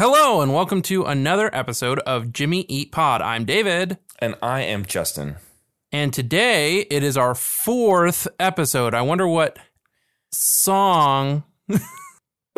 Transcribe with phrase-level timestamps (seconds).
[0.00, 3.20] Hello, and welcome to another episode of Jimmy Eat Pod.
[3.20, 5.36] I'm David, And I am Justin.
[5.92, 8.94] and today it is our fourth episode.
[8.94, 9.58] I wonder what
[10.32, 11.44] song.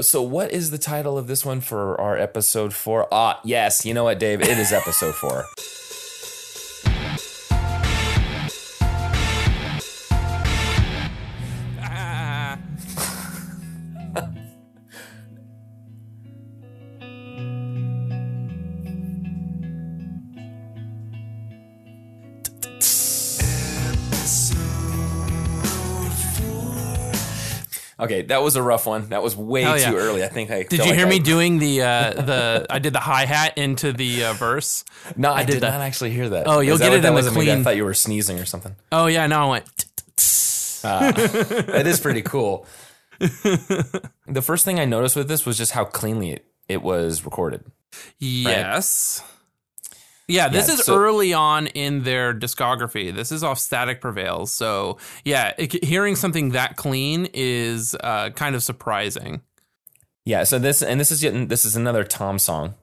[0.01, 3.07] So, what is the title of this one for our episode four?
[3.13, 3.85] Ah, yes.
[3.85, 4.41] You know what, Dave?
[4.41, 5.45] It is episode four.
[28.03, 29.11] Okay, that was a rough one.
[29.11, 29.91] That was way yeah.
[29.91, 30.25] too early.
[30.25, 32.67] I think I Did you like hear I- me doing the uh, the?
[32.69, 34.85] I did the hi hat into the uh, verse.
[35.17, 35.71] No, I, did did, that.
[35.71, 36.49] not actually hear that.
[36.49, 37.33] Oh, you'll Is get it that in the was?
[37.33, 38.75] Maybe I thought you were sneezing or something.
[38.91, 39.85] Oh yeah, no, I went.
[40.83, 42.67] That is pretty cool.
[43.21, 47.65] the first thing I noticed with this was just how cleanly it, it was recorded.
[48.19, 49.23] Yes.
[50.29, 53.15] Yeah, this Yeah, is so- early on in their discography.
[53.15, 54.53] This is off Static Prevails.
[54.53, 59.43] So, yeah, it, hearing something that clean is uh, kind of surprising.
[60.25, 62.75] Yeah, so this and this is yet this is another Tom song.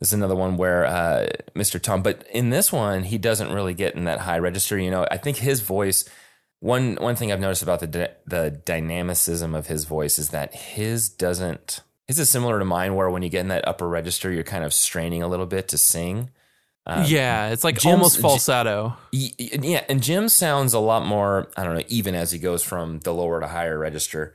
[0.00, 1.80] This is another one where uh, Mr.
[1.80, 4.78] Tom, but in this one he doesn't really get in that high register.
[4.78, 6.08] You know, I think his voice.
[6.60, 11.08] One one thing I've noticed about the the dynamicism of his voice is that his
[11.10, 11.80] doesn't.
[12.06, 14.64] His is similar to mine, where when you get in that upper register, you're kind
[14.64, 16.30] of straining a little bit to sing.
[16.90, 18.96] Um, yeah, it's like Jim's- almost falsetto.
[19.12, 23.00] Yeah, and Jim sounds a lot more, I don't know, even as he goes from
[23.00, 24.34] the lower to higher register.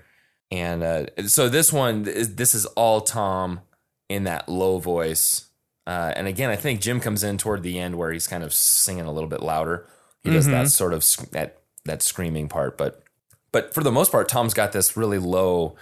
[0.52, 3.62] And uh, so this one, this is all Tom
[4.08, 5.48] in that low voice.
[5.88, 8.54] Uh, and again, I think Jim comes in toward the end where he's kind of
[8.54, 9.88] singing a little bit louder.
[10.24, 13.04] He does that sort of sc- that that screaming part, but
[13.52, 15.76] but for the most part, Tom's got this really low,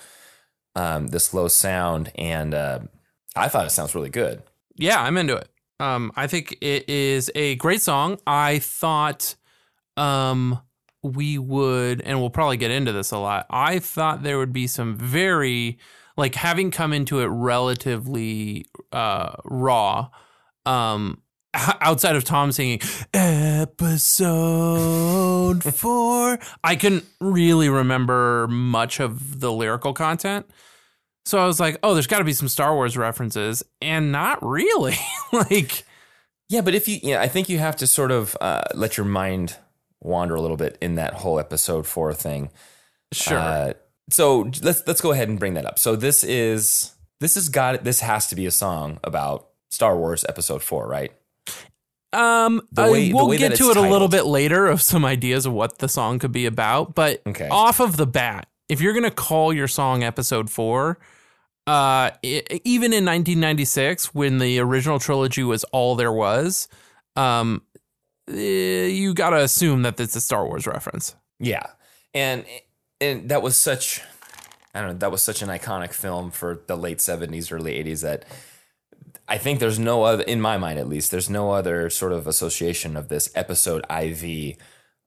[0.75, 2.79] um, this low sound, and uh,
[3.35, 4.41] I thought it sounds really good.
[4.77, 5.47] Yeah, I'm into it.
[5.81, 8.19] Um, I think it is a great song.
[8.27, 9.33] I thought
[9.97, 10.61] um,
[11.01, 13.47] we would, and we'll probably get into this a lot.
[13.49, 15.79] I thought there would be some very,
[16.17, 20.09] like, having come into it relatively uh, raw.
[20.67, 21.23] Um,
[21.55, 22.79] outside of Tom singing
[23.15, 24.33] episode
[25.73, 30.45] four, I couldn't really remember much of the lyrical content.
[31.25, 34.43] So I was like, oh, there's got to be some Star Wars references, and not
[34.43, 34.95] really.
[35.33, 35.83] like,
[36.49, 39.05] Yeah, but if you, yeah, I think you have to sort of uh, let your
[39.05, 39.55] mind
[40.01, 42.49] wander a little bit in that whole episode four thing.
[43.13, 43.37] sure.
[43.37, 43.73] Uh,
[44.09, 45.77] so let's let's go ahead and bring that up.
[45.79, 50.25] So this is this has got this has to be a song about Star Wars
[50.27, 51.11] Episode Four, right?
[52.13, 55.77] um, way- we'll get to it a little bit later of some ideas of what
[55.77, 56.93] the song could be about.
[56.93, 57.47] But Okay.
[57.49, 60.97] off of the bat, if you're gonna call your song Episode Four,
[61.71, 66.67] uh, i even in 1996, when the original trilogy was all there was,
[67.15, 67.61] um,
[68.27, 71.15] eh, you gotta assume that it's a Star Wars reference.
[71.39, 71.65] Yeah,
[72.13, 72.45] and
[72.99, 74.01] and that was such
[74.75, 78.01] I don't know that was such an iconic film for the late seventies, early eighties
[78.01, 78.25] that
[79.29, 82.27] I think there's no other in my mind at least there's no other sort of
[82.27, 84.57] association of this episode IV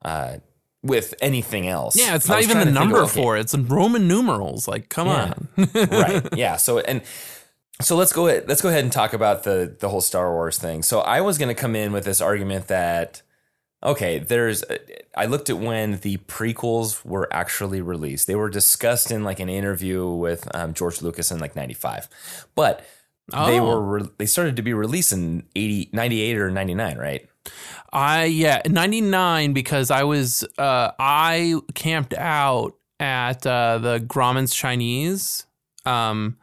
[0.03, 0.39] uh,
[0.85, 1.97] with anything else.
[1.97, 3.41] Yeah, it's I not even the trying to of, number okay, for it.
[3.41, 4.69] It's in Roman numerals.
[4.69, 5.35] Like, come Yeah.
[5.57, 5.69] on.
[5.91, 6.29] right.
[6.37, 6.57] Yeah.
[6.57, 7.03] So and
[7.83, 10.59] so let's go ahead, let's go ahead and talk about the the whole Star Wars
[10.59, 10.83] thing.
[10.85, 13.23] So I was going to come in with this argument that
[13.83, 14.63] okay, there's
[15.17, 18.27] I looked at when the prequels were actually released.
[18.27, 22.09] They were discussed in like an interview with um, George Lucas in like 95.
[22.55, 22.85] But
[23.31, 23.67] they Oh.
[23.67, 27.29] were re- they started to be released in 80 98 or 99, right?
[27.93, 34.55] I yeah, ninety nine because I was uh I camped out at uh the Grauman's
[34.55, 35.47] Chinese
[35.85, 36.37] um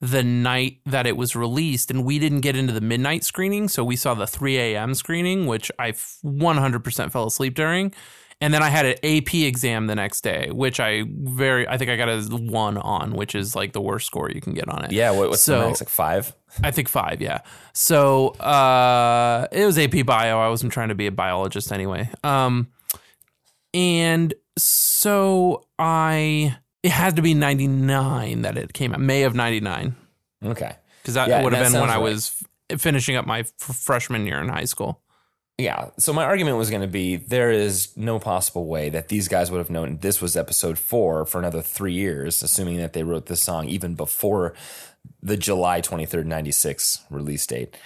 [0.00, 3.84] the night that it was released and we didn't get into the midnight screening, so
[3.84, 7.94] we saw the three AM screening, which I one hundred percent fell asleep during.
[8.42, 11.90] And then I had an AP exam the next day, which I very I think
[11.90, 14.82] I got a one on, which is like the worst score you can get on
[14.84, 14.92] it.
[14.92, 16.34] Yeah, what, what's So- the max like 5?
[16.64, 17.42] I think five, yeah.
[17.74, 20.40] So uh, it was AP Bio.
[20.40, 22.08] I wasn't trying to be a biologist anyway.
[22.24, 22.68] Um,
[23.72, 29.34] and so I it had to be ninety nine that it came out May of
[29.34, 29.94] ninety nine
[30.44, 30.72] Okay.
[31.02, 32.02] because that Yeah, would have been when I right.
[32.02, 32.42] was
[32.78, 35.00] finishing up my f- freshman year in high school.
[35.60, 35.90] Yeah.
[35.98, 39.50] So my argument was going to be there is no possible way that these guys
[39.50, 43.26] would have known this was episode four for another three years, assuming that they wrote
[43.26, 44.54] this song even before
[45.22, 47.76] the July 23rd, 96 release date.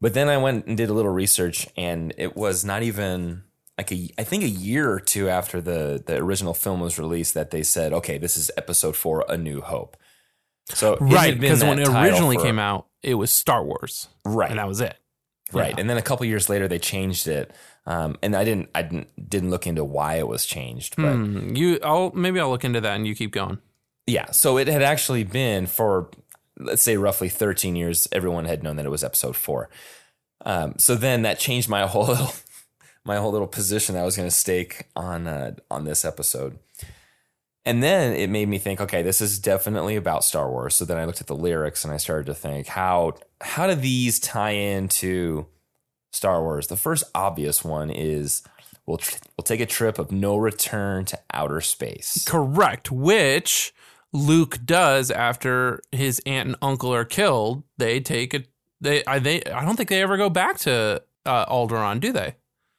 [0.00, 3.42] But then I went and did a little research, and it was not even
[3.78, 7.34] like a, I think a year or two after the, the original film was released
[7.34, 9.96] that they said, okay, this is episode four, A New Hope.
[10.70, 14.58] So right because when it originally for- came out, it was Star Wars, right, and
[14.58, 14.96] that was it.
[15.54, 15.80] Right, yeah.
[15.80, 17.52] and then a couple years later they changed it.
[17.86, 21.54] Um, and I didn't, I didn't, didn't look into why it was changed, but Hmm,
[21.54, 23.58] you, I'll maybe I'll look into that, and you keep going.
[24.06, 24.30] yeah.
[24.30, 26.08] So it had actually been for,
[26.58, 28.08] let's say, roughly 13 years.
[28.12, 29.68] Everyone had known that it was episode four.
[30.46, 32.32] Um, so then that changed my whole, little,
[33.04, 36.58] my whole little position that I was going to stake on, uh, on this episode.
[37.66, 40.74] And then it made me think, okay, this is definitely about Star Wars.
[40.74, 43.74] So then I looked at the lyrics and I started to think, how how do
[43.74, 45.46] these tie into
[46.12, 46.66] Star Wars?
[46.66, 48.42] The first obvious one is
[48.86, 52.24] we'll tr- we'll take a trip of no return to outer space.
[52.26, 52.90] Correct.
[52.90, 53.72] Which
[54.12, 57.62] Luke does after his aunt and uncle are killed.
[57.78, 58.48] They take it.
[58.80, 62.36] They I they I don't think they ever go back to uh, Alderaan, do they?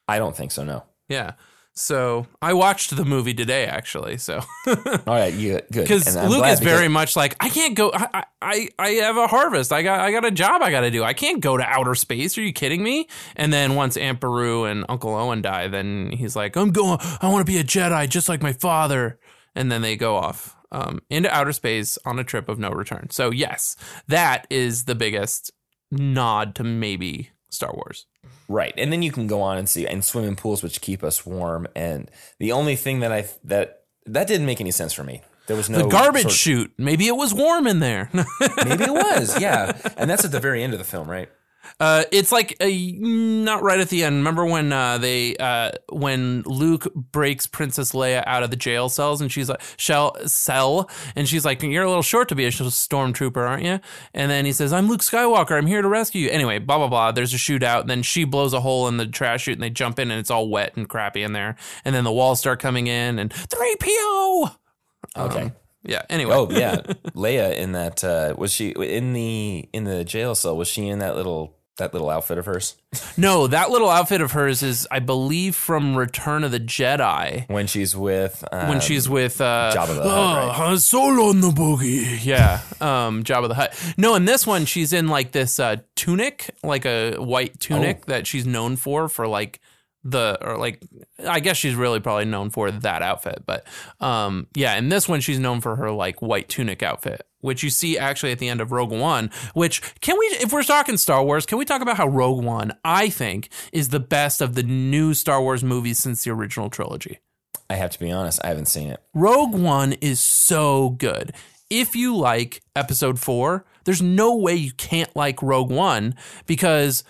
[0.08, 0.64] I don't think so.
[0.64, 0.84] No.
[1.10, 1.34] Yeah.
[1.78, 4.18] So I watched the movie today, actually.
[4.18, 4.76] So All
[5.06, 5.84] right, you good?
[5.84, 7.92] because Luke is very because- much like I can't go.
[7.94, 9.74] I, I I have a harvest.
[9.74, 11.04] I got I got a job I got to do.
[11.04, 12.38] I can't go to outer space.
[12.38, 13.08] Are you kidding me?
[13.36, 16.98] And then once Aunt Beru and Uncle Owen die, then he's like, I'm going.
[17.22, 19.20] I want to be a Jedi just like my father.
[19.54, 23.10] And then they go off um, into outer space on a trip of no return.
[23.10, 23.76] So yes,
[24.08, 25.52] that is the biggest
[25.92, 28.06] nod to maybe Star Wars.
[28.48, 31.26] Right, and then you can go on and see and swimming pools which keep us
[31.26, 31.68] warm.
[31.76, 32.10] And
[32.40, 35.22] the only thing that I that that didn't make any sense for me.
[35.48, 36.74] There was no The garbage sort of- chute.
[36.78, 38.10] Maybe it was warm in there.
[38.14, 39.78] Maybe it was, yeah.
[39.96, 41.30] And that's at the very end of the film, right?
[41.80, 44.16] Uh, it's like a, not right at the end.
[44.16, 49.20] Remember when uh, they uh, when Luke breaks Princess Leia out of the jail cells
[49.20, 52.50] and she's like shell cell and she's like you're a little short to be a
[52.50, 53.80] stormtrooper, aren't you?
[54.14, 55.58] And then he says I'm Luke Skywalker.
[55.58, 56.30] I'm here to rescue you.
[56.30, 57.12] Anyway, blah blah blah.
[57.12, 57.82] There's a shootout.
[57.82, 60.20] And then she blows a hole in the trash chute and they jump in and
[60.20, 61.58] it's all wet and crappy in there.
[61.84, 64.50] And then the walls start coming in and three PO.
[65.18, 65.52] Okay.
[65.84, 66.04] Yeah.
[66.10, 66.34] Anyway.
[66.34, 66.78] Oh yeah,
[67.16, 70.56] Leia in that uh, was she in the in the jail cell?
[70.56, 72.76] Was she in that little that little outfit of hers
[73.18, 77.50] No, that little outfit of hers is, I believe, from Return of the Jedi.
[77.50, 80.56] when she's with uh, when she's with uh, Jabba the Hutt, oh, right?
[80.56, 82.24] Han Solo on the boogie.
[82.24, 83.94] Yeah, um, Jabba the Hutt.
[83.98, 88.12] No, in this one, she's in like this uh, tunic, like a white tunic Oh.
[88.12, 89.60] that she's known for, for like
[90.04, 90.82] the or like
[91.28, 93.66] I guess she's really probably known for that outfit, but
[94.00, 97.26] um, yeah, in this one, she's known for her like white tunic outfit.
[97.46, 100.64] Which you see actually at the end of Rogue One, which can we, if we're
[100.64, 104.42] talking Star Wars, can we talk about how Rogue One, I think, is the best
[104.42, 107.20] of the new Star Wars movies since the original trilogy?
[107.70, 109.02] I have to be honest, I haven't seen it.
[109.14, 111.34] Rogue One is so good.
[111.70, 116.16] If you like episode four, there's no way you can't like Rogue One
[116.46, 117.04] because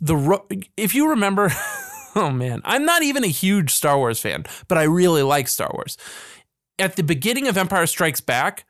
[0.00, 0.46] the ro-
[0.76, 1.50] if you remember,
[2.14, 5.70] oh man, I'm not even a huge Star Wars fan, but I really like Star
[5.72, 5.96] Wars.
[6.78, 8.64] At the beginning of Empire Strikes Back,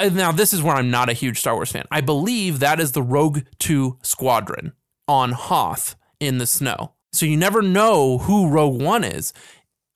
[0.00, 1.84] now this is where I'm not a huge Star Wars fan.
[1.90, 4.72] I believe that is the Rogue Two squadron
[5.06, 6.92] on Hoth in the snow.
[7.12, 9.32] So you never know who Rogue One is.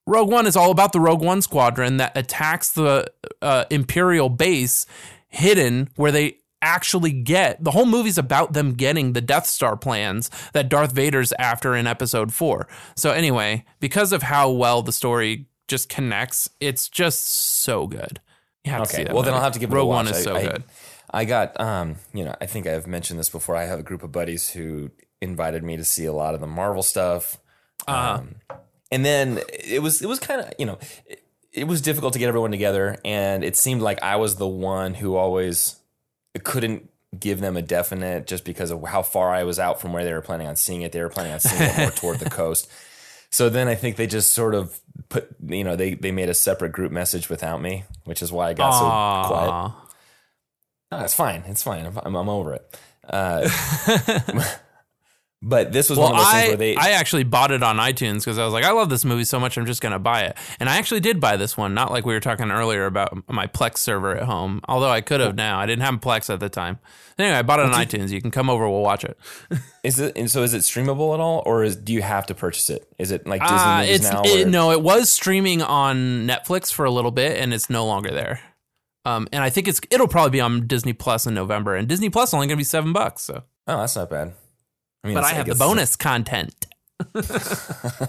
[0.06, 3.06] Rogue One is all about the Rogue One squadron that attacks the
[3.42, 4.86] uh, Imperial base
[5.28, 10.30] hidden where they actually get the whole movie's about them getting the Death Star plans
[10.52, 12.66] that Darth Vader's after in episode 4.
[12.96, 18.20] So anyway, because of how well the story just connects, it's just so good.
[18.64, 19.34] You have to see Okay, that well then.
[19.34, 20.06] I'll have to give it Rogue a watch.
[20.06, 20.64] One is I- so I- good.
[21.10, 23.56] I got, um, you know, I think I've mentioned this before.
[23.56, 24.90] I have a group of buddies who
[25.22, 27.38] invited me to see a lot of the Marvel stuff.
[27.86, 28.34] Uh, Um,
[28.92, 32.18] and then it was, it was kind of, you know, it, it was difficult to
[32.18, 32.98] get everyone together.
[33.06, 35.76] And it seemed like I was the one who always
[36.44, 40.04] couldn't give them a definite just because of how far I was out from where
[40.04, 40.92] they were planning on seeing it.
[40.92, 42.68] They were planning on seeing it more toward the coast.
[43.30, 44.78] So then I think they just sort of
[45.08, 48.48] put, you know, they, they made a separate group message without me, which is why
[48.48, 49.72] I got so quiet.
[50.90, 51.44] No, it's fine.
[51.46, 51.86] It's fine.
[51.86, 52.78] I'm, I'm, I'm over it.
[53.08, 53.48] Uh,
[55.40, 56.76] but this was Well, one of those things I, where they.
[56.76, 59.38] I actually bought it on iTunes because I was like, I love this movie so
[59.38, 60.36] much, I'm just going to buy it.
[60.58, 63.46] And I actually did buy this one, not like we were talking earlier about my
[63.46, 65.58] Plex server at home, although I could have now.
[65.58, 66.78] I didn't have Plex at the time.
[67.18, 68.10] Anyway, I bought it on iTunes.
[68.10, 69.18] You can come over, we'll watch it.
[69.84, 70.42] is it and so?
[70.42, 72.86] Is it streamable at all, or is do you have to purchase it?
[72.98, 74.22] Is it like Disney Uh, movies it's now?
[74.24, 78.10] it, no, it was streaming on Netflix for a little bit, and it's no longer
[78.10, 78.40] there.
[79.04, 82.10] Um, and I think it's it'll probably be on Disney Plus in November, and Disney
[82.10, 83.22] Plus only going to be seven bucks.
[83.22, 84.34] So, Oh, that's not bad.
[85.04, 86.54] I mean, but I have the bonus content.
[87.12, 88.08] the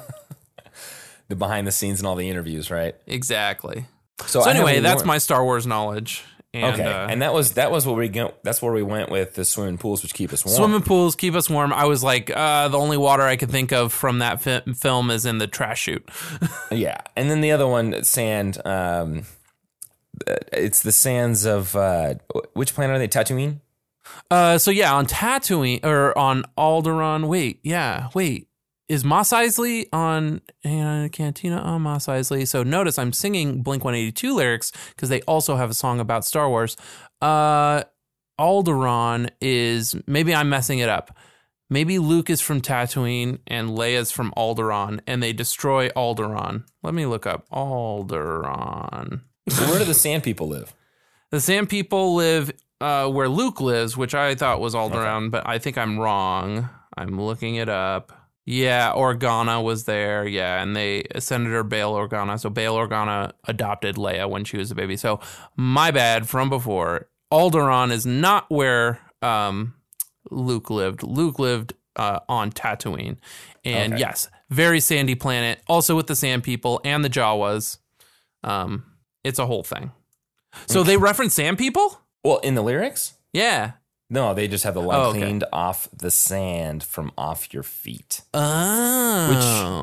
[1.38, 2.96] behind the scenes and all the interviews, right?
[3.06, 3.86] Exactly.
[4.26, 6.24] So, So anyway, that's my Star Wars knowledge.
[6.52, 8.34] And, okay, uh, and that was that was where we go.
[8.42, 10.58] That's where we went with the swimming pools, which keep us warm.
[10.58, 11.72] Swimming pools keep us warm.
[11.72, 15.12] I was like, uh, the only water I could think of from that fi- film
[15.12, 16.10] is in the trash chute.
[16.72, 18.60] Yeah, and then the other one, sand.
[18.66, 19.24] Um,
[20.28, 22.16] uh, it's the sands of uh,
[22.54, 23.08] which planet are they?
[23.08, 23.60] Tatooine.
[24.30, 27.28] Uh, so yeah, on Tatooine or on Alderaan.
[27.28, 28.48] Wait, yeah, wait.
[28.88, 32.48] Is Mos Eisley on uh, Cantina on Mos Eisley?
[32.48, 36.50] So notice I'm singing Blink 182 lyrics because they also have a song about Star
[36.50, 36.76] Wars.
[37.22, 37.84] Uh,
[38.40, 41.16] Alderaan is maybe I'm messing it up.
[41.70, 46.64] Maybe Luke is from Tatooine and Leia's from Alderaan, and they destroy Alderaan.
[46.82, 49.22] Let me look up Alderaan.
[49.50, 50.74] So where do the sand people live?
[51.32, 55.58] The Sand People live uh, where Luke lives, which I thought was Alderaan, but I
[55.60, 56.70] think I'm wrong.
[56.98, 58.12] I'm looking it up.
[58.46, 60.26] Yeah, Organa was there.
[60.28, 62.40] Yeah, and they Senator Bail Organa.
[62.40, 64.98] So Bail Organa adopted Leia when she was a baby.
[64.98, 65.20] So
[65.56, 67.08] my bad from before.
[67.32, 69.76] Alderaan is not where um,
[70.32, 71.04] Luke lived.
[71.04, 73.18] Luke lived uh, on Tatooine,
[73.64, 74.00] and Okay.
[74.00, 75.62] yes, very sandy planet.
[75.68, 77.78] Also with the Sand People and the Jawas.
[78.44, 78.84] Um,
[79.24, 79.92] it's a whole thing.
[80.66, 82.00] So they reference Sand People.
[82.24, 83.74] Well, in the lyrics, Yeah.
[84.10, 85.20] no, they just have the oh, line Oh, okay.
[85.22, 88.22] cleaned off the sand from off your feet.
[88.34, 89.79] Oh.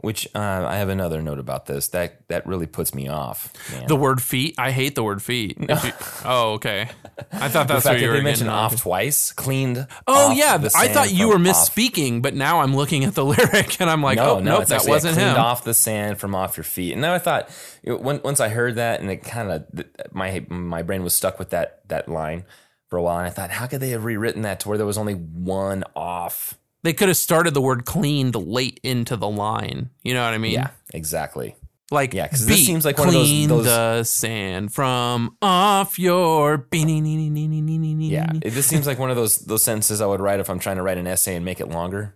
[0.00, 3.52] Which uh, I have another note about this that that really puts me off.
[3.72, 3.88] Man.
[3.88, 4.54] The word feet.
[4.56, 5.56] I hate the word feet.
[5.68, 5.92] If you-
[6.24, 6.88] oh, okay.
[7.32, 9.88] I thought that's what you were they mentioned off twice, cleaned.
[10.06, 13.24] Oh off yeah, I thought you were off- misspeaking, but now I'm looking at the
[13.32, 15.36] lyric and I'm like, no, oh no, nope, that wasn't cleaned him.
[15.36, 16.92] off the sand from off your feet.
[16.92, 17.50] And then I thought,
[17.82, 19.66] when, once I heard that, and it kind of
[20.12, 22.44] my my brain was stuck with that that line
[22.86, 24.86] for a while, and I thought, how could they have rewritten that to where there
[24.86, 26.54] was only one off?
[26.82, 29.90] They could have started the word cleaned late into the line.
[30.04, 30.52] You know what I mean?
[30.52, 31.56] Yeah, exactly.
[31.90, 35.98] Like Yeah, 'cause this seems like one of those- clean those- the sand from off
[35.98, 40.50] your Yeah, it, this seems like one of those those sentences I would write if
[40.50, 42.14] I'm trying to write an essay and make it longer.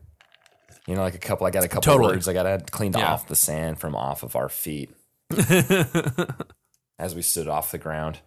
[0.86, 1.46] You know, like a couple.
[1.46, 2.12] I got a couple Totally.
[2.16, 2.28] words.
[2.28, 3.12] I got to cleaned Yeah.
[3.12, 4.90] off the sand from off of our feet
[6.98, 8.18] as we stood off the ground.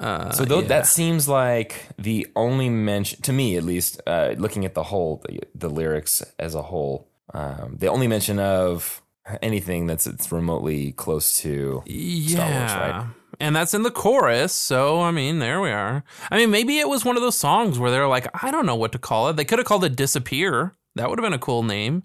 [0.00, 0.66] Uh, So yeah.
[0.68, 5.22] that seems like the only mention to me, at least, uh, looking at the whole
[5.28, 9.02] the, the lyrics as a whole, um, the only mention of
[9.42, 12.28] anything that's it's remotely close to yeah.
[12.34, 13.06] Star Wars, right?
[13.38, 14.52] And that's in the chorus.
[14.52, 16.02] So, I mean, there we are.
[16.30, 18.74] I mean, maybe it was one of those songs where they're like, I don't know
[18.76, 19.36] what to call it.
[19.36, 20.74] They could have called it Disappear.
[20.96, 22.02] That would have been a cool name.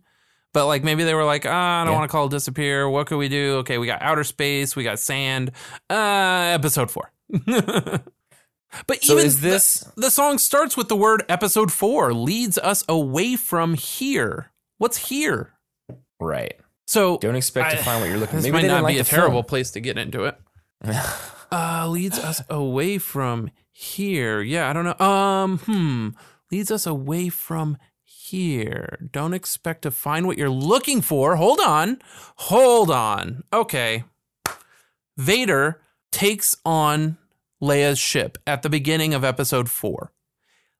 [0.53, 1.99] But like maybe they were like, ah, I don't Yeah.
[1.99, 2.87] want to call it Disappear.
[2.89, 3.55] What could we do?
[3.59, 5.51] Okay, we got outer space, we got sand.
[5.89, 7.11] Uh, episode four.
[8.87, 12.57] but So even is this the, the song starts with the word episode four, leads
[12.57, 14.51] us away from here.
[14.77, 15.53] What's here?
[16.19, 16.55] right?
[16.87, 18.35] So Don't expect to find what you're looking.
[18.37, 19.45] this Maybe might not like be a terrible film.
[19.45, 20.37] place to get into it.
[21.51, 24.41] uh, leads us away from here.
[24.41, 25.05] Yeah, I don't know.
[25.05, 26.09] Um, hmm.
[26.51, 28.99] Leads us away from here.
[29.11, 31.35] Don't expect to find what you're looking for.
[31.35, 31.99] Hold on.
[32.35, 33.43] Hold on.
[33.51, 34.03] Okay.
[35.17, 35.81] Vader
[36.15, 37.17] takes on
[37.61, 40.13] Leia's ship at the beginning of episode four,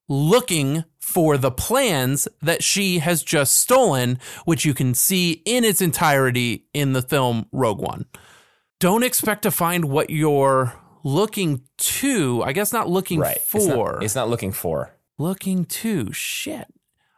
[0.08, 5.82] looking for the plans that she has just stolen, which you can see in its
[5.82, 8.06] entirety in the film Rogue One.
[8.80, 10.74] Don't expect to find what you're
[11.04, 12.42] looking to.
[12.46, 13.38] I guess not looking right?
[13.38, 13.58] for.
[13.58, 14.96] It's not, it's not looking for.
[15.18, 16.14] looking to.
[16.14, 16.74] Shit.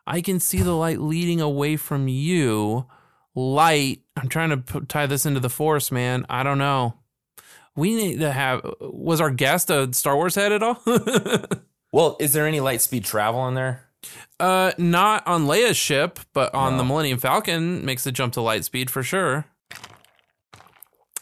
[0.08, 2.88] I can see the light leading away from you.
[3.36, 4.02] Light.
[4.16, 6.26] I'm trying to p- tie this into the force, man.
[6.32, 6.96] I don't know.
[7.78, 8.62] We need to have.
[8.82, 10.82] Was our guest a Star Wars head at all?
[11.94, 13.86] Well, is there any light speed travel in there?
[14.42, 16.80] uh, not on Leia's ship, but on No.
[16.80, 19.46] the Millennium Falcon makes the jump to light speed for sure.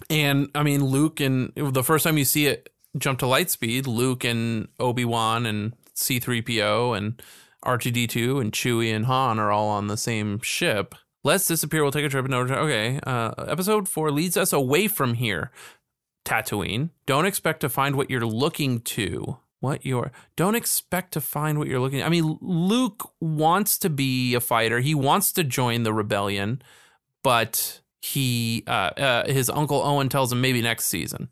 [0.10, 3.88] And I mean, Luke and the first time you see it jump to light speed,
[3.88, 7.22] Luke and Obi Wan and C three PO and
[7.64, 10.96] R two D two and Chewie and Han are all on the same ship.
[11.24, 11.82] Let's disappear.
[11.82, 12.54] We'll take a trip in order.
[12.54, 13.00] to- Okay.
[13.04, 15.52] Uh, episode four leads us away from here.
[16.26, 16.90] Tatooine.
[17.06, 19.38] Don't expect to find what you're looking to.
[19.62, 22.04] What you're don't expect to find what you're looking.
[22.04, 24.80] I mean, Luke wants to be a fighter.
[24.80, 26.62] He wants to join the rebellion,
[27.24, 31.30] but he uh, uh, his uncle Owen tells him maybe next season.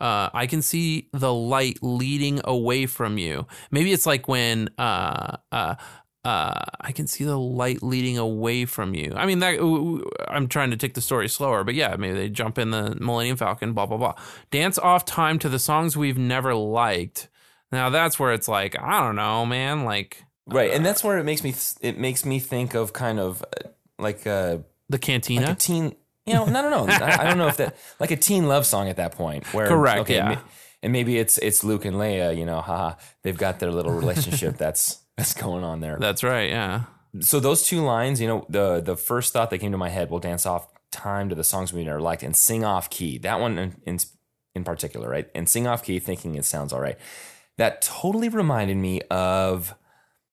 [0.00, 3.46] Uh, I can see the light leading away from you.
[3.70, 5.74] Maybe it's like when uh, uh,
[6.24, 9.12] uh, I can see the light leading away from you.
[9.14, 9.58] I mean, that
[10.28, 13.36] I'm trying to take the story slower, but yeah, maybe they jump in the Millennium
[13.36, 14.14] Falcon, blah blah blah.
[14.50, 17.28] Dance off time to the songs we've never liked.
[17.72, 19.84] Now that's where it's like I don't know, man.
[19.84, 23.42] Like Right, and that's where it makes me it makes me think of kind of
[23.42, 25.46] uh, like a the Cantina.
[25.46, 25.96] like a teen.
[26.26, 26.92] You know, no, no, no.
[26.92, 29.52] I, I don't know if that like a teen love song at that point.
[29.54, 30.28] Where Correct, yeah.
[30.34, 30.40] ma-
[30.82, 32.36] and maybe it's it's Luke and Leia.
[32.36, 35.98] You know, haha, they've got their little relationship that's that's going on there.
[36.00, 36.50] that's right.
[36.50, 36.84] Yeah.
[37.20, 40.10] so those two lines, you know, the the first thought that came to my head,
[40.10, 43.18] we'll dance off time to the songs we never liked and sing off key.
[43.18, 43.98] That one in in,
[44.54, 45.28] in particular, right?
[45.34, 46.98] And sing off key, thinking it sounds all right.
[47.56, 49.74] That totally reminded me of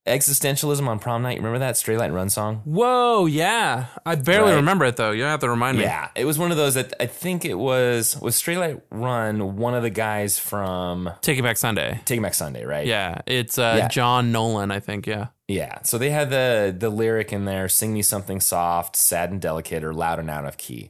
[0.08, 1.38] existentialism on prom night.
[1.38, 2.62] Remember that Straylight Run song?
[2.66, 3.86] Whoa, yeah.
[4.06, 4.56] I barely Right.
[4.58, 5.12] remember it though.
[5.12, 5.84] You have to remind me.
[5.84, 9.58] Yeah, it was one of those that I think it was was Straylight Run.
[9.58, 12.02] One of the guys from Taking Back Sunday.
[12.06, 12.86] Taking Back Sunday, right?
[12.88, 13.88] Yeah, it's uh, Yeah.
[13.90, 15.06] John Nolan, I think.
[15.08, 15.28] Yeah.
[15.48, 15.80] Yeah.
[15.84, 19.84] So they had the the lyric in there, sing me something soft, sad and delicate,
[19.84, 20.90] or loud and out of key.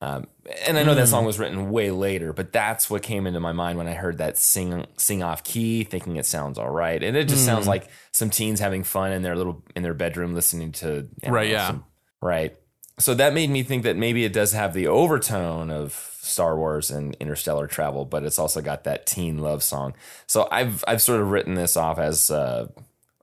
[0.00, 0.28] Um,
[0.64, 3.50] and I know that song was written way later, but that's what came into my
[3.52, 7.02] mind when I heard that sing sing off key, thinking it sounds all right.
[7.02, 10.34] And it just sounds like some teens having fun in their little in their bedroom
[10.34, 11.66] listening to Right, know, yeah.
[11.66, 11.84] some-
[12.22, 12.56] right.
[13.00, 16.90] So that made me think that maybe it does have the overtone of Star Wars
[16.90, 19.94] and interstellar travel, but it's also got that teen love song.
[20.26, 22.68] So I've I've sort of written this off as uh,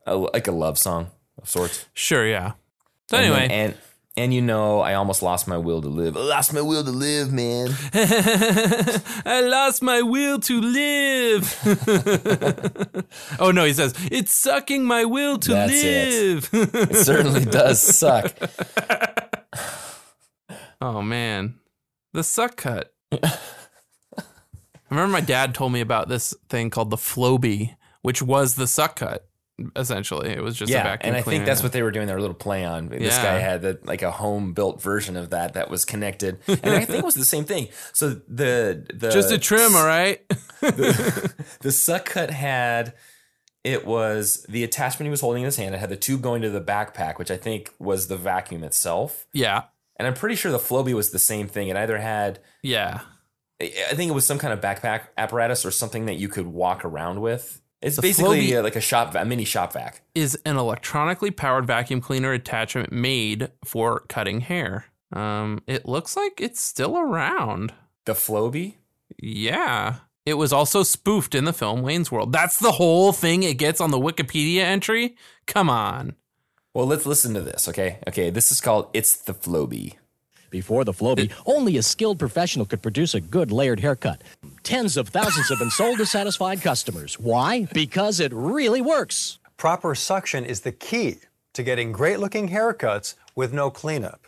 [0.06, 1.86] a, like a love song of sorts.
[1.94, 2.54] Sure, yeah.
[3.10, 3.74] So And then- anyway, and
[4.18, 6.16] and you know, I almost lost my will to live.
[6.16, 7.76] I lost my will to live, man.
[9.26, 11.60] I lost my will to live.
[13.40, 16.50] oh no, he says it's sucking my will to That's live.
[16.54, 18.34] It certainly does suck.
[20.80, 21.56] oh man,
[22.14, 22.94] the suck cut.
[23.12, 28.68] I remember my dad told me about this thing called the Flowbee, which was the
[28.68, 29.28] suck cut.
[29.76, 31.38] Essentially, it was just a yeah, vacuum and I cleaner.
[31.40, 32.90] think that's what they were doing their little play on.
[32.90, 33.24] This Yeah.
[33.24, 36.84] guy had the, like a home built version of that that was connected, and I
[36.84, 37.70] think it was the same thing.
[37.94, 40.22] So the the just a trim, all right.
[40.62, 42.94] the suck cut had
[43.64, 45.74] it was the attachment he was holding in his hand.
[45.74, 49.26] It had the tube going to the backpack, which I think was the vacuum itself.
[49.34, 49.64] yeah,
[49.98, 51.70] And I'm pretty sure the Flowbee was the same thing.
[51.70, 53.00] It either had yeah.
[53.62, 56.84] I think it was some kind of backpack apparatus or something that you could walk
[56.84, 57.62] around with.
[57.86, 60.02] It's The basically like a shop, a mini shop vac.
[60.16, 64.86] is an electronically powered vacuum cleaner attachment made for cutting hair.
[65.14, 67.74] Um, it looks like it's still around.
[68.06, 68.78] The Flowbee.
[69.22, 69.98] Yeah.
[70.26, 72.32] It was also spoofed in the film Wayne's World.
[72.32, 75.16] That's the whole thing it gets on the Wikipedia entry?
[75.46, 76.16] Come on.
[76.74, 77.70] Well, let's listen to this.
[77.70, 78.32] Okay, okay.
[78.32, 79.94] This is called "It's the Flowbee."
[80.56, 84.22] Before the Flowbee, only a skilled professional could produce a good layered haircut.
[84.64, 87.20] Tens of thousands have been sold to satisfied customers.
[87.20, 87.68] Why?
[87.74, 89.38] Because it really works.
[89.58, 91.18] Proper suction is the key
[91.56, 94.28] to getting great looking haircuts with no cleanup.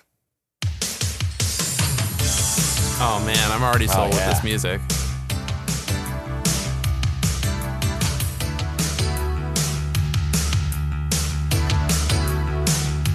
[3.00, 4.34] Oh man, I'm already sold oh, with yeah.
[4.34, 4.82] this music.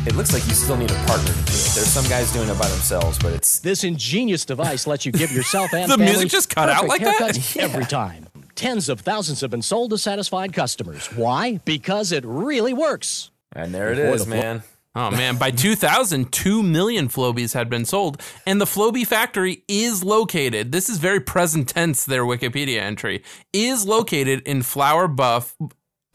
[0.05, 1.47] It looks like you still need a partner to do it.
[1.47, 5.31] There's some guys doing it by themselves, but it's This ingenious device lets you give
[5.31, 7.21] yourself and The music just cut out like that?
[7.21, 8.27] haircuts every time.
[8.57, 11.07] Tens of thousands have been sold to satisfied customers.
[11.15, 11.61] Why?
[11.65, 13.31] Because it really works.
[13.55, 14.62] and there it Before is, the Flo- man.
[14.95, 20.05] Oh man, by 2000, 2 million Flowbees had been sold, and the Flowbee factory is
[20.05, 20.71] located.
[20.71, 23.23] This is very present tense, their Wikipedia entry
[23.55, 25.57] is located in Flour Buff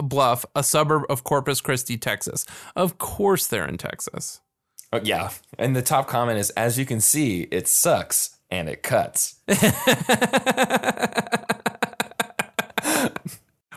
[0.01, 2.45] Bluff, a suburb of Corpus Christi, Texas.
[2.75, 4.41] Of course, they're in Texas.
[4.93, 8.83] Oh, yeah, and the top comment is, "As you can see, it sucks and it
[8.83, 9.35] cuts."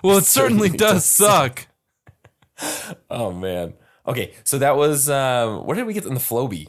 [0.03, 1.67] Well, it certainly does suck.
[3.11, 3.73] Oh man.
[4.07, 6.69] Okay, so that was uh, where did we get in the Flowbee?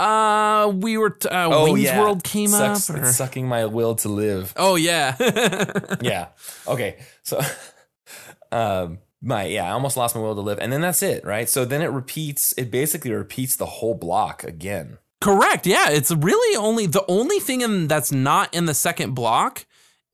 [0.00, 2.96] Uh, we were t- uh, Wayne's World came Sucks, up.
[2.96, 4.54] or- It's sucking my will to live.
[4.56, 5.14] Oh yeah,
[6.00, 6.28] yeah.
[6.66, 6.96] Okay.
[7.24, 7.42] So,
[8.50, 11.48] um, my yeah, I almost lost my will to live, and then that's it, right?
[11.48, 12.52] So then it repeats.
[12.56, 14.98] It basically repeats the whole block again.
[15.20, 15.66] correct.
[15.66, 19.64] Yeah, it's really only the only thing in, that's not in the second block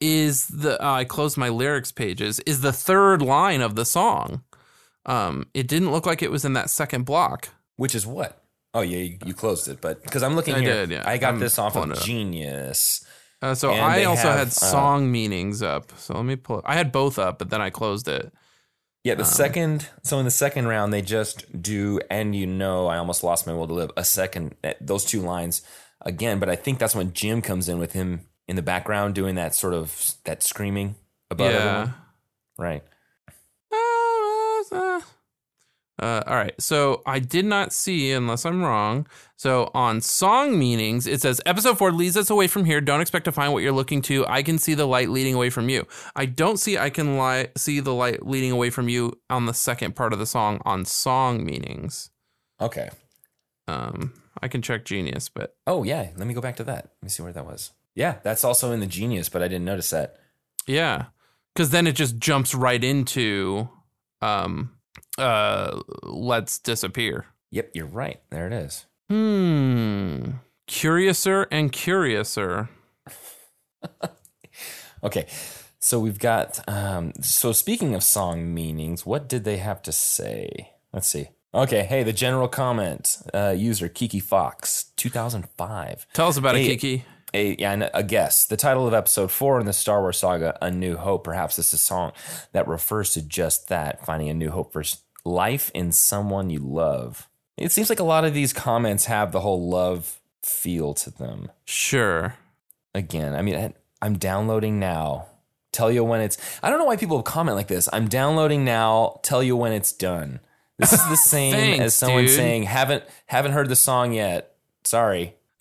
[0.00, 4.42] is the uh, I closed my lyrics pages is the third line of the song.
[5.06, 7.48] Um, it didn't look like it was in that second block.
[7.76, 8.42] Which is what?
[8.74, 11.02] Oh yeah, you, you closed it, but because I'm looking I here, did, yeah.
[11.06, 11.98] I got I'm this off of.
[12.02, 13.04] Genius.
[13.40, 15.92] Uh, so And I also have, had uh, song meanings up.
[15.96, 16.62] So let me pull.
[16.64, 18.32] I had both up, but then I closed it.
[19.04, 19.88] Yeah, Um, the second.
[20.02, 23.54] So in the second round, they just do, and you know, I almost lost my
[23.54, 23.90] will to live.
[23.96, 25.62] A second, eh, those two lines
[26.02, 29.36] again, but I think that's when Jim comes in with him in the background doing
[29.36, 30.96] that sort of that screaming
[31.30, 31.58] above yeah.
[31.58, 31.94] everyone.
[32.58, 32.82] Right.
[35.98, 36.54] Uh, all right.
[36.60, 39.06] So I did not see, unless I'm wrong.
[39.36, 42.80] So on song meanings, it says episode four leads us away from here.
[42.80, 44.24] Don't expect to find what you're looking to.
[44.26, 45.86] I can see the light leading away from you.
[46.14, 49.54] I don't see I can li- see the light leading away from you on the
[49.54, 52.10] second part of the song on song meanings.
[52.60, 52.90] Okay.
[53.66, 56.84] Um, I can check Genius, but Oh yeah, let me go back to that.
[56.84, 57.72] Let me see where that was.
[57.94, 60.16] Yeah, that's also in the Genius, but I didn't notice that.
[60.66, 61.06] yeah,
[61.54, 63.68] because then it just jumps right into
[64.22, 64.70] um,
[65.18, 67.26] uh, let's disappear.
[67.50, 68.20] Yep, you're right.
[68.30, 68.86] There it is.
[69.08, 70.30] Hmm.
[70.66, 72.68] Curiouser and curiouser.
[75.02, 75.26] Okay.
[75.78, 76.60] So we've got.
[76.68, 80.72] Um, so speaking of song meanings, what did they have to say?
[80.92, 81.28] Let's see.
[81.54, 81.84] Okay.
[81.84, 86.06] Hey, the general comment uh, user Kiki Fox, 2005.
[86.12, 87.04] Tell us about Hey, it, Kiki.
[87.34, 88.46] A, yeah, and a guess.
[88.46, 91.24] The title of episode four in the Star Wars saga, A New Hope.
[91.24, 92.12] Perhaps this is a song
[92.52, 94.82] that refers to just that, finding a new hope for
[95.24, 97.28] life in someone you love.
[97.56, 101.50] It seems like a lot of these comments have the whole love feel to them.
[101.64, 102.36] Sure.
[102.94, 105.26] Again, I mean, I'm downloading now.
[105.72, 106.38] Tell you when it's.
[106.62, 107.88] I don't know why people comment like this.
[107.92, 109.20] I'm downloading now.
[109.22, 110.40] Tell you when it's done.
[110.78, 112.34] This is the same Thanks, as someone dude.
[112.34, 114.54] saying haven't haven't heard the song yet.
[114.84, 115.34] Sorry.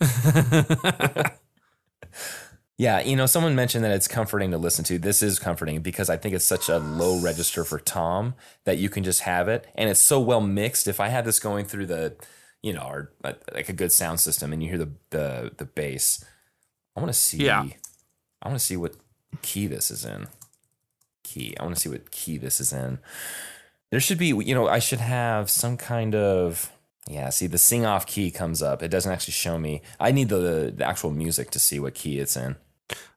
[2.78, 5.00] Yeah, you know, someone mentioned that it's comforting to listen to.
[5.00, 8.88] This is comforting because I think it's such a low register for Tom that you
[8.88, 10.86] can just have it, and it's so well mixed.
[10.86, 12.14] If I had this going through the,
[12.62, 15.64] you know, or uh, like a good sound system, and you hear the the the
[15.64, 16.24] bass,
[16.96, 17.38] I want to see.
[17.38, 17.66] Yeah.
[18.40, 18.94] I want to see what
[19.42, 20.28] key this is in.
[21.24, 21.56] Key.
[21.58, 23.00] I want to see what key this is in.
[23.90, 26.70] There should be, you know, I should have some kind of.
[27.08, 28.82] Yeah, see, the sing off key comes up.
[28.84, 29.82] It doesn't actually show me.
[29.98, 32.54] I need the the actual music to see what key it's in.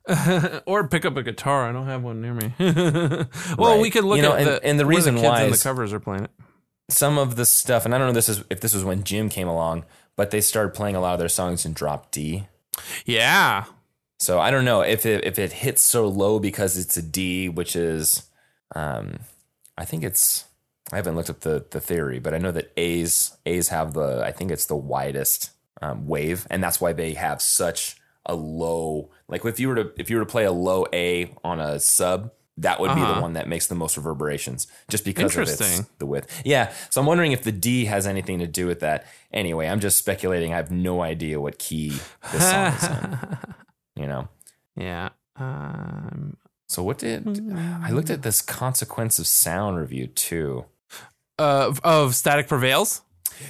[0.66, 1.70] or pick up a guitar.
[1.70, 2.54] I don't have one near me.
[2.60, 3.80] well, Right.
[3.82, 5.94] we could look You know, at and- the and the reason kids why the covers
[5.94, 6.32] are playing it.
[6.90, 9.30] some of the stuff, and I don't know this is if this was when Jim
[9.30, 9.86] came along,
[10.16, 12.48] but they started playing a lot of their songs in drop D.
[13.06, 13.66] Yeah.
[14.20, 17.50] So I don't know if it if it hits so low because it's a D,
[17.50, 18.30] which is,
[18.76, 19.20] um,
[19.78, 20.46] I think it's.
[20.92, 24.22] I haven't looked up the the theory, but I know that A's A's have the
[24.26, 29.10] I think it's the widest um, wave, and that's why they have such a low.
[29.28, 31.80] Like if you were to if you were to play a low A on a
[31.80, 33.16] sub, that would be Uh-huh.
[33.16, 36.42] the one that makes the most reverberations, just because of its the width.
[36.46, 39.06] Yeah, so I'm wondering if the D has anything to do with that.
[39.34, 40.54] Anyway, I'm just speculating.
[40.54, 42.00] I have no idea what key
[42.32, 43.18] this song is in.
[43.96, 44.30] You know.
[44.76, 45.10] Yeah.
[45.36, 47.28] Um, So what did
[47.84, 50.66] I looked at this consequence of sound review too?
[51.40, 53.02] uh, of Static Prevails.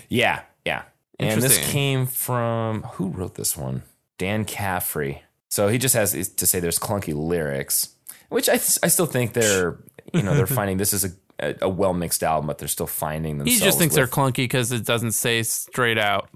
[0.10, 0.84] Yeah, yeah.
[1.20, 3.84] And this came from who wrote this one?
[4.22, 5.24] Dan Caffrey.
[5.50, 7.96] So he just has to say there's clunky lyrics,
[8.30, 9.80] which I I still think they're
[10.14, 12.86] you know they're finding this is a a, a well mixed album, but they're still
[12.86, 13.48] finding them.
[13.48, 16.30] He just thinks they're clunky because it doesn't say straight out,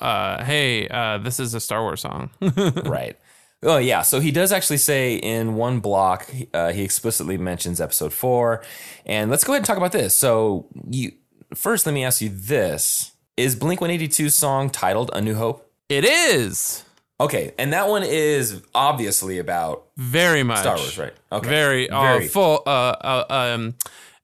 [0.00, 3.14] uh, "Hey, uh, this is a Star Wars song." right.
[3.62, 8.14] Oh yeah, so he does actually say in one block uh, he explicitly mentions episode
[8.14, 8.64] four,
[9.04, 10.14] and let's go ahead and talk about this.
[10.14, 11.12] So you
[11.54, 15.34] first, let me ask you this: Is Blink One Eighty Two song titled "A New
[15.34, 15.66] Hope"?
[15.90, 16.84] it is
[17.20, 21.12] Okay, and that one is obviously about very much Star Wars, right?
[21.32, 22.28] Okay, Very, uh, Very.
[22.28, 22.68] full, uh,
[23.00, 23.74] uh, um,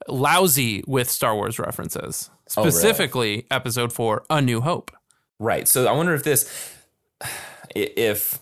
[0.09, 2.31] lousy with Star Wars references.
[2.57, 2.71] Oh, really?
[2.71, 4.93] Specifically, Episode Four, A New Hope.
[5.41, 5.67] right.
[5.67, 6.49] So I wonder if this,
[7.75, 8.39] if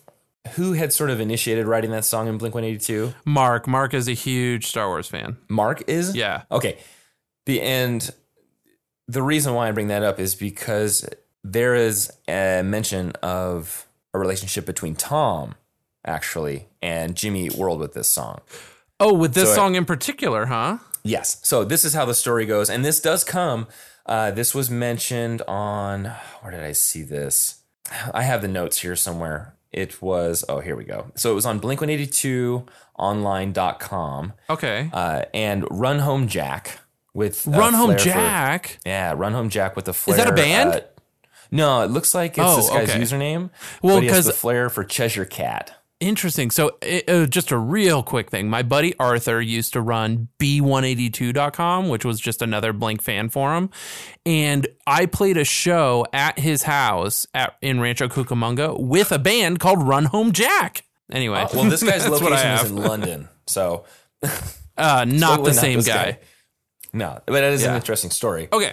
[0.55, 3.15] who had sort of initiated writing that song in Blink One Eighty Two?
[3.25, 5.39] Mark, Mark is a huge Star Wars fan.
[5.49, 6.43] Mark is Yeah.
[6.51, 6.79] Okay.
[7.47, 8.11] The end.
[9.09, 11.09] the reason why I bring that up is because
[11.43, 15.55] there is a mention of a relationship between Tom
[16.05, 18.41] actually and Jimmy Eat World with this song.
[19.01, 20.79] Oh, with this So song in particular, huh?
[21.05, 21.41] Yes.
[21.43, 23.67] So this is how the story goes, and this does come.
[24.07, 27.63] Uh, this was mentioned on where did I see this?
[28.15, 29.55] I have the notes here somewhere.
[29.73, 31.11] It was oh here we go.
[31.15, 34.91] So it was on Blink One Eighty Two Online.com Okay.
[34.93, 36.81] uh, and Run Home Jack
[37.15, 38.79] with uh, Run Home flair for- Jack.
[38.87, 40.19] Yeah, Run Home Jack with the flair.
[40.19, 40.85] Is that a band?
[41.53, 43.01] Uh, no, it looks like it's Oh, this guy's okay.
[43.01, 43.51] username.
[43.83, 45.79] Well, because the flair for Cheshire Cat.
[46.01, 46.51] Interesting.
[46.51, 48.51] So, it, uh, just a real quick thing.
[48.51, 53.71] My buddy Arthur used to run B182.com, which was just another Blink fan forum.
[54.27, 59.61] And I played a show at his house at, in Rancho Cucamonga with a band
[59.61, 60.85] called Run Home Jack.
[61.13, 63.85] Anyway, Well, this guy's that's what I location is in London, so
[64.77, 66.19] Uh, not totally the same this guy.
[66.93, 68.49] No, but that is an interesting story.
[68.53, 68.73] Okay.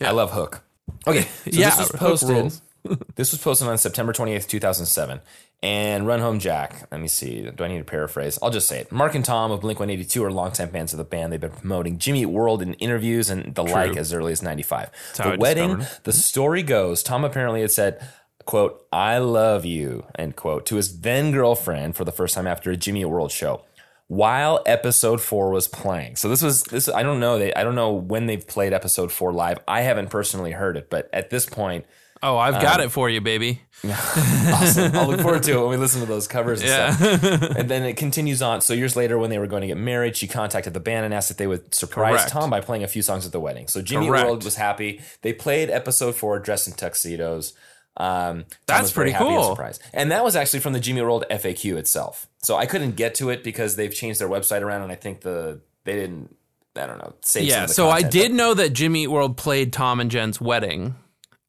[0.00, 0.62] I love Hook.
[1.06, 2.52] Okay, so Yeah, this was posted.
[3.14, 5.20] this was posted on September 28th, 2007.
[5.62, 7.42] And Run Home Jack, let me see.
[7.50, 8.38] Do I need to paraphrase?
[8.42, 8.90] I'll just say it.
[8.90, 11.32] Mark and Tom of Blink 182 are longtime fans of the band.
[11.32, 14.90] They've been promoting Jimmy Eat World in interviews and the like as early as 95.
[15.18, 18.02] how the I wedding, discovered the story goes, Tom apparently had said,
[18.46, 22.70] quote, I love you, end quote, to his then girlfriend for the first time after
[22.70, 23.62] a Jimmy Eat World show.
[24.10, 26.88] While episode four was playing, so this was this.
[26.88, 27.38] I don't know.
[27.38, 29.60] They I don't know when they've played episode four live.
[29.68, 31.84] I haven't personally heard it, but at this point,
[32.20, 33.62] Oh, I've got Um, it for you, baby.
[33.88, 34.94] awesome.
[34.96, 36.90] I'll look forward to it when we listen to those covers and Yeah.
[36.96, 37.22] stuff.
[37.56, 38.60] And then it continues on.
[38.60, 41.14] So years later, when they were going to get married, she contacted the band and
[41.14, 42.30] asked if they would surprise Correct.
[42.32, 43.68] Tom by playing a few songs at the wedding.
[43.68, 44.26] So Jimmy Correct.
[44.26, 45.00] World was happy.
[45.22, 47.54] They played episode four, dressed in tuxedos.
[48.00, 49.50] Um, That's pretty and cool.
[49.50, 49.82] surprised.
[49.92, 52.26] And that was actually from the Jimmy World FAQ itself.
[52.42, 55.20] So I couldn't get to it because they've changed their website around, and I think
[55.20, 56.34] the they didn't.
[56.76, 57.14] I don't know.
[57.34, 60.94] Yeah, so I did but- know that Jimmy Eat World played Tom and Jen's wedding.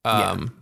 [0.04, 0.58] Um,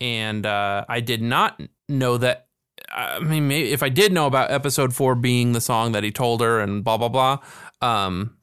[0.00, 2.46] and uh, I did not know that.
[2.90, 6.10] I mean, maybe if I did know about episode four being the song that he
[6.10, 7.38] told her and blah blah blah,
[7.82, 8.36] um,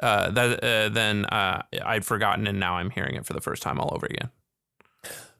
[0.00, 3.62] uh, that uh, then uh, I'd forgotten, and now I'm hearing it for the first
[3.62, 4.30] time all over again.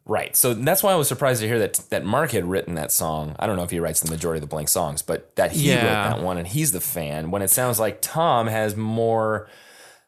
[0.07, 0.37] Right.
[0.37, 3.35] So that's why I was surprised to hear that that Mark had written that song.
[3.39, 5.69] I don't know if he writes the majority of the blank songs, but that he
[5.71, 5.77] Yeah.
[5.77, 7.31] wrote that one and he's the fan.
[7.31, 9.49] When it sounds like Tom has more,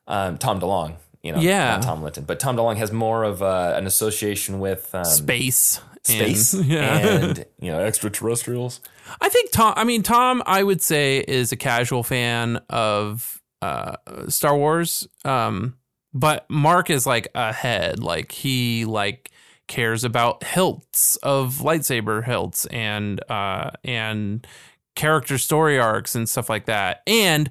[0.07, 1.71] um, Tom DeLonge, you know, Yeah.
[1.71, 5.81] not Tom Linton, but Tom DeLonge has more of uh, an association with um, Space,
[6.03, 6.99] space and, yeah.
[7.09, 8.81] and you know extraterrestrials.
[9.21, 9.73] I think Tom.
[9.77, 10.43] I mean, Tom.
[10.47, 13.97] I would say is a casual fan of uh,
[14.29, 15.09] Star Wars.
[15.25, 15.77] Um,
[16.13, 18.01] but Mark is like ahead.
[18.03, 19.31] Like he like
[19.67, 24.47] cares about hilts of lightsaber hilts and uh and
[24.95, 27.03] character story arcs and stuff like that.
[27.07, 27.51] And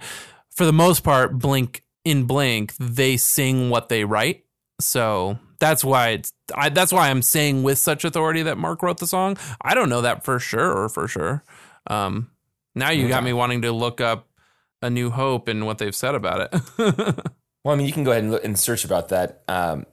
[0.49, 4.45] for the most part, Blink in Blink, they sing what they write.
[4.79, 8.99] So that's why it's I, that's why I'm saying with such authority that Mark wrote
[8.99, 9.37] the song.
[9.61, 11.43] I don't know that for sure or for sure.
[11.87, 12.31] Um,
[12.73, 14.27] now you got me wanting to look up
[14.81, 17.15] a New Hope and what they've said about it.
[17.65, 19.41] Well, I mean, you can go ahead and, look and search about that.
[19.47, 19.87] Um,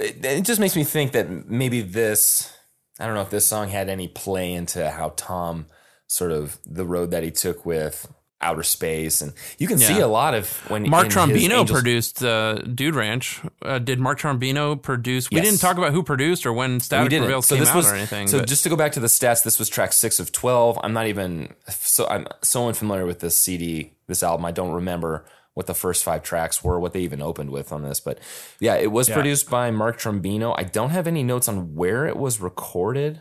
[0.00, 2.52] it, it just makes me think that maybe this,
[2.98, 5.66] I don't know if this song had any play into how Tom
[6.06, 8.10] sort of the road that he took with
[8.42, 9.20] outer space.
[9.20, 13.40] And you can see a lot of when Mark Trombino Angels- produced uh, Dude Ranch.
[13.60, 15.30] Uh, did Mark Trombino produce?
[15.30, 15.44] We Yes.
[15.44, 17.10] didn't talk about who produced or when Static.
[17.18, 18.28] Prevails So came this out was or anything.
[18.28, 20.78] so but- just to go back to the stats, this was track six of twelve.
[20.82, 24.46] I'm not even so I'm so unfamiliar with this CD, this album.
[24.46, 27.82] I don't remember what the first five tracks were, what they even opened with on
[27.82, 28.00] this.
[28.00, 28.18] But
[28.60, 29.14] yeah, it was Yeah.
[29.16, 30.54] produced by Mark Trombino.
[30.56, 33.20] I don't have any notes on where it was recorded,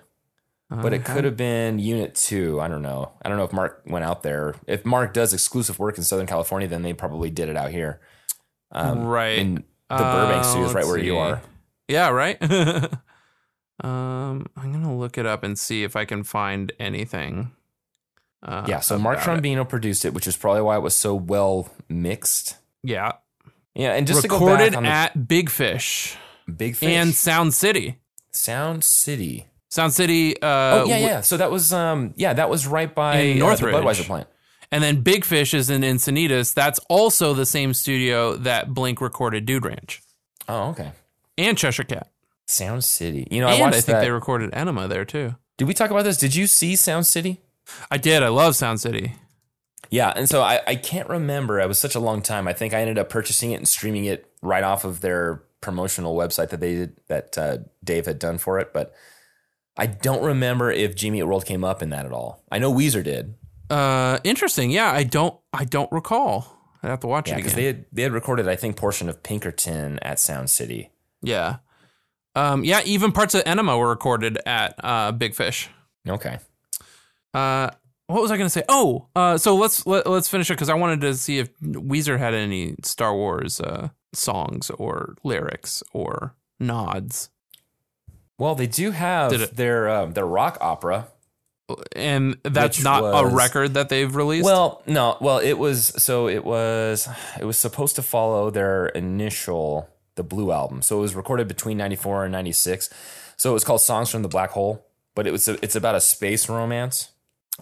[0.69, 1.15] but it Uh-huh.
[1.15, 2.61] could have been Unit Two.
[2.61, 3.13] I don't know.
[3.23, 4.53] I don't know if Mark went out there.
[4.67, 7.99] If Mark does exclusive work in Southern California, then they probably did it out here.
[8.71, 9.39] Um, Right.
[9.39, 9.55] in
[9.89, 11.41] the Uh, Burbank studios, right where you are.
[11.87, 12.37] Yeah, right.
[13.83, 17.51] um, I'm gonna look it up and see if I can find anything.
[18.41, 19.41] Uh, Yeah, so Mark about it.
[19.43, 22.57] Trombino produced it, which is probably why it was so well mixed.
[22.83, 23.13] Yeah,
[23.75, 26.15] Yeah, and just recorded to go back on the at Big Fish
[26.55, 27.99] Big Fish and Sound City.
[28.31, 29.47] Sound City.
[29.69, 30.35] Sound City.
[30.41, 31.21] Uh, Oh yeah, yeah.
[31.21, 33.75] So that was um yeah, that was right by uh, the Northridge.
[33.75, 34.27] Budweiser plant.
[34.71, 36.53] And then Big Fish is in Encinitas.
[36.53, 40.01] That's also the same studio that Blink recorded Dude Ranch
[40.47, 40.91] Oh, okay.
[41.37, 42.07] and Cheshire Cat.
[42.47, 43.27] Sound City.
[43.29, 44.01] You know, I and I, watched think that.
[44.01, 45.35] they recorded Enema there too.
[45.57, 46.17] Did we talk about this?
[46.17, 47.41] Did you see Sound City?
[47.91, 48.23] I did.
[48.23, 49.15] I love Sound City.
[49.89, 51.59] Yeah, and so I, I can't remember.
[51.59, 52.47] It was such a long time.
[52.47, 56.15] I think I ended up purchasing it and streaming it right off of their promotional
[56.15, 58.71] website that they did that uh, Dave had done for it.
[58.71, 58.93] But
[59.77, 62.43] I don't remember if Jimmy Eat World came up in that at all.
[62.51, 63.33] I know Weezer did.
[63.69, 64.69] Uh, interesting.
[64.71, 65.35] Yeah, I don't.
[65.53, 66.55] I don't recall.
[66.83, 69.09] I'd have to watch Yeah, it because they had they had recorded I think portion
[69.09, 70.91] of Pinkerton at Sound City.
[71.21, 71.57] Yeah.
[72.35, 75.69] Um, yeah, even parts of Enema were recorded at uh, Big Fish.
[76.07, 76.37] Okay.
[77.33, 77.69] Uh,
[78.07, 78.63] what was I going to say?
[78.67, 82.17] Oh, uh, so let's let, let's finish it because I wanted to see if Weezer
[82.17, 87.29] had any Star Wars uh, songs or lyrics or nods,
[88.39, 91.07] Well, they do have it- their um, their rock opera.
[91.95, 94.43] and that's not a record that they've released.
[94.45, 97.07] Well, no, well, it was so it was
[97.39, 100.81] it was supposed to follow their initial the Blue album.
[100.81, 102.89] So it was recorded between 94 and 96.
[103.37, 104.83] So it was called Songs from the Black Hole,
[105.15, 107.09] but it was it's about a space romance.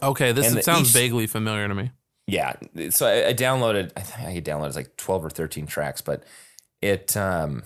[0.04, 1.92] Okay, this and sounds vaguely familiar to me.
[2.28, 2.54] Yeah,
[2.90, 3.92] so I, I downloaded.
[3.96, 6.24] I think I downloaded like twelve or thirteen tracks, but
[6.82, 7.64] it um,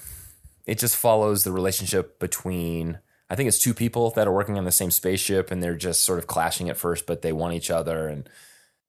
[0.65, 2.99] it just follows the relationship between.
[3.29, 6.03] I think it's two people that are working on the same spaceship, and they're just
[6.03, 8.07] sort of clashing at first, but they want each other.
[8.07, 8.29] And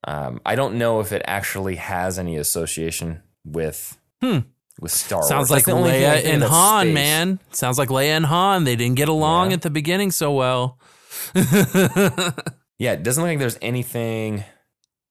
[0.05, 4.39] um, I don't know if it actually has any association with Hmm.
[4.79, 5.29] with Star Wars.
[5.29, 5.51] Sounds Wars.
[5.51, 6.93] like That's the only thing I Leia and Han, space.
[6.93, 7.39] man.
[7.51, 8.63] Sounds like Leia and Han.
[8.65, 9.53] They didn't get along Yeah.
[9.55, 10.77] at the beginning so well.
[12.83, 14.43] Yeah, it doesn't look like there's anything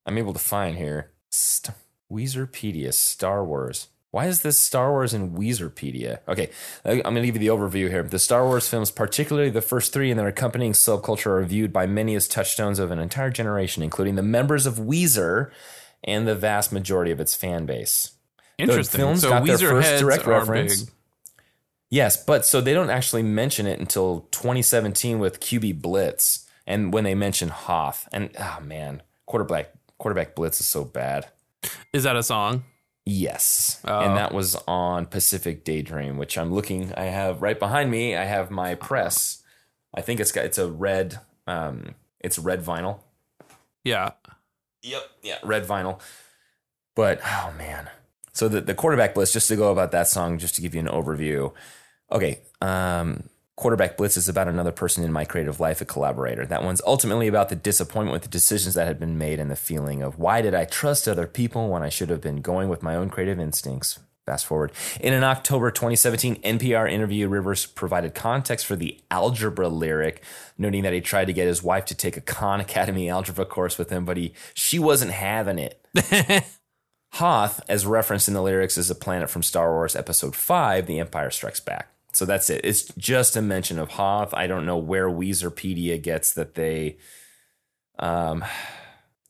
[0.04, 1.12] I'm able to find here.
[1.30, 1.74] St-
[2.12, 3.88] Weezerpedia, Star Wars.
[4.10, 6.18] Why is this Star Wars in Weezerpedia?
[6.28, 6.50] Okay,
[6.84, 8.02] I'm going to give you the overview here.
[8.02, 11.86] The Star Wars films, particularly the first three and their accompanying subculture, are viewed by
[11.86, 15.50] many as touchstones of an entire generation, including the members of Weezer
[16.04, 18.10] and the vast majority of its fan base.
[18.58, 19.00] Interesting.
[19.00, 20.82] films so got their Weezer first heads direct reference.
[20.82, 20.94] big.
[21.88, 27.04] Yes, but so they don't actually mention it until 2017 with QB Blitz, and when
[27.04, 31.28] they mention Hoth, and oh man, quarterback quarterback Blitz is so bad.
[31.92, 32.64] Is that a song?
[33.04, 34.00] Yes, Oh.
[34.00, 36.92] and that was on Pacific Daydream, which I'm looking.
[36.94, 38.16] I have right behind me.
[38.16, 39.38] I have my press
[39.94, 43.00] I think it's got it's a red um it's red vinyl.
[43.84, 44.12] Yeah.
[44.82, 45.02] Yep.
[45.22, 46.00] Yeah, red vinyl.
[46.94, 47.90] But oh man.
[48.32, 50.80] So the, the quarterback blitz, just to go about that song, just to give you
[50.80, 51.52] an overview.
[52.10, 52.40] Okay.
[52.60, 53.24] Um
[53.56, 56.46] Quarterback Blitz is about another person in my creative life, a collaborator.
[56.46, 59.56] That one's ultimately about the disappointment with the decisions that had been made and the
[59.56, 62.82] feeling of why did I trust other people when I should have been going with
[62.82, 63.98] my own creative instincts.
[64.24, 64.72] Fast forward.
[65.00, 70.22] In an October 2017 NPR interview, Rivers provided context for the algebra lyric,
[70.56, 73.78] noting that he tried to get his wife to take a Khan Academy algebra course
[73.78, 75.84] with him, but he she wasn't having it.
[77.14, 81.00] Hoth, as referenced in the lyrics, is a planet from Star Wars Episode 5, The
[81.00, 81.91] Empire Strikes Back.
[82.12, 82.60] So that's it.
[82.64, 84.34] It's just a mention of Hoth.
[84.34, 86.98] I don't know where Weezerpedia gets that they.
[87.98, 88.44] Um,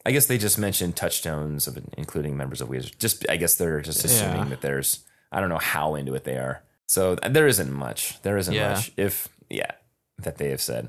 [0.05, 2.97] I guess they just mentioned touchstones of including members of Weezer.
[2.99, 4.45] Just I guess they're just assuming Yeah.
[4.47, 5.05] that there's.
[5.31, 6.63] I don't know how into it they are.
[6.89, 8.21] So there isn't much.
[8.23, 8.75] There isn't Yeah.
[8.75, 8.93] much.
[8.97, 9.71] If yeah,
[10.19, 10.89] that they have said.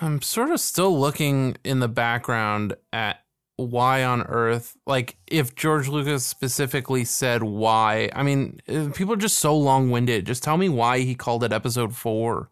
[0.00, 3.20] I'm sort of still looking in the background at
[3.68, 8.10] why on earth, like if George Lucas specifically said why.
[8.14, 10.26] I mean, uh, people are just so long winded.
[10.26, 12.50] Just tell me why he called it episode four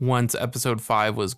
[0.00, 1.36] once episode five was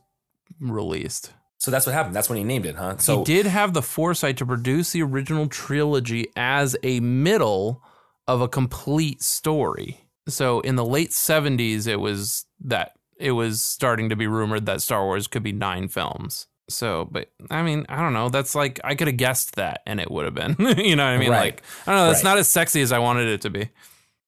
[0.61, 1.33] released.
[1.59, 2.17] So that's what happened.
[2.17, 2.97] That's when he named it, huh?
[2.99, 7.83] So he did have the foresight to produce the original trilogy as a middle
[8.27, 10.09] of a complete story.
[10.27, 14.81] So in the late 70s it was that it was starting to be rumored that
[14.81, 16.47] Star Wars could be 9 films.
[16.71, 18.29] So, but I mean, I don't know.
[18.29, 20.57] That's like I could have guessed that and it would have been.
[20.79, 21.31] you know what I mean?
[21.31, 21.55] Right.
[21.55, 22.31] Like I don't know, that's Right.
[22.31, 23.69] not as sexy as I wanted it to be.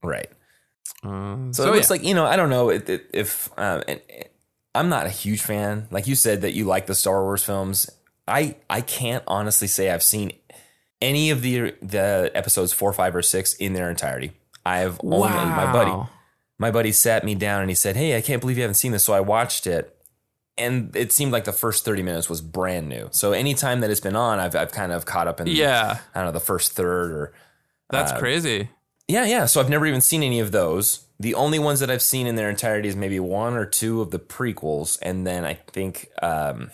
[0.02, 0.28] right.
[1.04, 1.92] Uh, So, so it looks yeah.
[1.94, 4.24] like you know I don't know if, if um, and, and
[4.74, 5.88] I'm not a huge fan.
[5.90, 7.90] Like you said that you like the Star Wars films.
[8.28, 10.32] I I can't honestly say I've seen
[11.00, 14.32] any of the the episodes four, five, or six in their entirety.
[14.64, 16.08] I've only my buddy
[16.58, 18.92] my buddy sat me down and he said, "Hey, I can't believe you haven't seen
[18.92, 19.91] this." So I watched it,
[20.58, 23.08] and it seemed like the first thirty minutes was brand new.
[23.12, 26.18] So anytime that it's been on, I've I've kind of caught up in Yeah, I
[26.18, 27.32] don't know the first third or
[27.90, 28.70] that's Uh, crazy.
[29.08, 29.46] yeah, yeah.
[29.46, 31.06] So I've never even seen any of those.
[31.20, 34.10] The only ones that I've seen in their entirety is maybe one or two of
[34.10, 36.70] the prequels, and then I think um,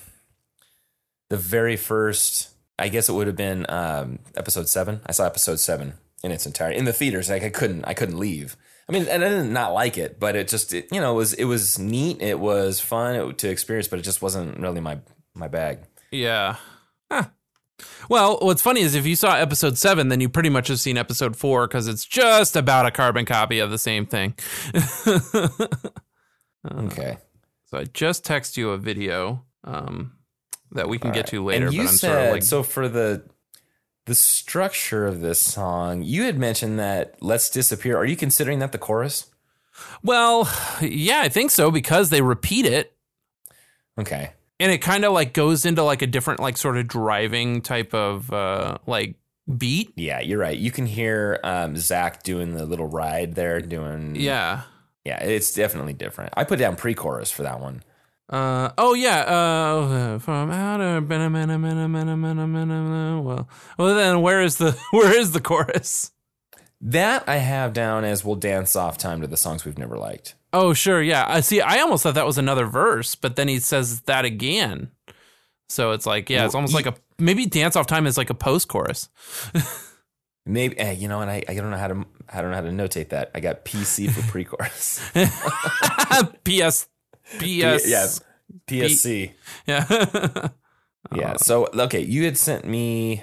[1.28, 2.50] the very first.
[2.80, 5.00] I guess it would have been um, episode seven.
[5.04, 7.28] I saw episode seven in its entirety in the theaters.
[7.28, 8.56] Like I couldn't, I couldn't leave.
[8.88, 11.16] I mean, and I didn't not like it, but it just, it, you know, it
[11.16, 12.22] was it was neat.
[12.22, 14.98] It was fun to experience, but it just wasn't really my
[15.34, 15.80] my bag.
[16.10, 16.56] Yeah.
[17.10, 17.24] Huh.
[18.08, 20.96] Well, what's funny is if you saw episode seven, then you pretty much have seen
[20.96, 24.34] episode four because it's just about a carbon copy of the same thing.
[26.70, 27.18] Okay.
[27.66, 30.12] so I just text you a video um,
[30.72, 31.66] that we can get to later.
[31.66, 33.24] And you but I'm said sort of like, so for the
[34.08, 36.02] the structure of this song.
[36.02, 39.26] You had mentioned that "Let's Disappear." Are you considering that the chorus?
[40.02, 40.50] well,
[40.82, 42.96] yeah, I think so because they repeat it
[43.96, 44.32] Okay.
[44.58, 47.94] and it kind of like goes into like a different like sort of driving type
[47.94, 49.14] of uh, like
[49.56, 49.92] beat.
[49.96, 50.58] Yeah, you're right.
[50.58, 54.62] You can hear um, Zach doing the little ride there, doing Yeah.
[55.04, 55.22] yeah.
[55.22, 56.32] It's definitely different.
[56.36, 57.82] I put down pre-chorus for that one.
[58.28, 61.00] Uh, oh yeah, uh, from outer
[63.22, 66.12] well, well then where is the where is the chorus?
[66.80, 70.34] That I have down as "We'll dance off time to the songs we've never liked."
[70.52, 71.24] Oh sure, yeah.
[71.26, 71.60] I see.
[71.60, 74.90] I almost thought that was another verse, but then he says that again.
[75.70, 78.34] So it's like, yeah, it's almost like a maybe dance off time is like a
[78.34, 79.08] post chorus.
[80.46, 82.62] Maybe eh, you know, and I, I don't know how to I don't know how
[82.62, 83.30] to notate that.
[83.34, 85.10] I got PC for pre-chorus.
[86.44, 86.88] P.S.
[87.38, 87.86] P.S.
[87.86, 88.06] yeah,
[88.66, 89.32] PSC.
[89.66, 90.48] yeah.
[91.14, 91.36] Yeah.
[91.36, 93.22] So okay, you had sent me.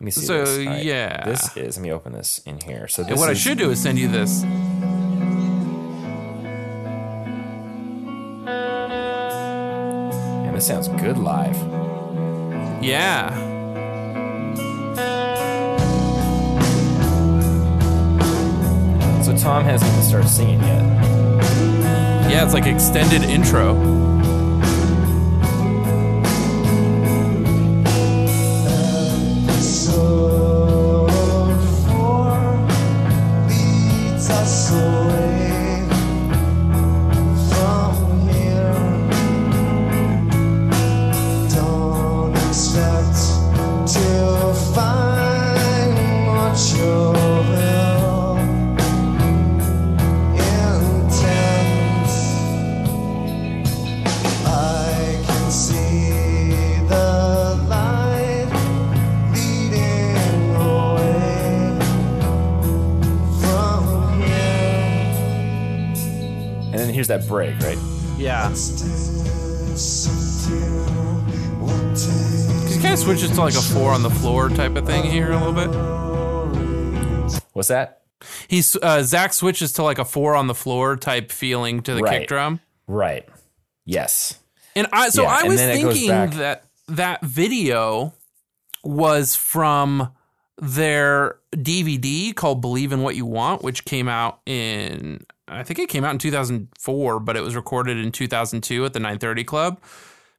[0.00, 0.26] Let me see.
[0.26, 0.58] So, this.
[0.58, 0.84] All right.
[0.84, 1.24] yeah.
[1.24, 1.76] this is.
[1.76, 2.88] Let me open this in here.
[2.88, 4.42] So this And what I should do is send you this.
[10.46, 11.56] And this sounds good live.
[12.82, 13.34] Yeah.
[19.22, 21.15] So Tom hasn't even started singing yet.
[22.28, 24.15] Yeah, it's like extended intro.
[73.36, 75.68] To like a four on the floor type of thing here a little bit.
[77.52, 78.00] What's that?
[78.48, 82.00] He's uh, Zach switches to like a four on the floor type feeling to the
[82.00, 82.20] Right.
[82.20, 82.60] kick drum.
[82.86, 83.28] Right.
[83.84, 84.38] Yes.
[84.74, 88.14] And I so Yeah, I was then it goes thinking that that video
[88.82, 90.12] was from
[90.56, 95.90] their DVD called Believe in What You Want, which came out in I think it
[95.90, 99.80] came out in 2004, but it was recorded in 2002 at the 930 Club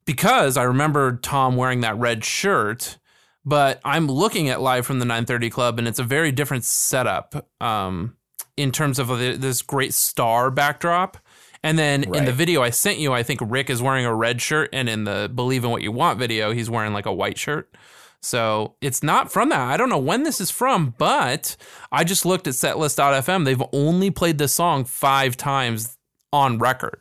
[0.07, 2.97] because I remember Tom wearing that red shirt.
[3.45, 7.47] But I'm looking at live from the 930 Club, and it's a very different setup
[7.61, 8.17] um,
[8.57, 11.17] in terms of the, this great star backdrop.
[11.63, 14.41] And then in the video I sent you, I think Rick is wearing a red
[14.41, 17.37] shirt, and in the Believe in What You Want video, he's wearing like a white
[17.37, 17.73] shirt.
[18.21, 19.61] So it's not from that.
[19.61, 21.55] I don't know when this is from, but
[21.89, 23.45] I just looked at setlist.fm.
[23.45, 25.97] They've only played this song five times
[26.33, 26.99] on record.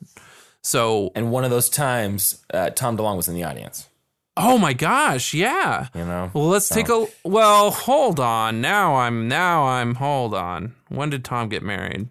[0.67, 3.89] So, And one of those times, uh, Tom DeLonge was in the audience.
[4.37, 5.89] oh my gosh, yeah.
[5.95, 6.31] You know.
[6.35, 8.61] Well, let's take a well, hold on.
[8.61, 10.75] Now I'm now I'm hold on.
[10.89, 12.09] When did Tom get married?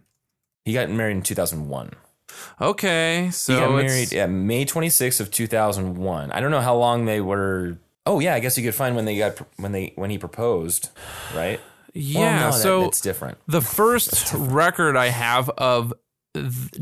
[0.63, 1.91] He got married in 2001.
[2.61, 6.31] Okay, so He got it's- married yeah, May 26th of 2001.
[6.31, 7.77] I don't know how long they were.
[8.05, 10.89] Oh yeah, I guess you could find when they got when they when he proposed,
[11.35, 11.59] right?
[11.93, 13.37] Yeah, Well, no, so that's different.
[13.47, 15.93] the first record I have of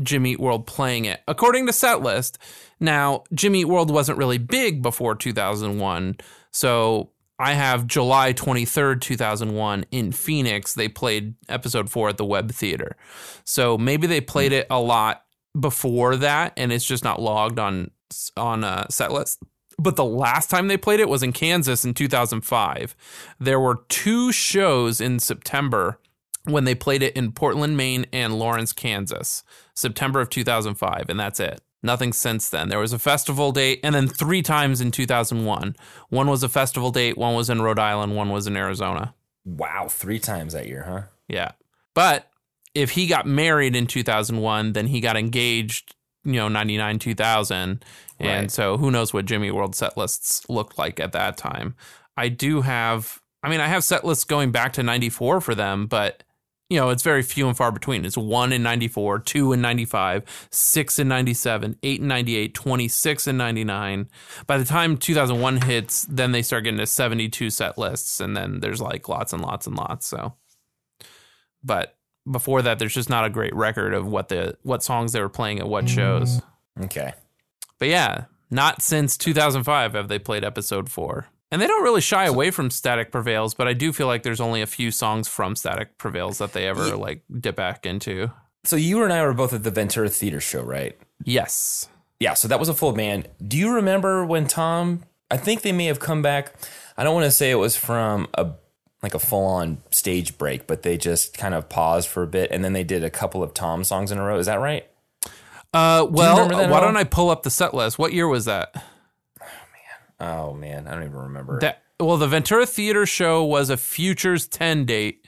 [0.02, 2.36] Jimmy Eat World playing it, according to Setlist.
[2.80, 6.16] Now, Jimmy Eat World wasn't really big before 2001,
[6.50, 10.74] so I have July 23rd, 2001 in Phoenix.
[10.74, 12.96] They played episode four at the Web Theater,
[13.44, 15.24] so maybe they played it a lot
[15.58, 17.90] before that, and it's just not logged on
[18.36, 19.38] on uh, Setlist.
[19.78, 22.94] But the last time they played it was in Kansas in 2005.
[23.40, 25.98] There were two shows in September
[26.46, 29.42] when they played it in Portland, Maine and Lawrence, Kansas,
[29.74, 31.60] September of 2005, and that's it.
[31.82, 32.68] Nothing since then.
[32.70, 35.76] There was a festival date, and then three times in 2001.
[36.08, 39.14] One was a festival date, one was in Rhode Island, one was in Arizona.
[39.44, 41.02] Wow, three times that year, huh?
[41.28, 41.52] Yeah.
[41.94, 42.30] But
[42.74, 47.84] if he got married in 2001, then he got engaged, you know, 99, 2000.
[48.18, 48.50] And Right.
[48.50, 51.74] so who knows what Jimmy World set lists looked like at that time.
[52.16, 55.86] I do have, I mean, I have set lists going back to 94 for them,
[55.86, 56.22] but,
[56.74, 58.04] you know, it's very few and far between.
[58.04, 63.36] It's one in 94, two in 95, six in 97, eight in 98, 26 in
[63.36, 64.08] 99.
[64.46, 68.60] By the time 2001 hits, then they start getting to 72 set lists, and then
[68.60, 70.06] there's like lots and lots and lots.
[70.06, 70.34] So
[71.62, 71.96] but
[72.30, 75.28] before that there's just not a great record of what the what songs they were
[75.28, 76.40] playing at what shows
[76.82, 77.12] Okay.
[77.78, 82.24] but yeah not since 2005 have they played episode 4 and they don't really shy
[82.26, 85.54] away from static prevails but i do feel like there's only a few songs from
[85.54, 88.28] static prevails that they ever like dip back into
[88.64, 90.98] So you and I were both at the Ventura Theater show, right?
[91.24, 91.88] yes
[92.18, 93.28] Yeah, so that was a full band.
[93.46, 95.02] Do you remember when Tom?
[95.30, 96.54] I think they may have come back.
[96.96, 98.52] I don't want to say it was from a
[99.02, 102.50] like a full on stage break, but they just kind of paused for a bit
[102.50, 104.38] and then they did a couple of Tom songs in a row.
[104.38, 104.86] Is that right?
[105.74, 108.72] uh well at why don't i pull up the set list what year was that
[110.20, 111.60] Oh man, I don't even remember.
[111.60, 115.26] that well the ventura theater show was a futures 10 date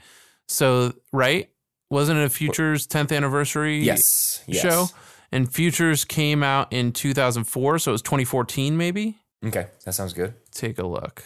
[0.49, 1.49] so right
[1.91, 4.63] wasn't it a futures 10th anniversary yes, yes.
[4.63, 4.87] show.
[5.33, 9.19] And Futures came out in 2004, so it was 2014 maybe.
[9.45, 10.35] Okay, that sounds good.
[10.53, 11.25] Take a look.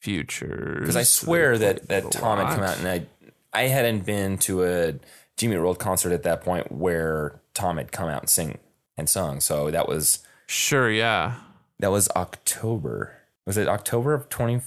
[0.00, 0.80] Futures.
[0.80, 3.06] Because I swear that that Tom had come out and I
[3.52, 4.94] I hadn't been to a
[5.36, 8.58] Jimmy World concert at that point where Tom had come out and sing
[8.96, 9.40] and sung.
[9.40, 11.34] So that was Sure, yeah.
[11.80, 13.18] That was October.
[13.46, 14.60] Was it October of twenty?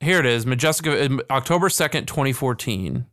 [0.00, 3.04] Here it is, Majestic uh, October 2nd, 2014.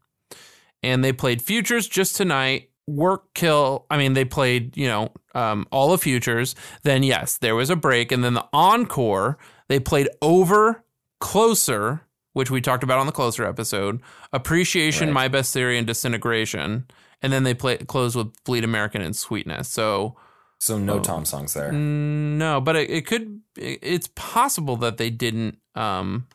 [0.83, 2.69] And they played Futures just tonight.
[2.87, 3.85] Work Kill.
[3.91, 6.55] I mean, they played, you know, um, all of Futures.
[6.83, 8.13] Then, yes, there was a break.
[8.13, 10.85] And then the encore, they played Over,
[11.19, 13.99] Closer, which we talked about on the Closer episode,
[14.31, 15.13] Appreciation, Right.
[15.13, 16.85] My Best Theory, and Disintegration.
[17.21, 19.67] And then they play close with Bleed American and Sweetness.
[19.67, 20.15] So,
[20.59, 20.79] So Oh.
[20.79, 21.71] no Tom songs there.
[21.71, 23.41] Mm, No, but it, it could.
[23.57, 25.57] it- It's possible that they didn't.
[25.75, 26.27] Um,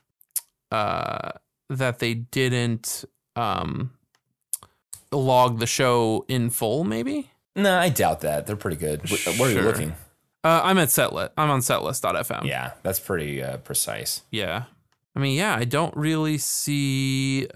[0.71, 1.33] uh,
[1.69, 3.05] that they didn't
[3.37, 3.91] um,
[5.11, 6.85] log the show in full.
[6.85, 7.31] Maybe.
[7.57, 8.47] No, I doubt that.
[8.47, 9.09] They're pretty good.
[9.09, 9.95] Wh- Where are you looking?
[10.45, 11.31] Uh, I'm at Setlit.
[11.37, 12.45] I'm on Setlist.fm.
[12.45, 14.23] Yeah, that's pretty uh, precise.
[14.31, 14.65] Yeah.
[15.15, 15.55] I mean, yeah.
[15.55, 17.49] I don't really see.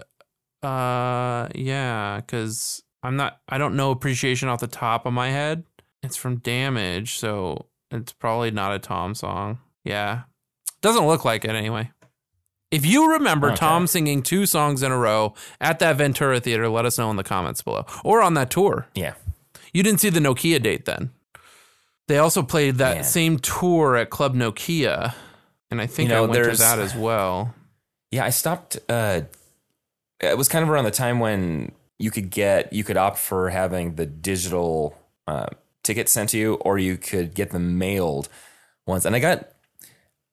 [0.63, 3.39] Uh, yeah, because I'm not.
[3.49, 5.63] I don't know appreciation off the top of my head.
[6.03, 9.59] It's from Damage, so it's probably not a Tom song.
[9.83, 10.21] Yeah,
[10.81, 11.91] doesn't look like it anyway.
[12.69, 13.55] If you remember Okay.
[13.57, 17.15] Tom singing two songs in a row at that Ventura Theater, let us know in
[17.15, 18.87] the comments below or on that tour.
[18.93, 19.13] Yeah.
[19.73, 21.11] You didn't see the Nokia date then.
[22.09, 23.03] They also played that Man.
[23.03, 25.13] same tour at Club Nokia,
[25.71, 27.53] and I think You know, I went to there's- that as well.
[28.11, 28.77] Yeah, I stopped.
[28.89, 29.21] Uh,
[30.19, 33.49] it was kind of around the time when you could get you could opt for
[33.49, 35.47] having the digital uh,
[35.87, 38.29] ticket sent to you, or you could get them mailed
[38.85, 39.05] once.
[39.05, 39.47] And I got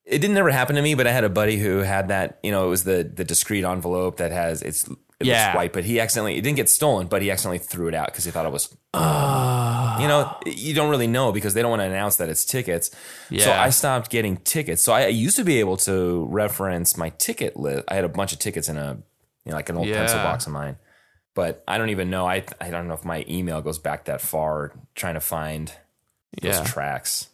[0.05, 2.37] it didn't ever happen to me, but I had a buddy who had that.
[2.43, 4.87] You know, it was the the discrete envelope that has it's
[5.19, 5.45] it Yeah.
[5.45, 8.07] looks white, but he accidentally it didn't get stolen, but he accidentally threw it out
[8.07, 8.75] because he thought it was.
[8.93, 9.99] Ah.
[10.01, 12.91] you know, you don't really know because they don't want to announce that it's tickets.
[13.39, 14.83] So I stopped getting tickets.
[14.83, 17.83] So I, I used to be able to reference my ticket list.
[17.87, 18.97] I had a bunch of tickets in a,
[19.45, 20.75] you know, like an old pencil box of mine.
[21.35, 22.25] But I don't even know.
[22.27, 24.71] I I don't know if my email goes back that far.
[24.95, 25.67] Trying to find
[26.41, 26.63] those Yeah.
[26.63, 27.29] tracks.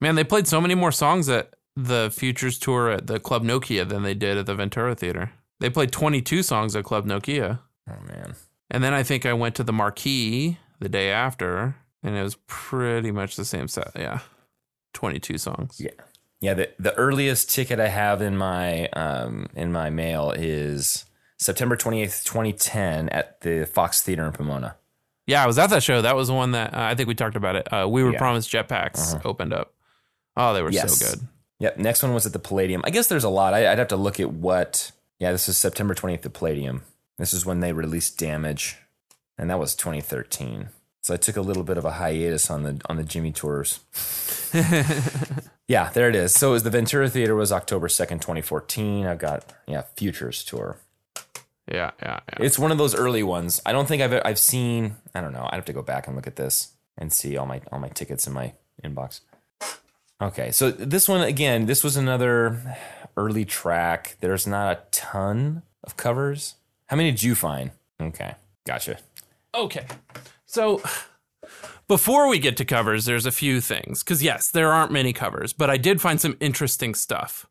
[0.00, 3.86] Man, they played so many more songs at the Futures tour at the Club Nokia
[3.88, 5.32] than they did at the Ventura Theater.
[5.60, 7.60] They played 22 songs at Club Nokia.
[7.90, 8.34] Oh man.
[8.70, 12.36] And then I think I went to the Marquee the day after, and it was
[12.46, 13.90] pretty much the same set.
[13.94, 14.20] Yeah.
[14.94, 15.80] 22 songs.
[15.80, 15.90] Yeah.
[16.40, 21.06] Yeah, the, the earliest ticket I have in my um, in my mail is
[21.38, 24.76] September 28th, 2010 at the Fox Theater in Pomona.
[25.26, 26.02] Yeah, I was at that show.
[26.02, 27.72] That was the one that uh, I think we talked about it.
[27.72, 28.18] Uh, we were Yeah.
[28.18, 29.74] promised jetpacks opened up.
[30.36, 30.96] Oh, they were Yes.
[30.98, 31.26] so good.
[31.58, 31.78] Yep.
[31.78, 32.82] Next one was at the Palladium.
[32.84, 33.52] I guess there's a lot.
[33.54, 34.92] I, I'd have to look at what.
[35.18, 36.82] Yeah, this is September 20th at the Palladium.
[37.18, 38.76] This is when they released Damage,
[39.38, 40.68] and that was 2013.
[41.02, 43.80] So I took a little bit of a hiatus on the on the Jimmy tours.
[45.68, 46.34] yeah, there it is.
[46.34, 49.06] So it was the Ventura Theater was October 2nd, 2014.
[49.06, 50.78] I've got yeah Futures tour.
[51.70, 52.44] Yeah, yeah, yeah.
[52.44, 53.60] It's one of those early ones.
[53.66, 54.96] I don't think I've I've seen.
[55.14, 55.48] I don't know.
[55.50, 57.88] I'd have to go back and look at this and see all my all my
[57.88, 58.54] tickets in my
[58.84, 59.20] inbox.
[60.20, 61.66] Okay, so this one again.
[61.66, 62.76] This was another
[63.16, 64.16] early track.
[64.20, 66.54] There's not a ton of covers.
[66.86, 67.72] How many did you find?
[68.00, 68.98] Okay, gotcha.
[69.54, 69.86] Okay.
[70.46, 70.82] So
[71.88, 74.02] before we get to covers, there's a few things.
[74.02, 77.46] Because, yes, there aren't many covers, but I did find some interesting stuff.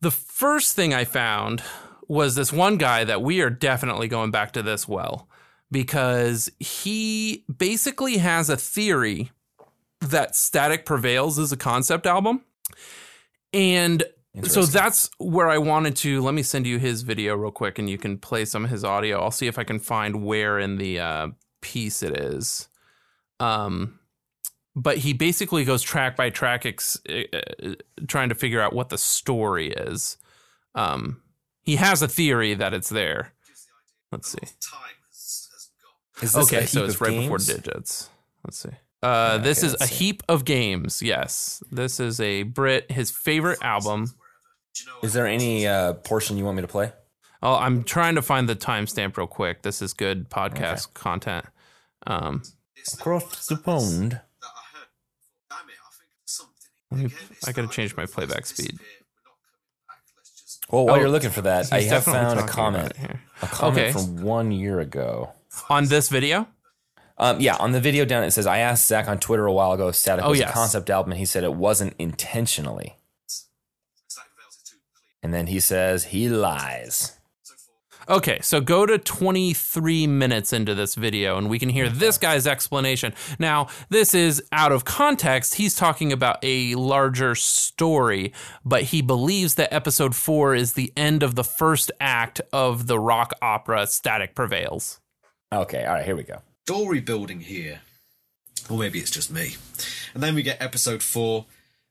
[0.00, 1.62] The first thing I found
[2.08, 5.28] was this one guy that we are definitely going back to this well
[5.70, 9.30] because he basically has a theory
[10.00, 12.44] that Static Prevails is a concept album.
[13.52, 14.04] And
[14.42, 16.20] so that's where I wanted to.
[16.20, 18.84] Let me send you his video real quick, and you can play some of his
[18.84, 19.20] audio.
[19.20, 21.28] I'll see if I can find where in the uh,
[21.62, 22.68] piece it is.
[23.40, 23.98] Um,
[24.74, 27.74] but he basically goes track by track, ex- uh,
[28.06, 30.18] trying to figure out what the story is.
[30.74, 31.22] Um,
[31.66, 33.32] he has a theory that it's there.
[34.12, 34.38] Let's see.
[36.22, 38.08] Is this a Okay, so it's of right before digits.
[38.44, 38.70] Let's see.
[39.02, 39.94] Uh, this okay, is a see.
[39.96, 41.02] heap of games.
[41.02, 42.90] Yes, this is a Brit.
[42.90, 44.14] His favorite album.
[45.02, 46.92] Is there any uh, portion you want me to play?
[47.42, 49.62] Oh, I'm trying to find the timestamp real quick.
[49.62, 51.46] This is good podcast content.
[52.06, 52.42] Um,
[52.94, 54.20] Across the pond.
[56.90, 57.10] let me,
[57.46, 58.78] I gotta change my playback speed.
[60.70, 62.86] Well, while Oh, you're looking for that, I have found a comment.
[62.86, 63.20] about it here.
[63.42, 63.92] A comment Okay.
[63.92, 65.32] from one year ago.
[65.70, 66.48] On this video,
[67.18, 69.72] Um, yeah, on the video down it says I asked Zach on Twitter a while
[69.72, 70.50] ago Static Oh, was yes.
[70.50, 72.96] a concept album, and he said it wasn't intentionally.
[75.22, 77.15] And then he says he lies.
[78.08, 82.46] Okay, so go to 23 minutes into this video and we can hear this guy's
[82.46, 83.12] explanation.
[83.40, 85.56] Now, this is out of context.
[85.56, 88.32] He's talking about a larger story,
[88.64, 92.98] but he believes that episode 4 is the end of the first act of the
[93.00, 95.00] rock opera Static Prevails.
[95.52, 96.42] Okay, all right, here we go.
[96.64, 97.80] story building here.
[98.70, 99.56] Or maybe it's just me.
[100.14, 101.46] And then we get episode four,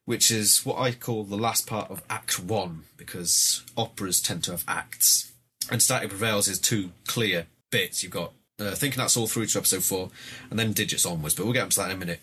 [0.06, 4.52] which is what I call the last part of Act One, because operas tend to
[4.52, 5.34] have acts.
[5.72, 8.04] And Static Prevails is two clear bits.
[8.04, 10.10] You've got uh, thinking that's all through to episode four,
[10.50, 12.20] and then digits onwards, but we'll get into that in a minute.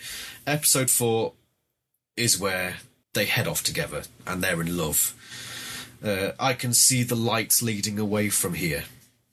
[0.47, 1.33] Episode four
[2.17, 2.77] is where
[3.15, 5.15] they head off together and they're in love.
[6.03, 8.85] Uh, I can see the lights leading away from here.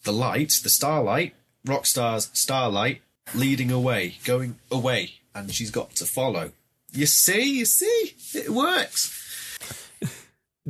[0.04, 1.36] The light, the starlight,
[1.66, 3.02] Rockstar's starlight,
[3.34, 6.52] leading away, going away, and she's got to follow.
[6.92, 9.16] You see, you see, it works.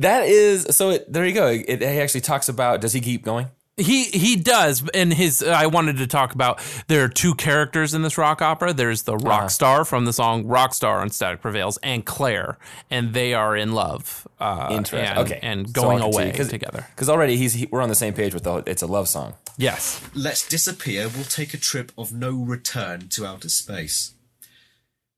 [0.00, 0.90] That is so.
[0.90, 1.46] It, there you go.
[1.48, 2.80] It, it actually talks about.
[2.80, 3.48] Does he keep going?
[3.76, 5.42] He he does, and his.
[5.42, 6.60] I wanted to talk about.
[6.88, 8.72] There are two characters in this rock opera.
[8.72, 12.58] There's the rock star from the song "Rock Star" on Static Prevails, and Claire,
[12.90, 14.26] and they are in love.
[14.38, 15.00] Uh, Interesting.
[15.00, 16.86] and- okay, and going I'll continue, away together.
[16.94, 18.56] Because already he's he, we're on the same page with the.
[18.66, 19.34] It's a love song.
[19.56, 20.02] Yes.
[20.14, 21.08] Let's disappear.
[21.08, 24.14] We'll take a trip of no return to outer space.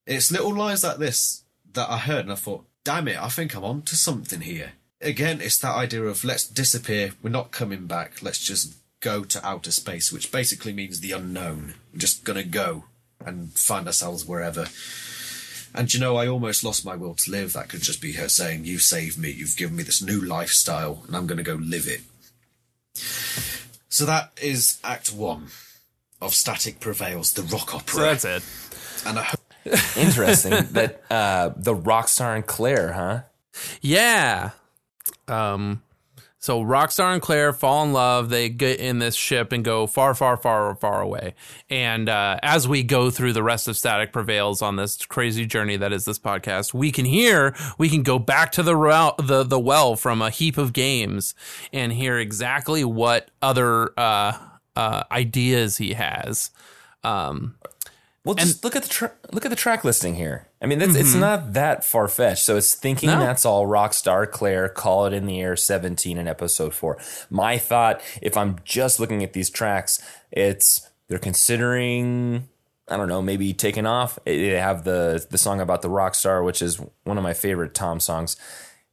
[0.07, 3.55] It's little lines like this that I heard, and I thought, damn it, I think
[3.55, 4.73] I'm on to something here.
[5.01, 7.13] Again, it's that idea of let's disappear.
[7.23, 8.23] We're not coming back.
[8.23, 11.75] Let's just go to outer space, which basically means the unknown.
[11.93, 12.85] We're just gonna go
[13.25, 14.67] and find ourselves wherever.
[15.75, 17.55] And you know, I almost lost my will to live.
[17.55, 21.03] That could just be her saying, You've saved me, you've given me this new lifestyle,
[21.07, 22.03] and I'm to go live it.
[23.89, 25.49] So that is Act One
[26.21, 27.93] of Static Prevails, the rock opera.
[27.93, 29.07] So that's it.
[29.07, 29.41] And I hope
[29.97, 33.23] Interesting that uh, the rock star and Claire, huh?
[33.81, 34.51] Yeah.
[35.29, 35.83] Um
[36.43, 38.29] so Rockstar and Claire fall in love.
[38.29, 41.37] They get in this ship and go far, far, far, far away.
[41.71, 45.77] And uh, as we go through the rest of Static Prevails on this crazy journey
[45.77, 49.45] that is this podcast, we can hear, we can go back to the well, the
[49.45, 51.37] the well from a heap of games
[51.73, 54.37] and hear exactly what other uh,
[54.75, 56.51] uh, ideas he has.
[57.05, 57.55] Um,
[58.25, 60.47] Well, just look at the tra- look at the track listing here.
[60.61, 62.45] I mean, it's, it's not that far fetched.
[62.45, 63.19] So it's thinking No.
[63.19, 66.99] that's all Rockstar, Claire, Call It in the Air, seventeen, and Episode Four.
[67.31, 70.01] My thought, if I'm just looking at these tracks,
[70.31, 72.49] it's they're considering.
[72.89, 74.19] I don't know, maybe taking off.
[74.25, 77.75] They have the the song about the rock star, which is one of my favorite
[77.75, 78.37] Tom songs.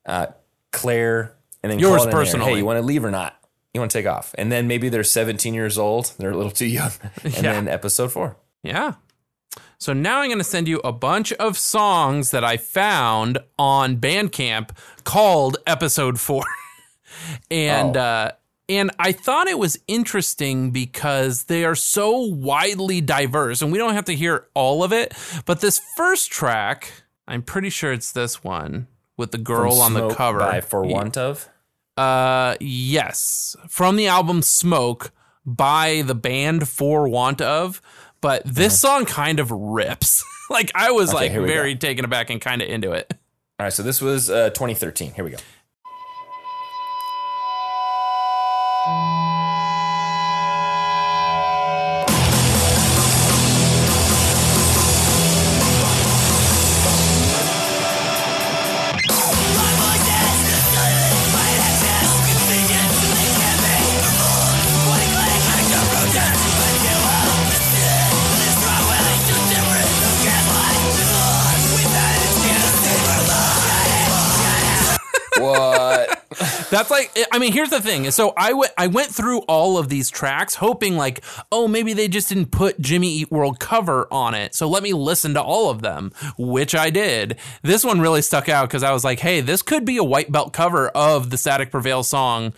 [0.05, 0.27] Uh,
[0.71, 2.21] Claire, and then Yours Call It in the Air.
[2.23, 2.51] personally.
[2.53, 3.36] Hey, you want to leave or not?
[3.73, 6.13] You want to take off, and then maybe they're 17 years old.
[6.17, 6.91] They're a little too young,
[7.23, 7.41] and Yeah.
[7.41, 8.38] then Episode Four.
[8.63, 8.93] Yeah.
[9.80, 13.95] So now I'm going to send you a bunch of songs that I found on
[13.97, 14.71] Bandcamp
[15.05, 16.43] called Episode 4.
[17.51, 17.99] and Oh.
[18.01, 18.32] uh
[18.67, 23.95] and I thought it was interesting because they are so widely diverse and we don't
[23.95, 25.15] have to hear all of it,
[25.47, 26.91] but this first track,
[27.27, 28.86] I'm pretty sure it's this one
[29.17, 30.38] with the girl From on the cover.
[30.38, 31.49] by For Want of.
[31.97, 35.13] Uh, yes, from the album Smoke
[35.43, 37.82] by the band For Want of.
[38.22, 40.24] But this song kind of rips.
[40.49, 41.24] like I was Uh-huh.
[41.26, 41.80] Okay, like very go.
[41.80, 43.11] taken aback and kind of into it.
[43.59, 45.13] All right, so this was uh, 2013.
[45.13, 45.38] Here we go.
[76.70, 78.09] That's like I mean, here's the thing.
[78.11, 82.07] So I went I went through all of these tracks hoping like, oh, maybe they
[82.07, 84.53] just didn't put Jimmy Eat World cover on it.
[84.53, 87.38] So let me listen to all of them, which I did.
[87.63, 90.32] This one really stuck out because I was like, hey, this could be a white
[90.32, 92.53] belt cover of the Static Prevail song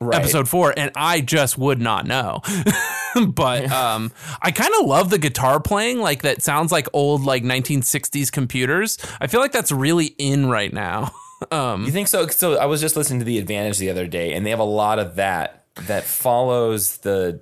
[0.00, 0.16] Right.
[0.16, 2.40] episode four, and I just would not know.
[3.28, 4.10] but um,
[4.40, 8.98] I kind of love the guitar playing, like that sounds like old like 1960s computers.
[9.20, 11.12] I feel like that's really in right now.
[11.50, 12.26] Um, You think so?
[12.28, 14.64] So I was just listening to The Advantage the other day, and they have a
[14.64, 17.40] lot of that that follows the,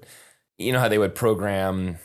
[0.59, 1.99] you know how they would program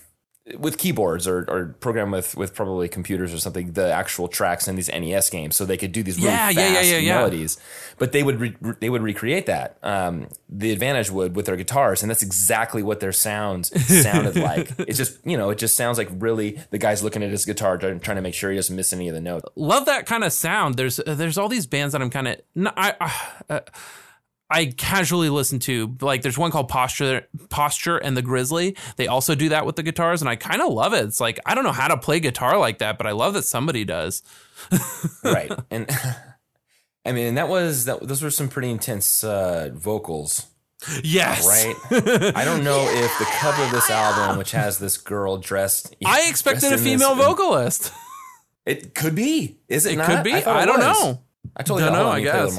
[0.60, 4.76] with keyboards or, or program with with probably computers or something the actual tracks in
[4.76, 7.58] these NES games, so they could do these really Yeah, fast yeah, yeah, yeah, melodies.
[7.98, 9.78] But they would re- they would recreate that.
[9.82, 13.72] Um, the Advantage would with their guitars, and that's exactly what their sounds
[14.04, 14.72] sounded like.
[14.80, 17.78] It's just you know it just sounds like really the guy's looking at his guitar
[17.80, 19.46] trying, trying to make sure he doesn't miss any of the notes.
[19.56, 20.76] love that kind of sound.
[20.76, 22.40] There's uh, there's all these bands that I'm kind of
[22.78, 23.14] I
[23.50, 23.60] uh,
[24.50, 25.98] I casually listen to.
[26.02, 28.76] Like there's one called Posture Posture and the Grizzly.
[28.96, 31.04] They also do that with the guitars, and I kind of love it.
[31.06, 33.44] It's like I don't know how to play guitar like that, but I love that
[33.44, 34.22] somebody does.
[35.24, 35.90] right and
[37.06, 40.48] i mean that was that those were some pretty intense uh vocals
[41.04, 41.76] Yes, right
[42.36, 46.28] i don't know if the cover of this album which has this girl dressed I
[46.30, 47.92] expected a dressed this- female vocalist.
[48.66, 50.08] it could be is it, It not?
[50.08, 50.34] could be.
[50.34, 51.02] I, it don't was.
[51.04, 51.22] know.
[51.58, 52.58] i totally Don't know, I let me play a guess.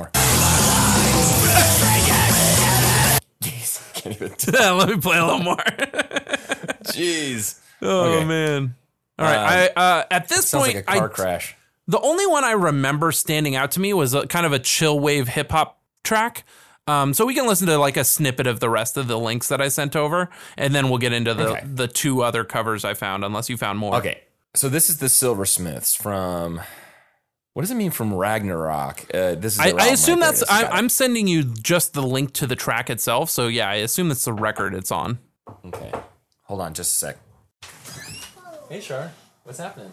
[4.15, 4.77] Can't even.
[4.79, 5.57] Let me play a little more.
[6.85, 8.25] jeez oh Okay.
[8.25, 8.75] man.
[9.19, 9.71] All right.
[9.77, 11.57] I uh, at this point, like car I, crash
[11.89, 14.99] The only one I remember standing out to me was a, kind of a chill
[15.01, 16.45] wave hip hop track.
[16.89, 19.49] Um, so we can listen to like a snippet of the rest of the links
[19.49, 21.67] that I sent over, and then we'll get into the Okay.
[21.67, 23.25] the two other covers I found.
[23.25, 23.97] Unless you found more.
[23.97, 24.23] okay
[24.55, 26.61] so this is the silversmiths from
[27.57, 30.45] what does it mean from ragnarok uh, this is I, I assume that's.
[30.47, 33.31] I, I'm, sending you just the link to the track itself.
[33.31, 35.21] So yeah, I assume that's the record it's on.
[35.65, 35.91] Okay.
[36.43, 37.19] Hold on just a sec.
[38.69, 39.11] Hey, Char.
[39.45, 39.91] What's happening?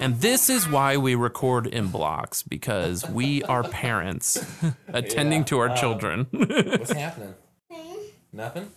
[0.00, 4.44] And this is why we record in blocks because we are parents
[4.88, 6.26] attending to our children.
[6.32, 7.34] What's happening?
[8.32, 8.64] Nothing?
[8.64, 8.70] Do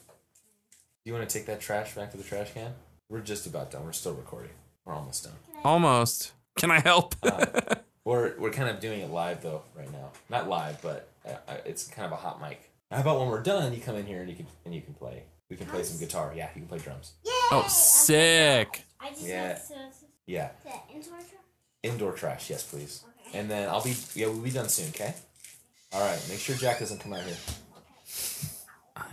[1.06, 2.74] you want to take that trash back to the trash can?
[3.10, 3.84] We're just about done.
[3.84, 4.52] We're still recording.
[4.86, 5.34] We're almost done.
[5.64, 6.34] Almost.
[6.58, 7.16] Can I help?
[8.06, 10.12] We're, we're kind of doing it live, though, right now.
[10.30, 12.70] Not live, but uh, uh, it's kind of a hot mic.
[12.92, 14.94] How about when we're done, you come in here and you can and you can
[14.94, 15.24] play.
[15.50, 16.32] We can play some guitar.
[16.36, 17.14] Yeah, you can play drums.
[17.52, 18.84] oh, sick.
[19.00, 19.48] I just Yeah.
[19.48, 19.76] have to.
[20.28, 20.50] Yeah.
[21.82, 23.04] Indoor trash, yes, please.
[23.34, 25.16] And then I'll be yeah, we'll be done soon, okay?
[25.94, 26.24] All right.
[26.30, 27.38] Make sure Jack doesn't come out here.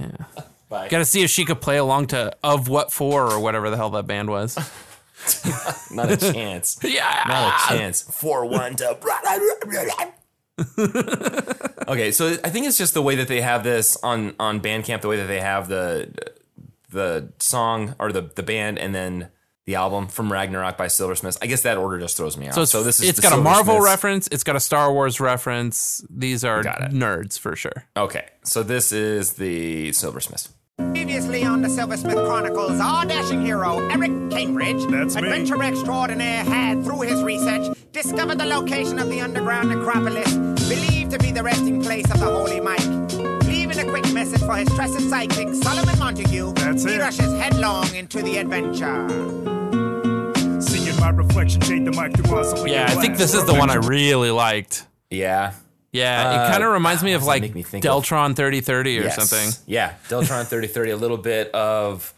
[0.01, 0.43] Yeah.
[0.69, 0.89] Bye.
[0.89, 3.77] Got to see if she could play along to "Of What For" or whatever the
[3.79, 4.59] hell that band was.
[5.91, 6.79] Not a chance.
[6.85, 7.25] yeah.
[7.29, 8.03] Not a chance.
[8.03, 8.99] Four one to.
[11.89, 15.01] okay, so I think it's just the way that they have this on on Bandcamp,
[15.01, 16.13] the way that they have the
[16.91, 19.31] the song or the the band, and then
[19.65, 21.39] the album from Ragnarok by Silversmiths.
[21.41, 22.55] I guess that order just throws me off.
[22.55, 24.29] So, so this is it's got a Marvel reference.
[24.29, 26.05] It's got a Star Wars reference.
[26.11, 27.87] These are nerds for sure.
[27.97, 30.53] Okay, so this is the Silversmiths.
[31.03, 35.23] Previously on the Silversmith Chronicles, our dashing hero, Eric Cambridge, That's me.
[35.23, 40.33] adventure extraordinaire, had, through his research, discovered the location of the underground necropolis,
[40.69, 42.87] believed to be the resting place of the Holy Mike.
[43.49, 47.01] Leaving a quick message for his trusted sidekick, Solomon Montague, That's he it.
[47.01, 49.09] rushes headlong into the adventure.
[50.63, 53.71] Seeing my reflection shade the mic through my Yeah, I think this is the one
[53.71, 54.87] I really liked.
[55.11, 55.55] Yeah.
[55.93, 57.85] Yeah, Uh, it kind of reminds me of what does that like me of?
[57.85, 59.15] Deltron 3030 or Yes.
[59.29, 59.51] something.
[59.67, 60.91] Yeah, Deltron thirty thirty.
[60.91, 62.15] A little bit of,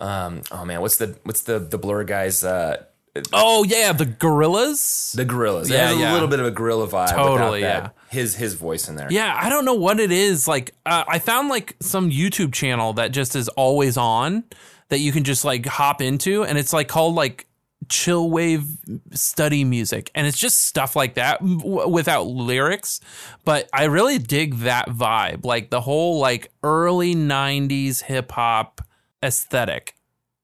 [0.00, 2.44] um, oh man, what's the what's the the Blur guys?
[2.44, 2.84] Uh,
[3.32, 5.12] Oh yeah, the Gorillaz.
[5.16, 5.68] the Gorillaz.
[5.68, 7.10] Yeah, Yeah, a little bit of a gorilla vibe.
[7.10, 7.90] Totally, that- yeah.
[8.10, 9.08] His his voice in there.
[9.10, 10.46] Yeah, I don't know what it is.
[10.46, 14.44] Like, uh, I found like some YouTube channel that just is always on
[14.88, 17.46] that you can just like hop into, and it's like called like
[17.88, 18.66] chill wave
[19.12, 23.00] study music, and it's just stuff like that w- without lyrics.
[23.44, 28.80] But I really dig that vibe, like the whole like early '90s hip hop
[29.22, 29.94] aesthetic.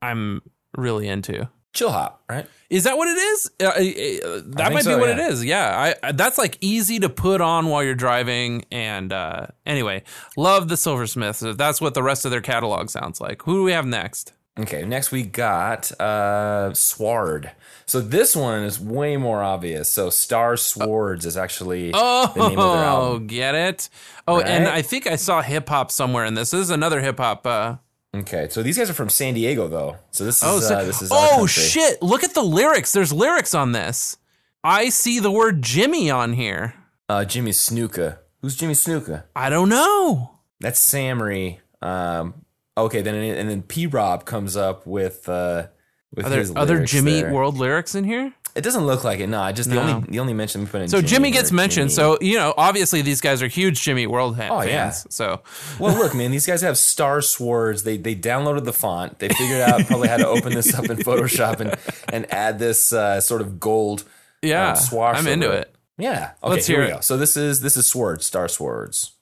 [0.03, 0.43] I'm
[0.77, 1.49] really into.
[1.73, 2.47] chill hop, right?
[2.71, 3.51] Is that what it is?
[3.61, 5.29] Uh, uh, that might be what yeah.
[5.29, 5.45] it is.
[5.45, 8.65] Yeah, I, I that's like easy to put on while you're driving.
[8.73, 10.03] And uh, anyway,
[10.37, 11.41] love the Silversmiths.
[11.41, 13.43] That's what the rest of their catalog sounds like.
[13.43, 14.33] Who do we have next?
[14.59, 17.51] Okay, next we got uh Sward.
[17.87, 19.91] So this one is way more obvious.
[19.91, 23.09] So Star Swords is actually the name of their album.
[23.15, 23.89] Oh, get it?
[24.29, 26.53] Oh, and I think I saw hip hop somewhere in this.
[26.53, 27.47] This is another hip hop.
[27.47, 27.77] Uh,
[28.17, 29.97] Okay, so these guys are from San Diego though.
[30.13, 32.01] So this is oh, so- uh, this is oh shit!
[32.01, 32.93] Look at the lyrics.
[32.93, 34.19] There's lyrics on this.
[34.63, 36.75] I see the word Jimmy on here.
[37.09, 38.19] Uh, Jimmy Snuka.
[38.41, 39.25] Who's Jimmy Snuka?
[39.35, 40.37] I don't know.
[40.61, 41.59] That's Samry.
[41.83, 42.35] Um,
[42.77, 45.67] okay, then and then P Rob comes up with uh
[46.15, 47.33] with Are there other Jimmy there.
[47.33, 48.33] World lyrics in here?
[48.55, 49.27] It doesn't look like it.
[49.27, 49.83] No, I just the No.
[49.83, 50.89] only the only mention we put in.
[50.89, 51.91] So Jimmy, gets mentioned.
[51.91, 51.97] Jimmy.
[51.97, 54.91] So you know, obviously these guys are huge Jimmy World ha- Oh, yeah.
[54.91, 55.07] fans.
[55.11, 55.41] So
[55.81, 57.83] Well, look, man, these guys have Star Swords.
[57.83, 59.19] They they downloaded the font.
[59.19, 61.75] They figured out probably how to open this up in Photoshop and
[62.13, 64.05] and add this uh, sort of gold.
[64.41, 65.75] yeah, um, swash I'm into over it.
[65.99, 66.31] Yeah.
[66.43, 66.95] Okay, Let's here hear we it.
[66.95, 67.01] go.
[67.01, 69.15] So this is this is Swords, Star Swords.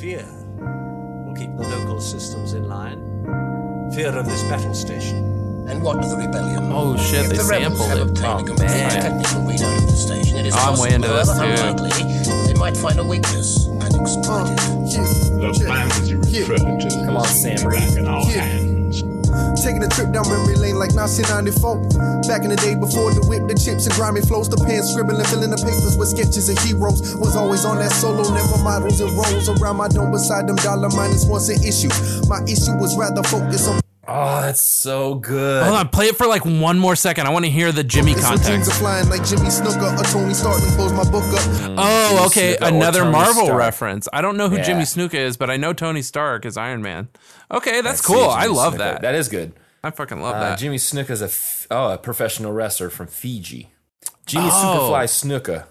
[0.00, 0.41] Fear will
[1.42, 2.98] keep the local systems in line.
[3.94, 5.18] Fear of this battle station.
[5.68, 6.70] And what of the rebellion?
[6.72, 8.10] Oh shit, if they the sampled have it.
[8.10, 8.90] obtained Oh, a complete man.
[9.02, 11.40] technical readout of the station, it is Oh, I'm way into this, too.
[11.42, 15.58] unlikely, that they might find a weakness and exploit oh, it.
[15.58, 17.68] The plans you referred to Come on, Sam.
[17.70, 18.81] back in our hands.
[19.60, 22.24] Taking a trip down memory lane like 1994.
[22.24, 25.24] Back in the day before the whip, the chips and grimy flows, the pen scribbling,
[25.26, 27.02] filling the papers with sketches of heroes.
[27.16, 30.88] Was always on that solo, never models and roles around my dome beside them dollar
[30.94, 31.92] minus once an issue.
[32.28, 35.62] My issue was rather focused on Oh, that's so good.
[35.62, 37.26] Hold on, play it for like one more second.
[37.28, 38.80] I want to hear the Jimmy It's when dreams are context.
[38.80, 41.76] flying like Jimmy Snuka or Tony Stark and close my book up.
[41.78, 43.58] Oh, okay, Snuka another Marvel Stark.
[43.58, 44.08] reference.
[44.12, 44.64] I don't know who Yeah.
[44.64, 47.08] Jimmy Snuka is, but I know Tony Stark is Iron Man.
[47.50, 48.28] Okay, that's Let's cool.
[48.28, 48.78] I love Snuka.
[48.78, 49.02] that.
[49.02, 49.52] That is good.
[49.84, 50.58] I fucking love Uh, that.
[50.58, 53.72] Jimmy Snuka's a f- oh a professional wrestler from Fiji.
[54.26, 54.90] Jimmy Oh.
[54.90, 55.64] Superfly Snuka.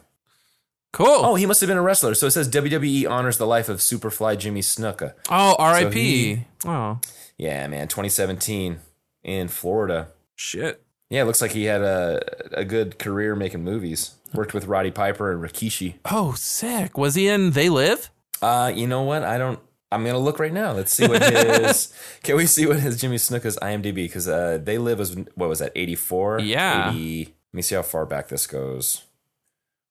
[0.93, 1.07] cool.
[1.25, 2.13] Oh, he must have been a wrestler.
[2.15, 5.13] So it says WWE honors the life of Superfly Jimmy Snuka.
[5.29, 5.99] Oh, R.I.P.
[6.35, 6.99] he- oh,
[7.41, 8.77] Yeah, man, 2017
[9.23, 10.09] in Florida.
[10.35, 10.83] shit.
[11.09, 12.21] Yeah, it looks like he had a
[12.53, 14.13] a good career making movies.
[14.33, 15.95] Worked with Roddy Piper and Rikishi.
[16.05, 16.97] Oh, sick.
[16.97, 18.11] Was he in They Live?
[18.43, 19.23] Uh, you know what?
[19.23, 19.59] I don't.
[19.91, 20.71] I'm gonna look right now.
[20.71, 21.91] Let's see what his.
[22.23, 23.95] can we see what his Jimmy Snuka's IMDb?
[23.95, 25.71] Because uh, they live was what was that?
[25.75, 26.41] 84.
[26.41, 26.91] Yeah.
[26.91, 29.03] 80, let me see how far back this goes.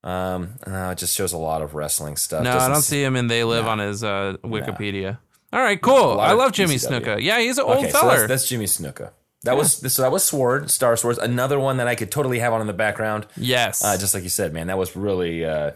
[0.03, 2.45] Um, no, it just shows a lot of wrestling stuff.
[2.45, 5.19] No, I Doesn't don't see him in They Live on his uh, Wikipedia.
[5.53, 6.21] All right, cool.
[6.21, 7.01] I love Jimmy PCW.
[7.03, 7.23] Snuka.
[7.23, 8.17] Yeah, he's an old Okay, so feller.
[8.19, 9.11] that's, that's Jimmy Snuka.
[9.43, 11.19] That was so that was Sword, Star Swords.
[11.19, 13.27] Another one that I could totally have on in the background.
[13.37, 15.73] yes, Uh, just like you said, man, that was really uh,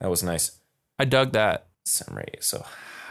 [0.00, 0.52] that was nice.
[0.98, 1.66] I dug that.
[1.84, 2.34] Summary.
[2.40, 2.64] So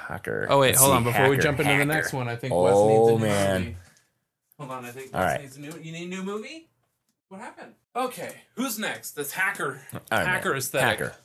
[0.08, 0.46] hacker.
[0.50, 1.04] Oh wait, Let's hold on.
[1.04, 3.62] Before we jump into the next one, I think Oh, Wes needs a new man.
[3.62, 3.76] movie.
[4.60, 5.42] Hold on, I think All Wes right.
[5.42, 5.74] needs a new.
[5.82, 6.70] You need a new movie?
[7.30, 7.74] What happened?
[7.96, 9.12] Okay, who's next?
[9.14, 10.58] This hacker, All right, hacker man.
[10.60, 11.00] aesthetic.
[11.00, 11.16] Hacker.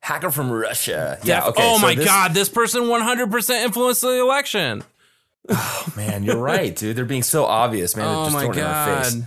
[0.00, 1.18] Hacker from Russia.
[1.24, 1.46] Yeah.
[1.46, 1.62] Okay.
[1.64, 4.82] oh so my this- god, this person 100% influenced the election.
[5.48, 6.96] Oh man, you're right, dude.
[6.96, 8.06] They're being so obvious, man.
[8.06, 9.14] They're Oh just my throwing in our face.
[9.14, 9.24] god.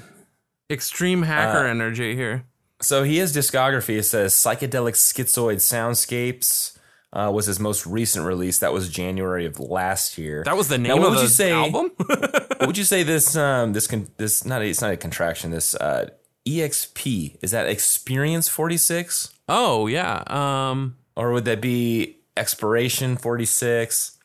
[0.70, 2.46] Extreme hacker Uh, energy here.
[2.82, 3.98] So he has discography.
[3.98, 6.78] It says psychedelic schizoid soundscapes
[7.14, 8.60] uh, was his most recent release.
[8.60, 10.44] That was January of last year.
[10.46, 11.92] That was the Now, name what of would the you say, album.
[11.98, 15.52] what would you say this um this con- this not a, it's not a contraction.
[15.52, 16.10] This uh,
[16.46, 19.34] exp is that experience 46?
[19.48, 20.24] Oh, yeah.
[20.28, 24.18] Um, or would that be expiration forty six?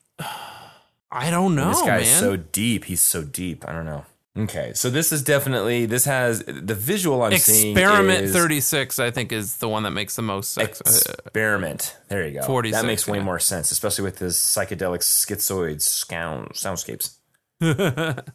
[1.10, 2.20] I don't know, this guy's man.
[2.20, 2.84] so deep.
[2.84, 3.66] He's so deep.
[3.68, 4.04] I don't know.
[4.38, 7.76] Okay, so this is definitely this has the visual I'm seeing.
[7.76, 10.80] Experiment 36, I think, is the one that makes the most sense.
[10.80, 11.96] Experiment.
[12.08, 12.46] There you go.
[12.46, 13.24] 46, That makes way yeah.
[13.24, 17.16] more sense, especially with his psychedelic schizoid sound soundscapes.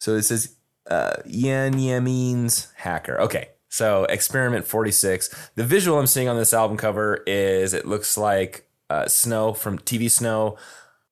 [0.00, 0.54] So it says
[0.90, 3.18] uh, Yen Yemin's hacker.
[3.20, 5.50] Okay, so experiment 46.
[5.54, 9.78] The visual I'm seeing on this album cover is it looks like uh, snow from
[9.78, 10.56] TV snow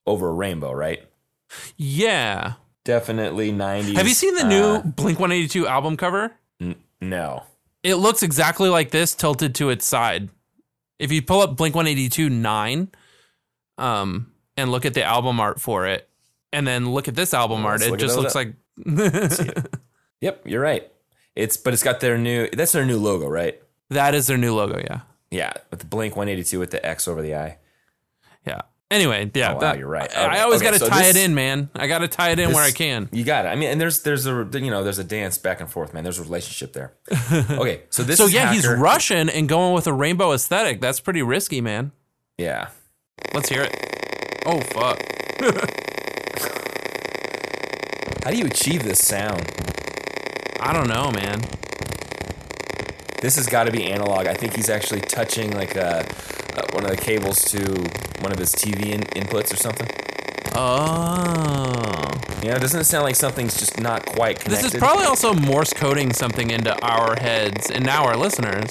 [0.07, 1.05] over a rainbow, right?
[1.77, 2.55] yeah.
[2.85, 3.95] Definitely 90s.
[3.95, 6.33] Have you seen the new uh, Blink 182 album cover?
[6.61, 7.45] n- no.
[7.85, 10.31] It looks exactly like this, tilted to its side.
[10.99, 12.89] If you pull up Blink 182 9
[13.79, 16.09] um, and look at the album art for it,
[16.53, 18.35] and then look at this album art, it just looks up.
[18.37, 18.55] like.
[20.21, 20.89] Yep, you're right.
[21.35, 23.61] It's but it's got their new that's their new logo, right?
[23.91, 25.01] that is their new logo, yeah.
[25.31, 27.59] Yeah, with the Blink 182 with the X over the eye.
[28.47, 28.61] Yeah.
[28.91, 29.51] Anyway, yeah.
[29.51, 30.15] Oh, wow, that- you're right.
[30.15, 31.71] I, I always okay, got to so tie this- it in, man.
[31.75, 33.09] I got to tie it in where I can.
[33.11, 33.49] You got it.
[33.49, 36.05] I mean, and there's there's a you know there's a dance back and forth, man.
[36.05, 36.93] There's a relationship there.
[37.51, 38.77] Okay, so this so yeah, he's Hacker.
[38.79, 40.81] Russian and going with a rainbow aesthetic.
[40.81, 41.93] That's pretty risky, man.
[42.39, 42.69] Yeah,
[43.35, 44.43] Let's hear it.
[44.47, 45.01] Oh fuck.
[48.25, 49.51] how do you achieve this sound?
[50.61, 51.41] I don't know, man.
[53.21, 54.27] This has got to be analog.
[54.27, 56.05] I think he's actually touching like uh,
[56.57, 57.59] uh, one of the cables to
[58.21, 59.89] one of his TV in- inputs or something.
[60.55, 62.11] Oh.
[62.43, 64.67] You know, doesn't it sound like something's just not quite connected?
[64.67, 68.71] This is probably also Morse coding something into our heads and now our listeners.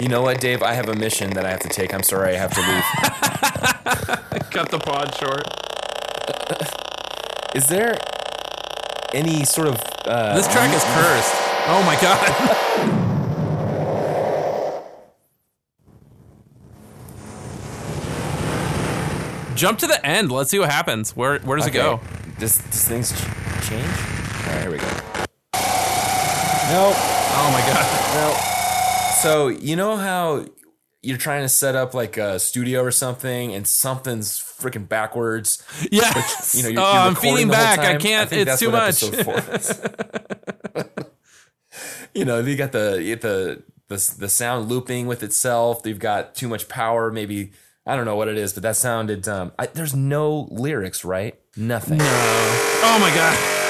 [0.00, 0.62] You know what, Dave?
[0.62, 1.92] I have a mission that I have to take.
[1.92, 2.84] I'm sorry, I have to leave.
[4.50, 5.46] Cut the pod short.
[7.54, 7.98] is there
[9.14, 11.34] any sort of uh, This track is cursed.
[11.68, 12.66] Oh my god.
[19.56, 20.32] Jump to the end.
[20.32, 21.14] Let's see what happens.
[21.14, 22.00] Where where does it go?
[22.38, 23.84] Does does things ch- change?
[23.84, 24.86] All right, here we go.
[26.70, 26.94] Nope.
[26.96, 27.84] Oh my god.
[28.14, 28.34] No.
[29.20, 30.46] So you know how
[31.02, 35.64] you're trying to set up like a studio or something, and something's freaking backwards.
[35.90, 36.12] Yeah.
[36.54, 37.78] You know, you're, oh, you're I'm feeding back.
[37.80, 38.28] I can't.
[38.28, 39.02] think it's too much.
[39.02, 39.80] episode four is.
[42.14, 45.82] you know, you got the you the the the sound looping with itself.
[45.84, 47.10] You've got too much power.
[47.10, 47.52] Maybe
[47.86, 49.28] I don't know what it is, but that sounded.
[49.28, 51.38] Um, I, there's no lyrics, right?
[51.56, 51.98] Nothing.
[52.00, 53.60] oh my god.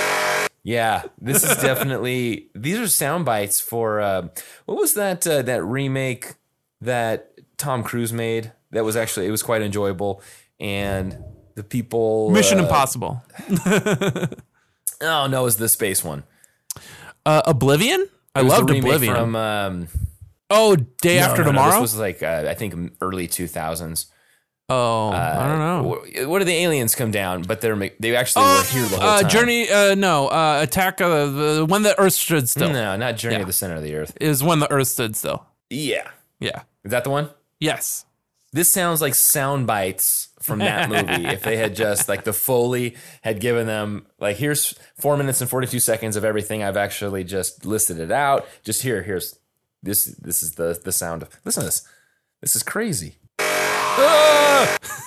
[0.62, 4.28] Yeah, this is definitely these are sound bites for uh,
[4.66, 6.34] what was that uh, that remake
[6.80, 10.22] that Tom Cruise made that was actually it was quite enjoyable
[10.60, 11.16] and
[11.54, 13.22] the people Mission uh, Impossible.
[15.02, 16.24] Oh no, it was the space one.
[17.24, 18.06] Uh, Oblivion.
[18.34, 19.14] I It was the loved Oblivion.
[19.14, 19.88] from um,
[20.50, 21.70] oh, Day no, After no, no, Tomorrow.
[21.72, 24.06] this was like uh, I think early two thousands.
[24.68, 26.28] oh, I don't know.
[26.28, 27.42] What do the aliens come down?
[27.42, 29.30] But they're they actually were here the whole Uh, time.
[29.30, 29.70] Journey.
[29.70, 30.28] Uh, no.
[30.28, 32.70] Uh, Attack of the when the Earth stood still.
[32.70, 33.40] No, not Journey Yeah.
[33.40, 34.16] to the Center of the Earth.
[34.20, 35.46] Is when the Earth stood still.
[35.70, 36.08] Yeah,
[36.40, 36.62] Yeah.
[36.84, 37.30] is that the one?
[37.58, 38.04] Yes.
[38.52, 41.26] This sounds like sound bites from that movie.
[41.28, 45.50] if they had just like the Foley had given them like here's four minutes and
[45.50, 48.48] forty two seconds of everything I've actually just listed it out.
[48.64, 49.38] Just here, here's
[49.82, 50.04] this.
[50.06, 51.86] This is the the sound of listen to this.
[52.40, 53.16] This is crazy.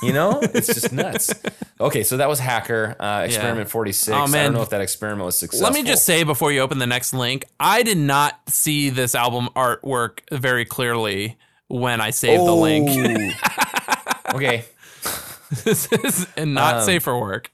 [0.02, 1.32] You know, it's just nuts.
[1.80, 4.16] Okay, so that was Hacker uh, Experiment Forty Six.
[4.16, 4.42] Oh, man.
[4.42, 5.64] I don't know if that experiment was successful.
[5.66, 9.16] Let me just say before you open the next link, I did not see this
[9.16, 12.90] album artwork very clearly when I saved the link.
[12.92, 14.36] Oh.
[14.36, 14.66] okay,
[15.64, 17.52] this is not Um, safe for work.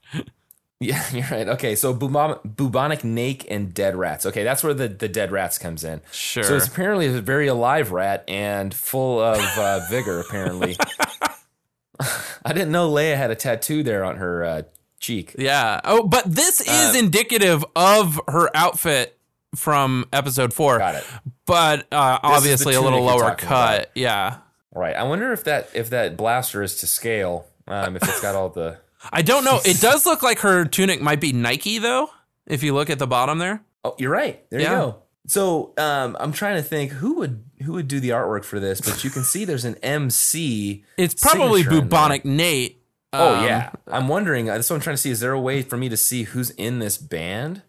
[0.79, 1.47] Yeah, you're right.
[1.49, 4.25] Okay, so bubon- bubonic Nake and dead rats.
[4.25, 6.01] Okay, that's where the, the dead rats comes in.
[6.11, 6.43] Sure.
[6.43, 10.19] So it's apparently a very alive rat and full of uh, vigor.
[10.19, 10.77] Apparently,
[12.45, 14.61] I didn't know Leia had a tattoo there on her uh,
[15.01, 15.35] cheek.
[15.37, 15.81] Yeah.
[15.83, 19.17] Oh, but this is indicative of her outfit
[19.55, 20.77] from episode four.
[20.77, 21.03] Got it.
[21.45, 23.41] But uh, obviously a little lower cut.
[23.79, 23.85] about.
[23.95, 24.37] Yeah.
[24.73, 24.95] Right.
[24.95, 27.45] I wonder if that if that blaster is to scale.
[27.67, 28.77] Um, if it's got all the
[29.11, 29.59] I don't know.
[29.65, 32.09] It does look like her tunic might be Nike though.
[32.47, 33.61] If you look at the bottom there.
[33.83, 34.43] Oh, you're right.
[34.49, 34.71] There Yeah.
[34.71, 35.03] you go.
[35.27, 38.81] So um, I'm trying to think who would who would do the artwork for this,
[38.81, 40.83] but you can see there's an MC.
[40.97, 41.81] It's probably signature in there.
[41.81, 42.81] bubonic Nate.
[43.13, 44.49] Oh Um, yeah, I'm wondering.
[44.49, 45.09] uh, That's what I'm trying to see.
[45.11, 47.63] Is there a way for me to see who's in this band?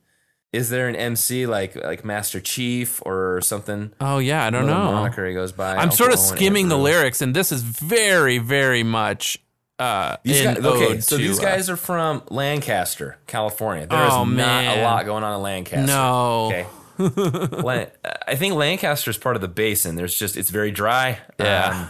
[0.53, 3.93] Is there an MC like like Master Chief or something?
[4.01, 4.93] Oh yeah, I don't Little know.
[4.93, 5.73] Moniker he goes by.
[5.75, 9.39] I'm Uncle sort of skimming the lyrics, and this is very, very much.
[9.79, 13.87] Uh, These guys, okay, so to, these uh, guys are from Lancaster, California.
[13.87, 14.79] There is Oh, not man.
[14.79, 15.87] a lot going on in Lancaster.
[15.87, 16.47] No.
[16.49, 16.67] Okay.
[17.63, 17.91] Lan-
[18.29, 19.95] I think Lancaster is part of the basin.
[19.95, 21.21] There's just it's very dry.
[21.39, 21.89] Yeah.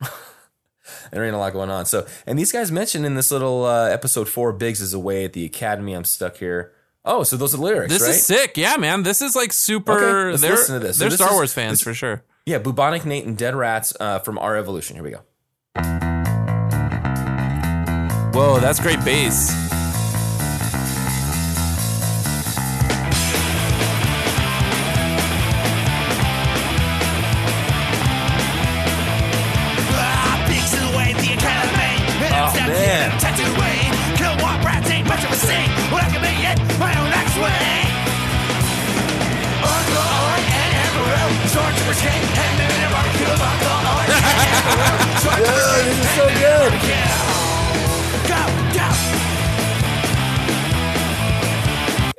[0.00, 0.08] Um,
[1.12, 1.86] there ain't a lot going on.
[1.86, 5.32] So, and these guys mentioned in this little uh, episode four, Biggs is away at
[5.32, 5.92] the academy.
[5.92, 6.72] I'm stuck here.
[7.04, 8.10] Oh, so those are lyrics, This right?
[8.10, 9.02] is sick, yeah, man.
[9.02, 9.92] This is like super.
[9.92, 10.98] Okay, let's they're listen to this.
[10.98, 12.22] They're this Star is- Wars fans this- for sure.
[12.44, 14.96] Yeah, Bubonic Nate and Dead Rats uh, from Our Evolution.
[14.96, 15.20] Here we go.
[18.38, 19.50] Whoa, that's great bass.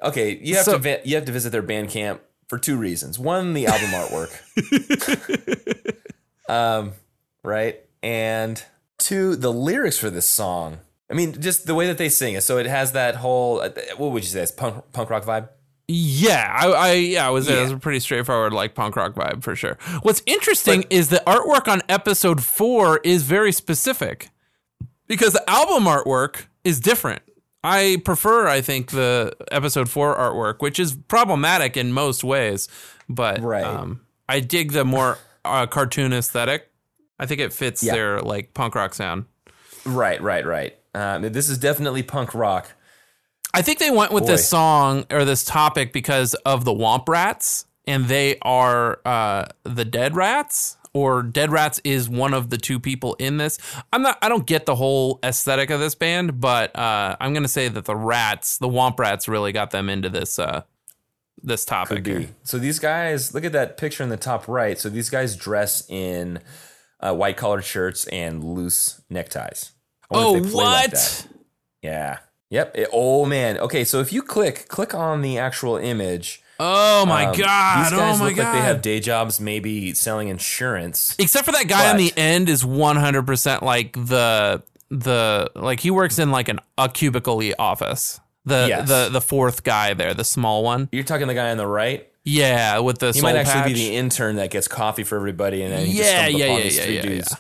[0.04, 3.20] Okay, you have So- to vi- you have to visit their Bandcamp for two reasons.
[3.20, 4.32] One, the album artwork,
[6.50, 6.93] um,
[7.43, 8.64] right, and
[8.97, 10.80] two, the lyrics for this song.
[11.12, 12.41] I mean, just the way that they sing it.
[12.43, 14.41] So it has that whole uh, what would you say?
[14.41, 15.50] It's punk punk rock vibe.
[15.88, 19.41] Yeah, I, I yeah, it was, it was a pretty straightforward like punk rock vibe
[19.43, 19.76] for sure.
[20.04, 24.30] What's interesting is the artwork on episode four is very specific
[25.08, 27.24] because the album artwork is different.
[27.64, 32.68] I prefer, I think, the episode four artwork, which is problematic in most ways,
[33.10, 33.64] but Right.
[33.66, 36.70] um, I dig the more uh, cartoon aesthetic.
[37.20, 37.93] I think it fits Yeah.
[37.93, 39.26] their like punk rock sound.
[39.86, 40.76] Right, right, right.
[40.93, 42.72] Um, this is definitely punk rock.
[43.53, 44.32] I think they went with Boy.
[44.34, 49.86] this song or this topic because of the Womp Rats, and they are uh, the
[49.86, 53.58] Dead Rats, or Dead Rats is one of the two people in this.
[53.94, 54.18] I'm not.
[54.22, 57.86] I don't get the whole aesthetic of this band, but uh, I'm gonna say that
[57.86, 60.64] the Rats, the Womp Rats, really got them into this uh,
[61.42, 62.04] this topic.
[62.04, 62.30] Could be.
[62.44, 64.80] So these guys, look at that picture in the top right.
[64.80, 66.40] So these guys dress in
[67.00, 69.72] uh, white collared shirts and loose neckties.
[70.12, 71.28] Oh, play like what?
[71.82, 72.20] Yeah.
[72.50, 72.78] Yep.
[72.78, 73.58] It- oh man.
[73.60, 73.84] Okay.
[73.84, 76.42] So if you click click on the actual image.
[76.60, 77.86] Oh my um, god!
[77.86, 78.43] These guys oh my look god!
[78.43, 81.16] like they have day jobs, maybe selling insurance.
[81.18, 86.20] Except for that guy on the end is 100% like the the like he works
[86.20, 88.20] in like an a cubicle office.
[88.45, 88.88] The Yes.
[88.88, 90.89] the the fourth guy there, the small one.
[90.91, 92.07] You're talking the guy on the right.
[92.26, 93.68] Yeah, with the He might actually patch.
[93.68, 96.45] be the intern that gets coffee for everybody, and then he just yeah, stumbled yeah,
[96.45, 97.28] upon yeah, these yeah, three yeah, dudes.
[97.32, 97.38] yeah.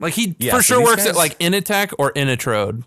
[0.00, 2.84] Like he Yeah, for so sure works guys- at like Initech or Initrode.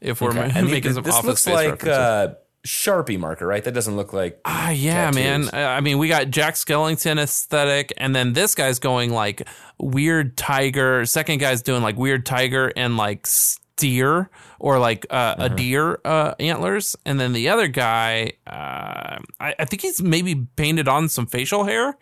[0.00, 0.38] If we're Okay.
[0.48, 1.96] ma- And making some this office looks space like references.
[1.98, 2.34] uh,
[2.66, 3.64] Sharpie marker, right?
[3.64, 5.40] That doesn't look like Ah, yeah, man.
[5.46, 5.52] tattoos.
[5.54, 9.48] Uh, I mean, we got Jack Skellington aesthetic, and then this guy's going like
[9.78, 11.04] weird tiger.
[11.06, 16.34] Second guy's doing like weird tiger and like steer or like uh, a deer uh,
[16.38, 21.26] antlers, and then the other guy, uh, I, I think he's maybe painted on some
[21.26, 21.96] facial hair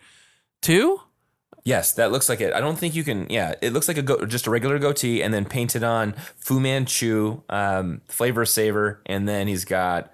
[0.61, 1.01] too.
[1.63, 2.53] Yes, that looks like it.
[2.53, 3.27] I don't think you can.
[3.29, 6.59] Yeah, it looks like a go- just a regular goatee, and then painted on Fu
[6.59, 10.11] Manchu, um, flavor saver, and then he's got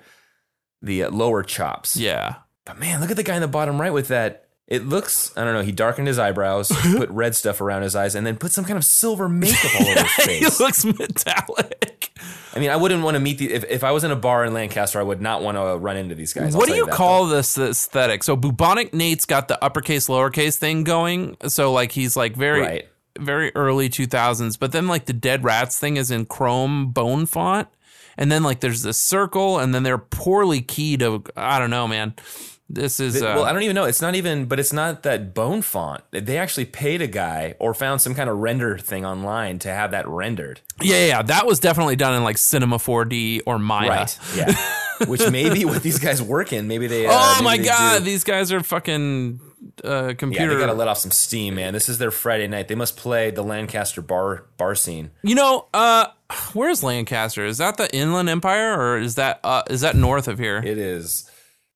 [0.81, 1.95] the uh, lower chops.
[1.97, 2.35] Yeah.
[2.65, 4.43] But man, look at the guy in the bottom right with that.
[4.67, 5.31] It looks.
[5.37, 5.61] I don't know.
[5.61, 8.75] He darkened his eyebrows, put red stuff around his eyes, and then put some kind
[8.77, 10.59] of silver makeup all over his he face.
[10.59, 12.11] looks metallic.
[12.53, 13.53] I mean, I wouldn't want to meet the.
[13.53, 15.95] If, if I was in a bar in Lancaster, I would not want to run
[15.95, 16.53] into these guys.
[16.53, 18.23] I'll what do you that, call this aesthetic?
[18.23, 21.37] So bubonic Nate's got the uppercase lowercase thing going.
[21.47, 22.89] So like he's like very Right.
[23.17, 27.69] very early 2000s, but then like the dead rats thing is in chrome bone font.
[28.17, 31.87] And then like there's this circle and then they're poorly keyed of I don't know,
[31.87, 32.15] man.
[32.69, 33.85] This is uh, well, I don't even know.
[33.85, 36.03] It's not even, but it's not that bone font.
[36.11, 39.91] They actually paid a guy or found some kind of render thing online to have
[39.91, 40.59] that rendered.
[40.81, 43.89] yeah, yeah, yeah, that was definitely done in like Cinema 4D or Maya.
[43.89, 44.19] Right.
[44.35, 44.53] Yeah.
[45.07, 46.67] Which may be what these guys work in.
[46.67, 47.05] Maybe they.
[47.05, 48.03] Uh, oh maybe my they god, do.
[48.03, 49.39] these guys are fucking
[49.83, 50.53] uh, Yeah, computer.
[50.55, 51.73] they gotta let off some steam, man.
[51.73, 52.67] This is their Friday night.
[52.67, 55.11] They must play the Lancaster bar bar scene.
[55.23, 56.07] You know, uh,
[56.53, 57.45] where's Lancaster?
[57.45, 60.57] Is that the Inland Empire or is that uh, is that north of here?
[60.57, 61.29] It is.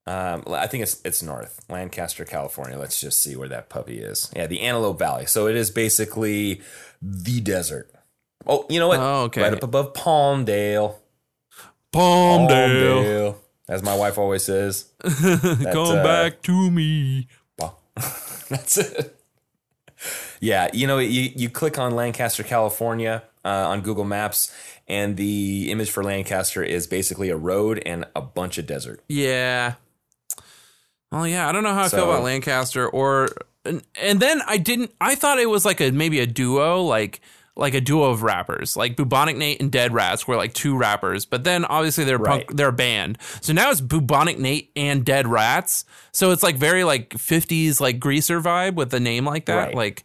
[0.08, 2.78] Um, I think it's it's north Lancaster, California.
[2.78, 4.32] Let's just see where that puppy is.
[4.36, 5.26] Yeah, the Antelope Valley.
[5.26, 6.62] So it is basically
[7.02, 7.92] the desert.
[8.48, 9.00] Oh, you know what?
[9.00, 9.42] Oh, okay.
[9.44, 10.96] Right up above Palmdale.
[11.94, 13.36] Palmdale,
[13.70, 14.92] as my wife always says.
[15.04, 17.28] come uh, back to me.
[18.50, 19.18] That's it.
[20.40, 24.52] Yeah, you know, you, you click on Lancaster, California uh, on Google Maps,
[24.88, 29.04] and the image for Lancaster is basically a road and a bunch of desert.
[29.08, 29.76] Yeah.
[31.12, 33.30] Well, yeah, I don't know how I So- feel about Lancaster or
[33.64, 37.22] and, and then I didn't I thought it was like a maybe a duo like
[37.56, 38.78] like a duo of rappers.
[38.78, 42.48] Like Bubonic Nate and Dead Rats were like two rappers, but then obviously they're Right.
[42.48, 43.18] punk, they're a band.
[43.42, 45.84] So now it's Bubonic Nate and Dead Rats.
[46.14, 49.56] So it's like very like 50s like greaser vibe with a name like that.
[49.68, 49.76] Right.
[49.76, 50.04] Like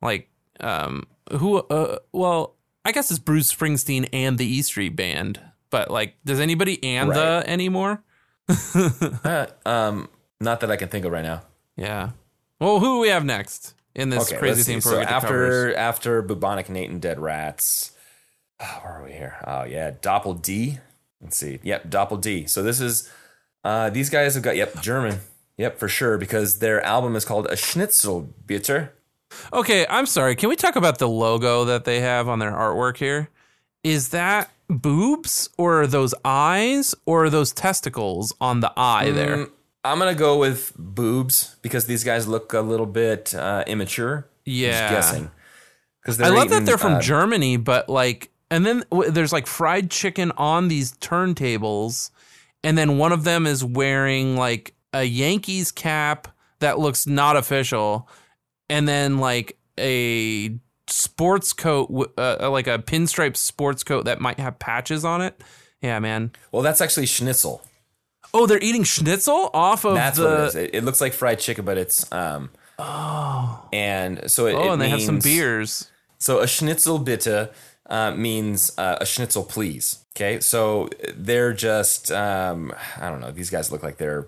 [0.00, 0.28] like
[0.60, 5.40] um who uh well, I guess it's Bruce Springsteen and the E Street Band.
[5.70, 8.02] But like does anybody and the anymore?
[9.24, 10.08] Uh, um,
[10.40, 11.42] not that I can think of right now.
[11.76, 12.10] Yeah.
[12.60, 16.22] Well, who do we have next in this Okay, crazy theme So for after after
[16.22, 17.92] bubonic Nate and Dead Rats,
[18.60, 19.36] oh, where are we here?
[19.46, 20.78] Oh yeah, Doppel D.
[21.20, 21.58] Let's see.
[21.62, 22.46] Yep, Doppel D.
[22.46, 23.10] So this is
[23.64, 25.20] uh, these guys have got yep German.
[25.56, 28.90] Yep, for sure because their album is called a Schnitzel Schnitzelbitter.
[29.52, 30.36] Okay, I'm sorry.
[30.36, 33.28] Can we talk about the logo that they have on their artwork here?
[33.82, 39.36] Is that boobs or those eyes or those testicles on the eye there?
[39.36, 39.50] Mm,
[39.84, 44.26] I'm gonna go with boobs because these guys look a little bit uh, immature.
[44.44, 44.70] Yeah.
[44.70, 45.30] Just guessing.
[46.02, 49.90] Because I love that they're from Germany, but like, and then w- there's like fried
[49.90, 52.10] chicken on these turntables,
[52.62, 56.28] and then one of them is wearing like a Yankees cap
[56.60, 58.08] that looks not official,
[58.68, 64.38] and then like a sports coat, w- uh, like a pinstripe sports coat that might
[64.38, 65.42] have patches on it.
[65.80, 66.32] Yeah, man.
[66.52, 67.62] Well, that's actually schnitzel.
[68.34, 70.24] Oh, they're eating schnitzel off of That's the.
[70.24, 70.54] what it is.
[70.56, 72.50] It, it looks like fried chicken, but it's um.
[72.78, 73.66] Oh.
[73.72, 74.54] And so it.
[74.54, 75.90] Oh, it and they have some means- beers.
[76.18, 77.52] So a schnitzel bitte
[77.86, 80.04] uh, means uh, a schnitzel, please.
[80.16, 83.30] Okay, so they're just um, I don't know.
[83.30, 84.26] These guys look like they're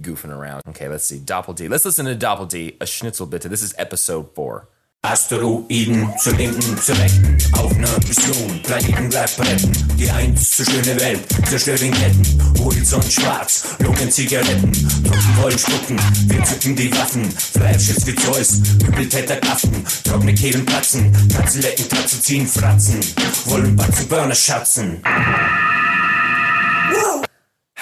[0.00, 0.62] goofing around.
[0.68, 1.18] Okay, let's see.
[1.18, 1.66] Doppel D.
[1.68, 2.76] Let's listen to Doppel D.
[2.80, 3.48] A schnitzel bitte.
[3.48, 4.68] This is episode four.
[5.02, 11.00] Asteroiden zur Linken, zur Rechten, auf ner Mission, Planeten gleich retten, die einst so schöne
[11.00, 12.22] Welt, zerstört den Ketten,
[12.58, 19.38] Horizont schwarz, Lungen Zigaretten, Truppen wollen spucken, wir zücken die Waffen, Fleischschiss wie Zeus, Übeltäter
[19.50, 23.00] Affen, trockene Kehlen platzen, Katzen lecken, Katzen ziehen Fratzen,
[23.46, 25.02] wollen Batzen, Burner schatzen.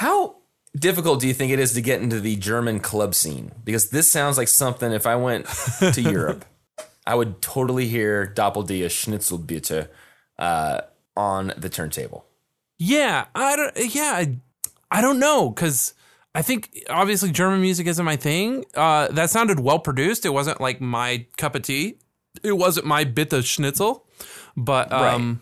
[0.01, 0.37] How
[0.73, 3.51] difficult do you think it is to get into the German club scene?
[3.65, 4.93] Because this sounds like something.
[4.93, 5.47] If I went
[5.81, 6.45] to Europe,
[7.09, 8.83] I would totally hear Doppel D.
[8.85, 9.89] A Schnitzelbitte
[10.39, 10.81] uh,
[11.17, 12.27] on the turntable.
[12.79, 13.95] Yeah, I don't.
[13.95, 14.37] Yeah, I,
[14.91, 15.95] I don't know because
[16.35, 18.67] I think obviously German music isn't my thing.
[18.75, 20.27] Uh, that sounded well produced.
[20.27, 21.97] It wasn't like my cup of tea.
[22.43, 24.07] It wasn't my bitte schnitzel,
[24.55, 25.41] but um,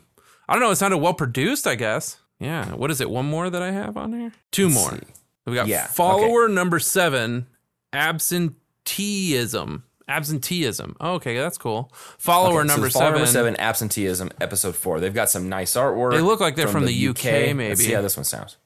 [0.49, 0.71] I don't know.
[0.71, 1.67] It sounded well produced.
[1.67, 2.17] I guess.
[2.39, 2.75] Yeah.
[2.75, 3.11] What is it?
[3.11, 4.33] One more that I have on here.
[4.53, 5.01] 2 more.
[5.47, 7.47] We got Yeah, follower number seven.
[7.93, 9.83] Absenteeism.
[10.09, 10.97] Absenteeism.
[11.01, 11.91] Oh, okay, that's cool.
[12.19, 13.13] Follower Okay, so number follower seven.
[13.19, 15.01] number seven, absenteeism, episode four.
[15.01, 16.13] They've got some nice artwork.
[16.13, 17.75] They look like they're from the UK, Let's maybe.
[17.77, 18.57] see how this one sounds.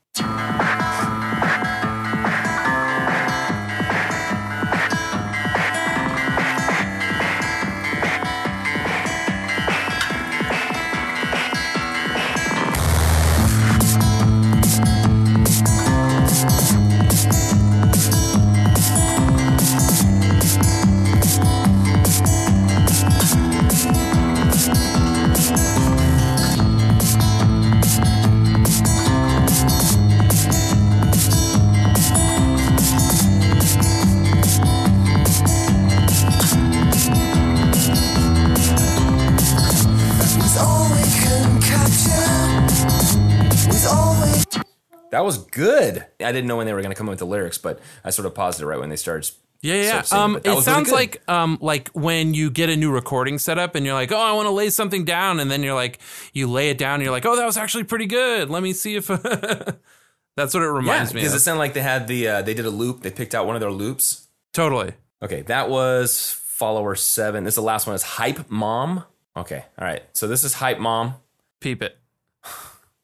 [45.20, 46.06] That was good.
[46.18, 48.08] I didn't know when they were going to come up with the lyrics, but I
[48.08, 49.30] sort of paused it right when they started.
[49.60, 50.02] Yeah, yeah.
[50.12, 53.58] um, it was really sounds like um, like when you get a new recording set
[53.58, 55.98] up and you're like, oh, I want to lay something down, and then you're like,
[56.32, 58.48] you lay it down, and you're like, oh, that was actually pretty good.
[58.48, 59.08] Let me see if
[60.36, 62.54] that's what it yeah, reminds me because it sounded like they had the uh, they
[62.54, 63.02] did a loop.
[63.02, 64.26] They picked out one of their loops.
[64.54, 64.94] Totally.
[65.22, 67.44] Okay, that was follower seven.
[67.44, 67.94] This is the last one.
[67.94, 69.04] Is hype mom.
[69.36, 70.02] Okay, all right.
[70.14, 71.16] So this is hype mom.
[71.60, 71.99] Peep it.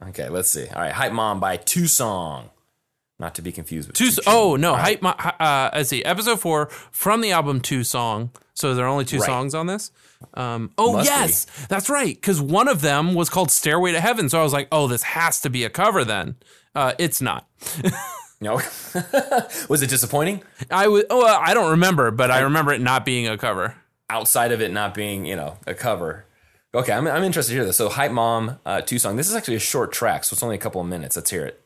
[0.09, 0.67] Okay, let's see.
[0.69, 2.51] All right, hype mom by Two Song.
[3.19, 4.11] Not to be confused with Two.
[4.11, 5.01] Two Oh no, hype.
[5.01, 5.15] Mom.
[5.19, 6.05] Uh, let's see.
[6.05, 8.31] Episode four from the album Two Song.
[8.53, 9.27] So there are only two Right.
[9.27, 9.91] songs on this.
[10.35, 11.15] Um, oh Must be.
[11.15, 12.15] yes, that's right.
[12.15, 14.29] Because one of them was called Stairway to Heaven.
[14.29, 16.37] So I was like, oh, this has to be a cover then.
[16.75, 17.47] Uh, it's not.
[18.39, 18.57] No.
[19.71, 20.43] was it disappointing?
[20.71, 21.05] I was.
[21.09, 23.77] Oh, I don't remember, but I remember it not being a cover.
[24.11, 26.27] outside of it not being, you know, a cover.
[26.77, 27.79] Okay, I'm, I'm interested to hear this.
[27.79, 29.17] So, Hype Mom, uh, two song.
[29.17, 31.17] This is actually a short track, so it's only a couple of minutes.
[31.17, 31.63] Let's hear it.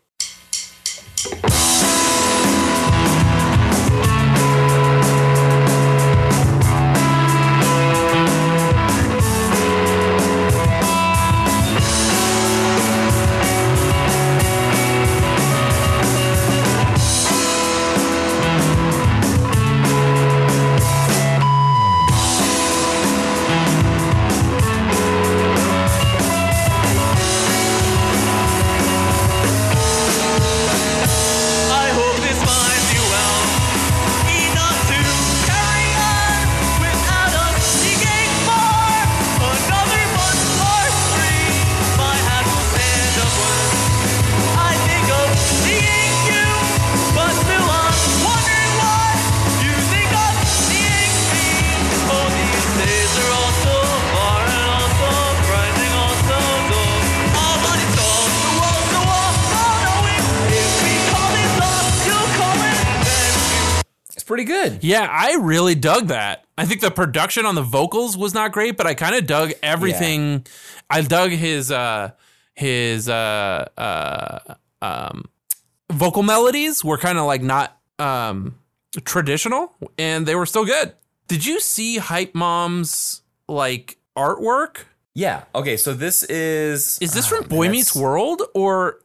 [64.62, 64.84] Good.
[64.84, 66.44] Yeah, I really dug that.
[66.56, 69.52] I think the production on the vocals was not great, but I kind of dug
[69.62, 70.46] everything.
[70.88, 72.10] I dug his uh
[72.54, 75.24] his uh uh um
[75.90, 78.56] vocal melodies were kind of like not um
[79.04, 80.94] traditional and they were still good.
[81.28, 84.84] Did you see Hype Mom's like artwork?
[85.14, 85.44] Yeah.
[85.54, 85.76] Okay.
[85.76, 89.00] So this is Is this oh, from Boy Meets World or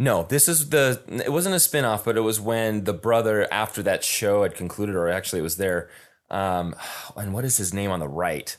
[0.00, 1.00] No, this is the.
[1.08, 4.94] It wasn't a spin-off, but it was when the brother after that show had concluded,
[4.96, 5.90] or actually it was there.
[6.30, 6.74] Um,
[7.16, 8.56] and what is his name on the right?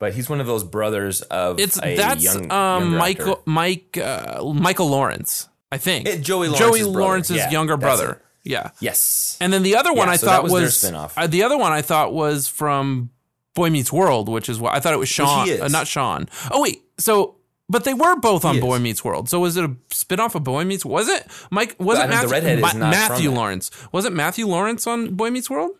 [0.00, 3.42] But he's one of those brothers of it's a that's young, um Michael actor.
[3.46, 6.08] Mike uh, Michael Lawrence, I think.
[6.08, 6.98] It- Joey Joey Lawrence's brother.
[7.00, 8.22] Lawrence's Yeah, younger brother.
[8.42, 8.70] Yeah.
[8.80, 9.36] Yes.
[9.40, 11.16] And then the other one Yeah, I so thought was their was, spin-off.
[11.16, 13.10] uh, the other one I thought was from
[13.54, 16.28] Boy Meets World, which is what I thought it was Sean, uh, not Sean.
[16.50, 17.36] Oh wait, so
[17.72, 18.78] but they were both on Boy.
[18.78, 19.30] Meets World.
[19.30, 20.84] So was it a spin-off of Boy Meets?
[20.84, 21.74] Was it Mike?
[21.78, 23.30] Was it mean, the Matthew, redhead is not Matthew.
[23.30, 23.70] Lawrence?
[23.92, 25.70] Was it Matthew Lawrence on Boy Meets World?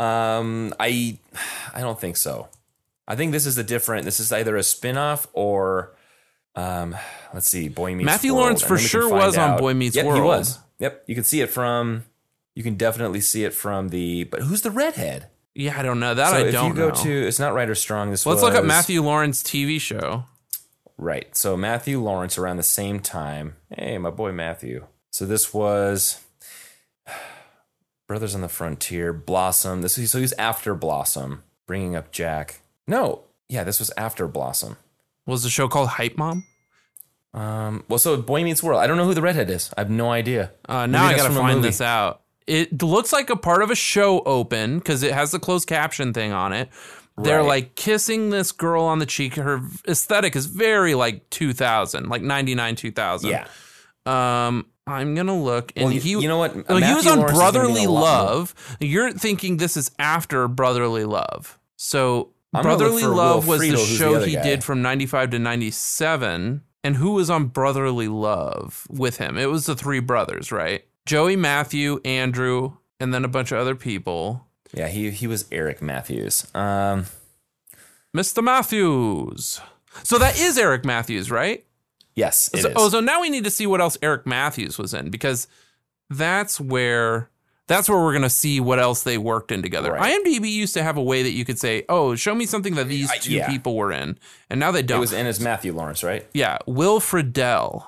[0.00, 1.18] Um, I,
[1.74, 2.48] I don't think so.
[3.06, 4.06] I think this is a different.
[4.06, 5.94] This is either a spin-off or,
[6.56, 6.96] um,
[7.34, 9.58] let's see, Boy Meets Matthew World, Lawrence for then we can sure was on.
[9.58, 10.16] Boy Meets yep, World.
[10.16, 10.58] He was.
[10.78, 12.04] Yep, you can see it from.
[12.54, 14.24] You can definitely see it from the.
[14.24, 15.28] But who's the redhead?
[15.54, 16.30] Yeah, I don't know that.
[16.30, 16.94] so I don't If you go know.
[16.94, 18.10] to, it's not Ryder Strong.
[18.10, 20.24] This Let's look up Matthew Lawrence TV show.
[21.04, 21.36] Right.
[21.36, 23.56] So Matthew Lawrence around the same time.
[23.68, 24.86] Hey, my boy Matthew.
[25.10, 26.24] So this was
[28.08, 29.82] Brothers on the Frontier, Blossom.
[29.82, 32.62] This is so he's after Blossom, bringing up Jack.
[32.86, 34.78] No, yeah, this was after Blossom.
[35.26, 36.44] Was the show called Hype Mom?
[37.34, 38.80] Um, well, so Boy Meets World.
[38.80, 39.74] I don't know who the redhead is.
[39.76, 40.52] I have no idea.
[40.66, 42.22] Uh, now Maybe I gotta find this out.
[42.46, 46.14] It looks like a part of a show open because it has the closed caption
[46.14, 46.70] thing on it.
[47.16, 47.46] They're Right.
[47.48, 49.36] like kissing this girl on the cheek.
[49.36, 53.30] Her aesthetic is very like 2000, like 99, 2000.
[53.30, 53.46] Yeah.
[54.06, 56.54] Um, I'm gonna look, and Well, you- he, you know what?
[56.68, 57.86] Oh, he was on Lawrence is gonna be in Brotherly.
[57.86, 58.54] Love.
[58.80, 61.58] You're thinking this is after Brotherly Love.
[61.76, 64.42] So I'm Brotherly Love was Friedle, the who's the show he guy.
[64.42, 66.62] did from 95 to 97.
[66.82, 69.38] And who was on Brotherly Love with him?
[69.38, 70.84] It was the three brothers, right?
[71.06, 74.46] Joey, Matthew, Andrew, and then a bunch of other people.
[74.74, 76.46] Yeah, he he was Eric Matthews.
[76.54, 77.06] Um,
[78.14, 78.42] Mr.
[78.42, 79.60] Matthews.
[80.02, 81.64] So that is Eric Matthews, right?
[82.14, 82.74] yes, it so, is.
[82.76, 85.46] Oh, so now we need to see what else Eric Matthews was in because
[86.10, 87.30] that's where
[87.66, 89.92] that's where we're gonna see what else they worked in together.
[89.92, 90.20] Right.
[90.24, 92.88] IMDb used to have a way that you could say, "Oh, show me something that
[92.88, 93.48] these two yeah.
[93.48, 94.18] people were in,"
[94.50, 94.98] and now they don't.
[94.98, 96.26] It was in it's Matthew Lawrence, right?
[96.34, 97.86] yeah, Will Friedle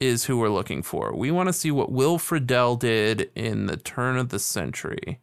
[0.00, 1.14] is who we're looking for.
[1.16, 5.20] We want to see what Will Friedle did in the turn of the century.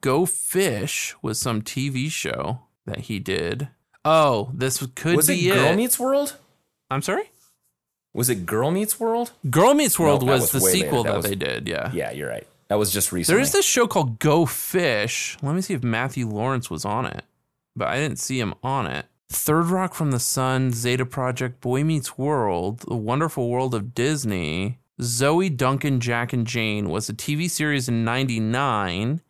[0.00, 3.68] Go Fish was some TV show that he did.
[4.04, 5.76] Oh, this could was it be Girl it.
[5.76, 6.36] Meets World?
[6.90, 7.30] I'm sorry.
[8.14, 9.32] Was it Girl Meets World?
[9.50, 11.66] Girl Meets World No, was, was the sequel That that, was- they did.
[11.68, 11.90] Yeah.
[11.92, 12.46] Yeah, you're right.
[12.68, 13.36] That was just recently.
[13.36, 15.36] There is this show called Go Fish.
[15.42, 17.22] Let me see if Matthew Lawrence was on it,
[17.76, 19.06] but I didn't see him on it.
[19.28, 24.78] Third Rock from the Sun, Zeta Project, Boy Meets World, The Wonderful World of Disney,
[25.02, 29.20] Zoe Duncan, Jack and Jane was a TV series in '99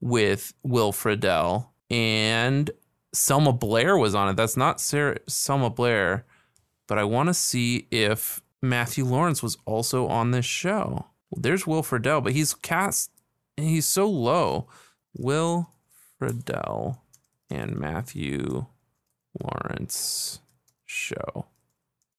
[0.00, 2.70] with Will Friedle, and
[3.12, 4.36] Selma Blair was on it.
[4.36, 6.24] That's not Sarah, Selma Blair,
[6.86, 11.06] but I want to see if Matthew Lawrence was also on this show.
[11.30, 13.10] Well, there's Will Friedle, but he's cast,
[13.56, 14.68] and he's so low.
[15.16, 15.70] Will
[16.20, 16.98] Friedle
[17.50, 18.66] and Matthew
[19.40, 20.40] Lawrence
[20.84, 21.46] show.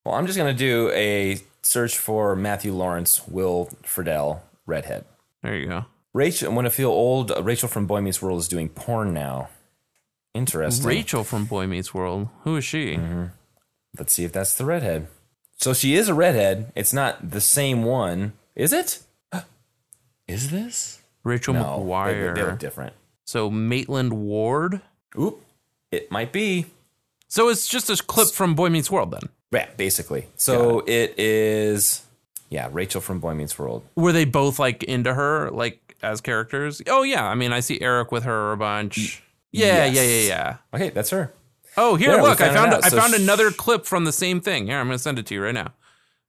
[0.06, 5.06] Well, I'm just gonna do a search for Matthew Lawrence, Will Friedle, redhead.
[5.44, 5.86] There you go.
[6.14, 9.50] Rachel, when I feel old, uh, Rachel from Boy Meets World is doing porn now.
[10.34, 10.88] Interesting.
[10.88, 12.30] Rachel from Boy Meets World.
[12.44, 13.00] Who is she?
[13.98, 15.08] Let's see if that's the redhead.
[15.58, 16.72] So she is a redhead.
[16.76, 19.00] It's not the same one, is it?
[20.28, 21.02] Is this?
[21.24, 22.36] Rachel no, they, McGuire.
[22.36, 22.94] they look different.
[23.26, 24.82] So Maitland Ward.
[25.18, 25.42] Oop,
[25.92, 26.66] it might be.
[27.28, 29.30] So it's just a clip from Boy Meets World then.
[29.52, 30.28] Yeah, basically.
[30.36, 32.04] So it is.
[32.50, 33.84] Yeah, Rachel from Boy Meets World.
[33.96, 36.82] Were they both like into her, like as characters?
[36.88, 39.24] Oh yeah, I mean I see Eric with her a bunch.
[39.52, 39.96] Yeah, yes.
[39.96, 40.58] yeah, yeah, yeah.
[40.74, 41.34] Okay, that's her.
[41.80, 42.86] Oh, here, we look, I found it found.
[42.86, 44.68] I So found another clip from the same thing.
[44.68, 45.74] Here, I'm going to send it to you right now.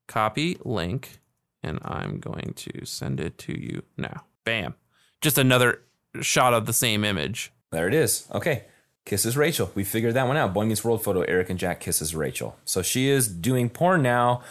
[0.07, 1.19] Copy link,
[1.63, 4.25] and I'm going to send it to you now.
[4.45, 4.75] Bam,
[5.21, 5.81] just another
[6.21, 7.51] shot of the same image.
[7.71, 8.27] There it is.
[8.33, 8.65] Okay.
[9.05, 9.71] Kisses Rachel.
[9.75, 10.53] We figured that one out.
[10.53, 11.23] Boy Meets World photo.
[11.23, 12.57] Eric and Jack kisses Rachel.
[12.67, 14.43] So she is doing porn now.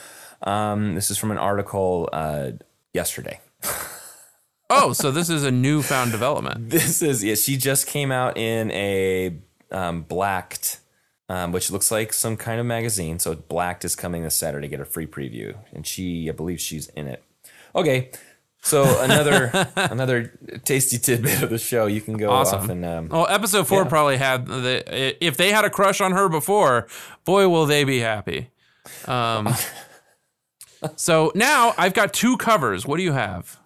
[0.42, 2.52] Um, this is from an article uh,
[2.92, 3.40] yesterday.
[4.70, 6.70] Oh, so this is a newfound development.
[6.70, 7.36] This is yeah.
[7.36, 9.38] She just came out in a
[9.72, 10.80] um, blacked,
[11.30, 13.20] um, which looks like some kind of magazine.
[13.20, 14.68] So blacked is coming this Saturday.
[14.68, 17.24] To get a free preview, and she, I believe, she's in it.
[17.76, 18.10] Okay,
[18.62, 21.86] So another another tasty tidbit of the show.
[21.86, 22.60] You can go Awesome.
[22.64, 23.90] off and um, Well, episode four Yeah.
[23.90, 26.88] probably had the if they had a crush on her before,
[27.24, 28.50] boy, will they be happy.
[29.06, 29.54] Um,
[30.96, 32.86] so now I've got two covers.
[32.86, 33.58] What do you have?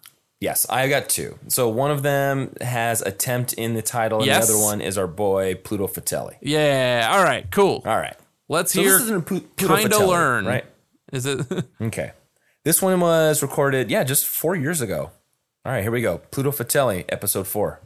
[0.41, 1.37] Yes, I got two.
[1.47, 4.47] So one of them has attempt in the title, and Yes.
[4.47, 6.35] the other one is our boy Pluto Fratelli.
[6.41, 7.09] Yeah.
[7.13, 7.49] All right.
[7.51, 7.81] Cool.
[7.85, 8.17] All right.
[8.49, 8.93] Let's So hear.
[8.93, 10.45] this isn't Plu- Pluto Kinda Fratelli, learn.
[10.45, 10.65] right?
[11.13, 11.45] Is it?
[11.81, 12.11] Okay.
[12.65, 15.11] This one was recorded, yeah, just four years ago.
[15.63, 16.17] All right, here we go.
[16.31, 17.79] Pluto Fratelli, episode four.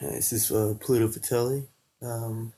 [0.00, 1.68] This is uh, Pluto Fratelli.
[2.02, 2.52] Um,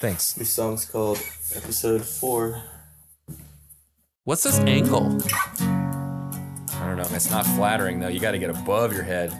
[0.00, 0.32] Thanks.
[0.32, 1.18] This song's called
[1.54, 2.62] Episode 4.
[4.24, 5.18] What's this angle?
[6.84, 7.16] I don't know.
[7.16, 8.08] It's not flattering, though.
[8.08, 9.30] You got to get above your head.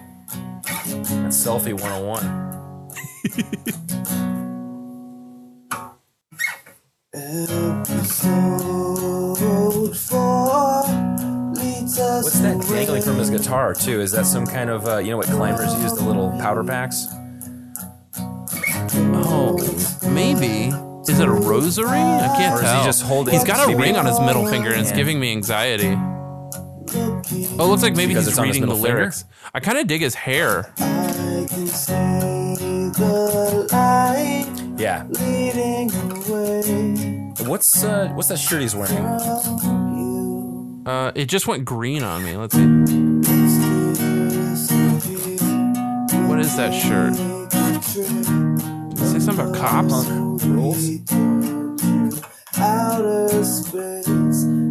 [0.66, 2.54] That's selfie 101.
[8.54, 10.82] Episode 4
[11.54, 14.00] leads us What's that dangling from his guitar, too?
[14.00, 17.06] Is that some kind of, uh, you know what climbers use, the little powder packs?
[18.96, 19.56] Oh,
[20.10, 20.72] maybe.
[21.10, 21.88] Is it a rosary?
[21.88, 22.84] I can't Or is he tell.
[22.84, 25.96] just holding- He's got a ring on his middle finger, and it's giving me anxiety.
[27.56, 28.98] Oh, it looks like maybe Because he's it's on his reading the middle finger?
[28.98, 29.24] lyrics.
[29.54, 30.72] I kind of dig his hair.
[30.78, 31.92] I can see
[32.98, 34.46] the light
[34.78, 35.04] Yeah.
[35.08, 37.32] leading away.
[37.48, 38.96] What's uh, what's that shirt he's wearing?
[40.86, 42.36] Uh, it just went green on me.
[42.36, 42.66] Let's see.
[46.26, 47.14] What is that shirt?
[48.90, 50.06] Did it say something about cops?
[50.44, 51.00] Rules?
[52.58, 54.63] Outer space and swimming pools.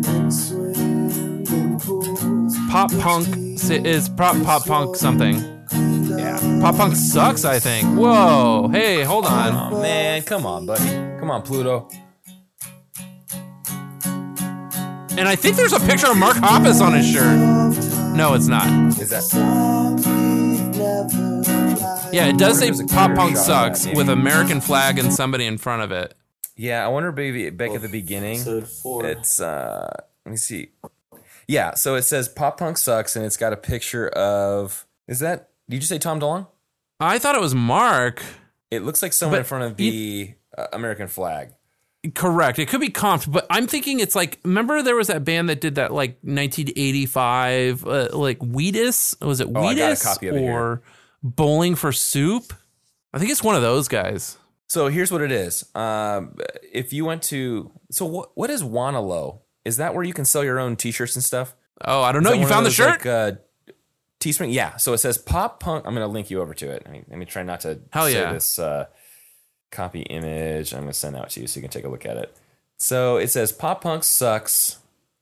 [1.84, 3.28] Pop punk
[3.70, 5.36] is pop pop punk something.
[6.18, 6.40] Yeah.
[6.62, 7.44] Pop punk sucks.
[7.44, 7.88] I think.
[7.98, 8.70] Whoa.
[8.72, 9.74] Hey, hold on.
[9.74, 10.24] Oh, man.
[10.24, 10.88] Come on, buddy.
[11.20, 11.90] Come on, Pluto.
[15.16, 17.38] And I think there's a picture of Mark Hoppus on his shirt.
[18.16, 18.68] No, it's not.
[19.00, 19.24] Is that.
[22.14, 24.08] Yeah, it does say wonder if there's a pop punk sucks that, with.
[24.08, 26.14] American flag and somebody in front of it.
[26.56, 28.36] Yeah, I wonder maybe back at the beginning.
[28.36, 29.06] Episode 4.
[29.08, 29.90] It's uh
[30.26, 30.70] let me see.
[31.48, 35.50] Yeah, so it says pop punk sucks and it's got a picture of is that
[35.70, 36.48] did you say Tom DeLonge?
[37.00, 38.24] I thought it was Mark.
[38.72, 41.54] It looks like someone But in front of the uh, American flag.
[42.16, 42.60] Correct.
[42.60, 45.62] It could be comped, but I'm thinking it's like remember there was that band that
[45.62, 49.16] did that like 1985 uh, like Wheatus?
[49.22, 50.52] Was it Oh, I got a copy of it here.
[50.54, 50.82] or
[51.22, 52.54] Bowling for Soup?
[53.14, 54.38] I think it's one of those guys.
[54.68, 55.64] So here's what it is.
[55.76, 56.36] Um,
[56.72, 59.40] if you went to so what what is Wanelo?
[59.66, 61.56] Is that where you can sell your own T-shirts and stuff?
[61.82, 62.34] Oh, I don't know.
[62.34, 63.06] You found the shirt?
[63.06, 63.32] Like, uh,
[64.20, 64.54] Teespring.
[64.54, 64.78] Yeah.
[64.78, 65.86] So it says pop punk.
[65.86, 66.84] I'm gonna link you over to it.
[66.86, 68.32] I mean, let me try not to Hell say yeah.
[68.32, 68.86] this uh,
[69.70, 70.74] copy image.
[70.74, 72.36] I'm gonna send that out to you so you can take a look at it.
[72.78, 74.78] So it says pop punk sucks,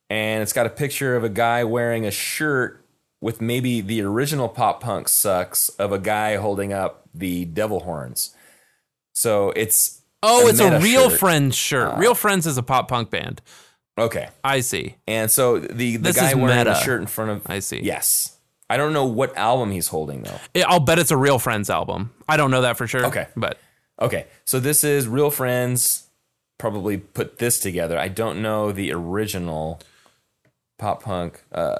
[0.09, 2.85] and it's got a picture of a guy wearing a shirt
[3.21, 8.35] with maybe the original pop punk sucks of a guy holding up the devil horns.
[9.13, 11.19] So it's oh, it's a Real shirt.
[11.19, 11.93] Friends shirt.
[11.93, 13.41] Uh, Real Friends is a pop punk band.
[14.01, 14.29] Okay.
[14.43, 14.95] I see.
[15.07, 16.71] And so the the This guy is wearing meta.
[16.71, 17.79] the shirt in front of I see.
[17.81, 18.37] Yes.
[18.69, 20.63] I don't know what album he's holding though.
[20.67, 22.11] I'll bet it's a Real Friends album.
[22.27, 23.05] I don't know that for sure.
[23.07, 23.27] Okay.
[23.35, 23.57] But
[23.99, 24.25] Okay.
[24.45, 26.07] So this is Real Friends
[26.57, 27.97] probably put this together.
[27.97, 29.79] I don't know the original
[30.77, 31.75] pop punk uh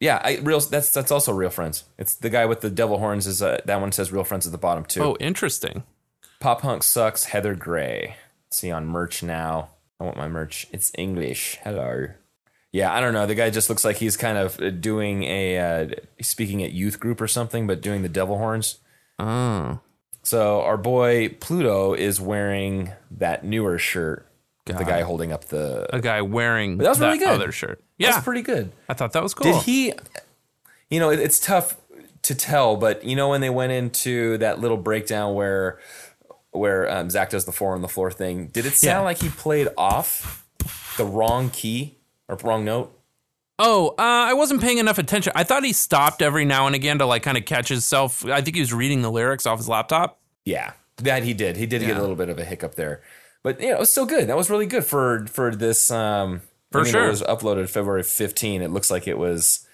[0.00, 1.84] yeah, I real that's that's also Real Friends.
[1.98, 4.52] It's the guy with the devil horns is uh, that one says Real Friends at
[4.52, 5.02] the bottom too.
[5.02, 5.82] oh, interesting.
[6.40, 8.16] Pop punk sucks Heather Gray.
[8.50, 9.68] See on merch now.
[10.00, 10.66] I want my merch.
[10.72, 11.58] It's English.
[11.62, 12.06] Hello.
[12.72, 13.26] Yeah, I don't know.
[13.26, 15.88] The guy just looks like he's kind of uh, doing a uh,
[16.22, 18.78] speaking at youth group or something, but doing the devil horns.
[19.18, 19.80] Oh.
[20.22, 24.26] So our boy Pluto is wearing that newer shirt.
[24.66, 25.86] with The guy holding up the.
[25.94, 27.28] A guy wearing But that was really good.
[27.28, 27.82] other shirt.
[27.98, 28.12] Yeah.
[28.12, 28.72] That's pretty good.
[28.88, 29.52] I thought that was cool.
[29.52, 29.92] Did he?
[30.88, 31.76] You know, it, it's tough
[32.22, 35.78] to tell, but you know when they went into that little breakdown where
[36.52, 39.00] where um, Zach does the four on the floor thing, did it sound Yeah.
[39.00, 40.46] like he played off
[40.96, 41.96] the wrong key
[42.28, 42.96] or wrong note?
[43.58, 45.32] Oh, uh, I wasn't paying enough attention.
[45.36, 48.24] I thought he stopped every now and again to like kind of catch himself.
[48.24, 50.18] I think he was reading the lyrics off his laptop.
[50.46, 51.56] Yeah, that he did.
[51.58, 53.02] He did get a little bit of a hiccup there,
[53.42, 54.28] but you know, it was still good.
[54.28, 55.90] That was really good for for this.
[55.90, 56.40] Um,
[56.72, 57.04] For I mean, sure.
[57.06, 58.62] it was uploaded February 15.
[58.62, 59.66] It looks like it was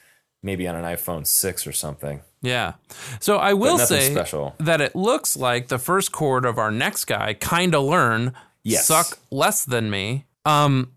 [0.42, 2.22] maybe on an iPhone 6 or something.
[2.46, 2.74] Yeah.
[3.20, 4.54] So I will say special.
[4.58, 8.32] that it looks like the first chord of our next guy, kinda learn,
[8.62, 8.86] Yes.
[8.86, 10.24] suck less than me.
[10.44, 10.92] Um,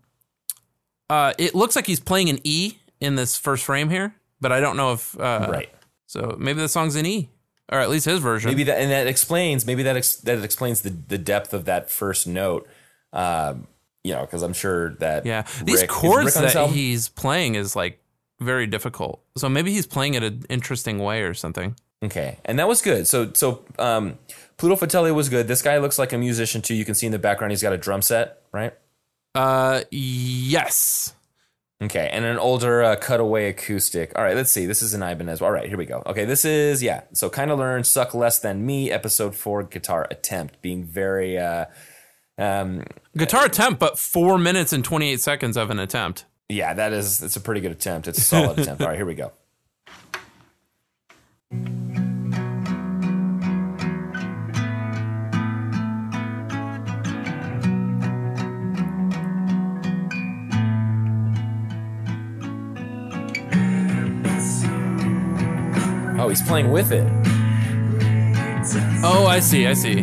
[1.08, 4.60] uh, it looks like he's playing an E in this first frame here, but I
[4.60, 5.68] don't know if uh, Right.
[6.06, 7.28] So maybe the song's an E,
[7.70, 8.50] or at least his version.
[8.50, 11.90] Maybe that, and that explains maybe that ex, that explains the the depth of that
[11.90, 12.68] first note.
[13.12, 13.66] Um,
[14.02, 17.08] you know, because I'm sure that Yeah, these Rick- chords Rick on this that he's
[17.08, 17.99] playing is like
[18.40, 19.22] very difficult.
[19.36, 21.76] So maybe he's playing it an interesting way or something.
[22.02, 23.06] Okay, and that was good.
[23.06, 24.18] So so um,
[24.56, 25.48] Pluto Fratelli was good.
[25.48, 26.74] This guy looks like a musician too.
[26.74, 28.72] You can see in the background he's got a drum set, right?
[29.34, 31.14] Uh, yes.
[31.82, 34.12] Okay, and an older uh, cutaway acoustic.
[34.16, 34.66] All right, let's see.
[34.66, 35.40] This is an Ibanez.
[35.40, 36.02] All right, here we go.
[36.06, 37.02] Okay, this is yeah.
[37.12, 38.90] So kind of learn suck less than me.
[38.90, 41.66] Episode four guitar attempt being very uh,
[42.40, 42.84] um,
[43.16, 46.24] Guitar attempt, but four minutes and 28 seconds of an attempt.
[46.50, 46.74] Yeah.
[46.74, 48.08] That is it's a pretty good attempt.
[48.08, 48.82] It's a solid attempt.
[48.82, 49.32] All right, here we go.
[66.22, 67.10] Oh, he's playing with it.
[69.02, 69.66] Oh, I see.
[69.66, 70.02] I see.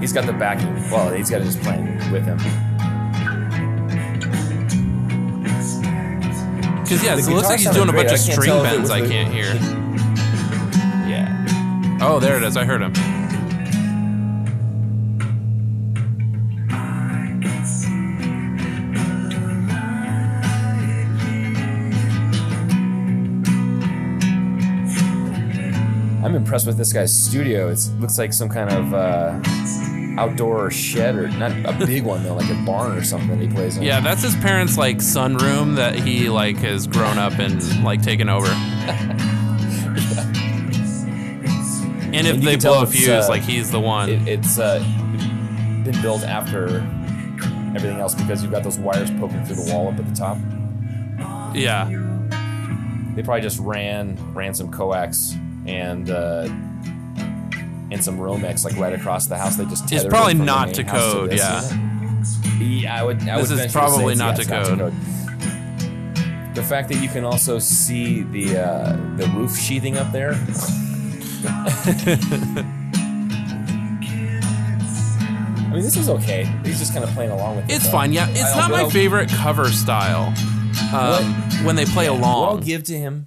[0.00, 0.74] He's got the backing.
[0.90, 2.38] Well, he's got it just playing with him.
[6.90, 8.08] Because yeah, so it looks like he's doing a great.
[8.08, 9.54] bunch of string tell if it bends I can't hear.
[11.08, 11.98] Yeah.
[12.02, 12.56] Oh, there it is.
[12.56, 12.92] I heard him.
[26.24, 27.68] I'm impressed with this guy's studio.
[27.68, 29.40] It looks like some kind of uh,
[30.20, 33.38] outdoor shed, or not a big one though, like a barn or something.
[33.38, 33.82] that He plays in.
[33.82, 38.28] Yeah, that's his parents' like sunroom that he like has grown up and like taken
[38.28, 38.48] over.
[42.12, 44.08] And if And they blow a fuse, uh, like he's the one.
[44.10, 44.80] It, it's uh,
[45.84, 46.78] been built after
[47.74, 50.36] everything else because you've got those wires poking through the wall up at the top.
[51.54, 51.88] yeah.
[53.14, 55.36] They probably just ran ran some coax
[55.66, 56.48] and uh,
[57.90, 59.56] and some Romex like right across the house.
[59.56, 61.62] They just It's tethered probably not to code, this yeah.
[62.58, 63.26] Yeah, I would.
[63.28, 64.94] I This would is to probably not yeah, to it's code.
[66.54, 70.34] The fact that you can also see the uh, the roof sheathing up there.
[75.62, 76.44] I mean, this is okay.
[76.64, 77.74] He's just kind of playing along with it.
[77.74, 77.92] It's though.
[77.92, 78.12] fine.
[78.12, 80.34] Yeah, it's not my I'll- favorite cover style.
[80.94, 81.34] Um,
[81.64, 83.26] when they play yeah, What I'll give to him,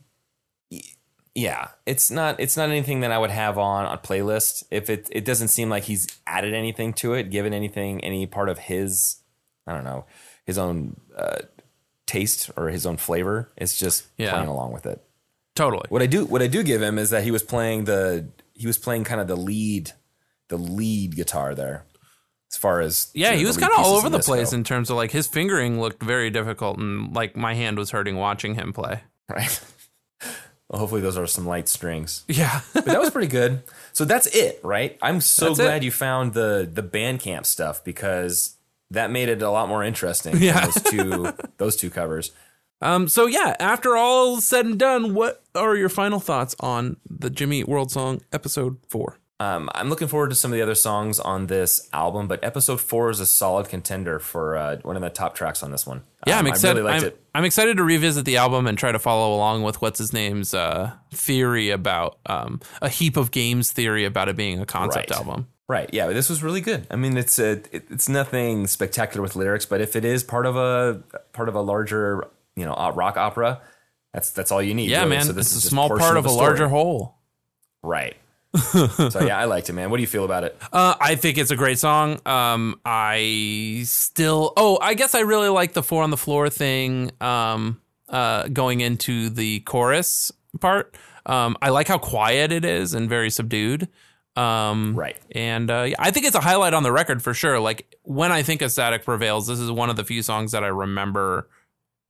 [1.36, 4.64] yeah, it's not it's not anything that I would have on a playlist.
[4.72, 8.50] If it it doesn't seem like he's added anything to it, given anything any part
[8.50, 9.18] of his,
[9.66, 10.06] I don't know,
[10.46, 11.40] his own uh,
[12.06, 13.52] taste or his own flavor.
[13.58, 14.32] It's just Yeah.
[14.32, 15.02] playing along with it.
[15.56, 15.86] Totally.
[15.90, 18.68] What I do what I do give him is that he was playing the he
[18.68, 19.92] was playing kind of the lead
[20.50, 21.86] the lead guitar there.
[22.52, 24.58] As far as Yeah, sort he was kind of all over the place go.
[24.58, 28.16] in terms of like his fingering looked very difficult and like my hand was hurting
[28.18, 29.02] watching him play.
[29.30, 29.60] right?
[30.74, 32.24] well, hopefully those are some light strings.
[32.28, 32.62] Yeah.
[32.74, 33.62] but that was pretty good.
[33.92, 34.98] So that's it, right?
[35.04, 35.86] I'm so That's glad it.
[35.86, 38.56] you found the the Bandcamp stuff because
[38.90, 40.36] that made it a lot more interesting.
[40.38, 40.66] Yeah.
[40.66, 42.32] those two those two covers.
[42.82, 47.30] Um, so yeah, after all said and done, what are your final thoughts on the
[47.30, 49.20] Jimmy World song episode four?
[49.44, 52.80] Um, I'm looking forward to some of the other songs on this album, but episode
[52.80, 56.04] four is a solid contender for uh, one of the top tracks on this one.
[56.26, 56.78] Yeah, Um, I'm excited.
[56.78, 57.20] I really liked I'm, it.
[57.36, 60.54] I'm excited to revisit the album and try to follow along with what's his name's
[60.54, 65.18] uh, theory about um, a heap of games theory about it being a concept Right.
[65.20, 65.48] album.
[65.68, 65.90] Right.
[65.94, 66.88] Yeah, this was really good.
[66.92, 70.46] I mean, it's a, it, it's nothing spectacular with lyrics, but if it is part
[70.46, 71.02] of a
[71.32, 73.62] part of a larger, you know, rock opera,
[74.14, 74.90] that's that's all you need.
[74.90, 75.10] Yeah, really.
[75.18, 77.16] man, So this it's is a small part of the a larger whole.
[77.82, 78.16] Right.
[78.56, 79.90] So yeah, I liked it, man.
[79.90, 80.58] What do you feel about it?
[80.74, 82.20] Uh, I think it's a great song.
[82.26, 87.12] Um, I still, oh, I guess I really like the four on the floor thing.
[87.22, 87.80] Um,
[88.14, 90.96] uh, going into the chorus part.
[91.26, 93.88] Um, I like how quiet it is and very subdued.
[94.36, 95.18] Um, right.
[95.32, 97.60] And uh, yeah, I think it's a highlight on the record for sure.
[97.60, 100.64] Like when I think of Static Prevails, this is one of the few songs that
[100.64, 101.50] I remember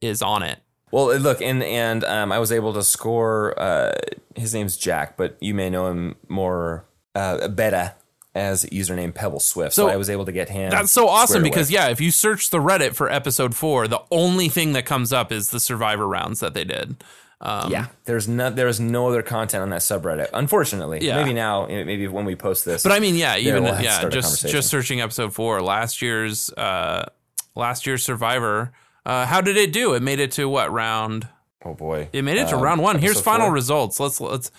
[0.02, 0.60] is on it.
[0.94, 3.60] Well, uh, look, and and um, I was able to score.
[3.60, 3.94] Uh,
[4.36, 7.94] his name's Jack, but you may know him more uh, better
[8.36, 9.74] as username Pebble Swift.
[9.74, 10.70] So, So I was able to get him.
[10.70, 11.76] That's so awesome because away.
[11.80, 15.32] yeah, if you search the Reddit for episode four, the only thing that comes up
[15.32, 17.04] is the Survivor rounds that they did.
[17.42, 20.30] Um, yeah, there's no there's no other content on that subreddit.
[20.32, 21.18] Unfortunately, Yeah.
[21.18, 22.84] maybe now, maybe when we post this.
[22.84, 27.10] But I mean, yeah, even we'll yeah, just just searching episode four, last year's uh
[27.56, 28.72] last year's Survivor.
[29.06, 29.94] Uh, how did it do?
[29.94, 31.28] It made it to what round?
[31.66, 33.00] Oh boy, It made it to Um, round one.
[33.00, 33.54] Here's final four?
[33.54, 34.00] results.
[34.00, 34.52] Let's let's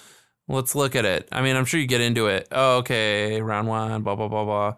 [0.49, 1.29] let's look at it.
[1.33, 2.49] I mean, I'm sure you get into it.
[2.51, 4.03] Oh, okay, round one.
[4.03, 4.75] Blah blah blah blah.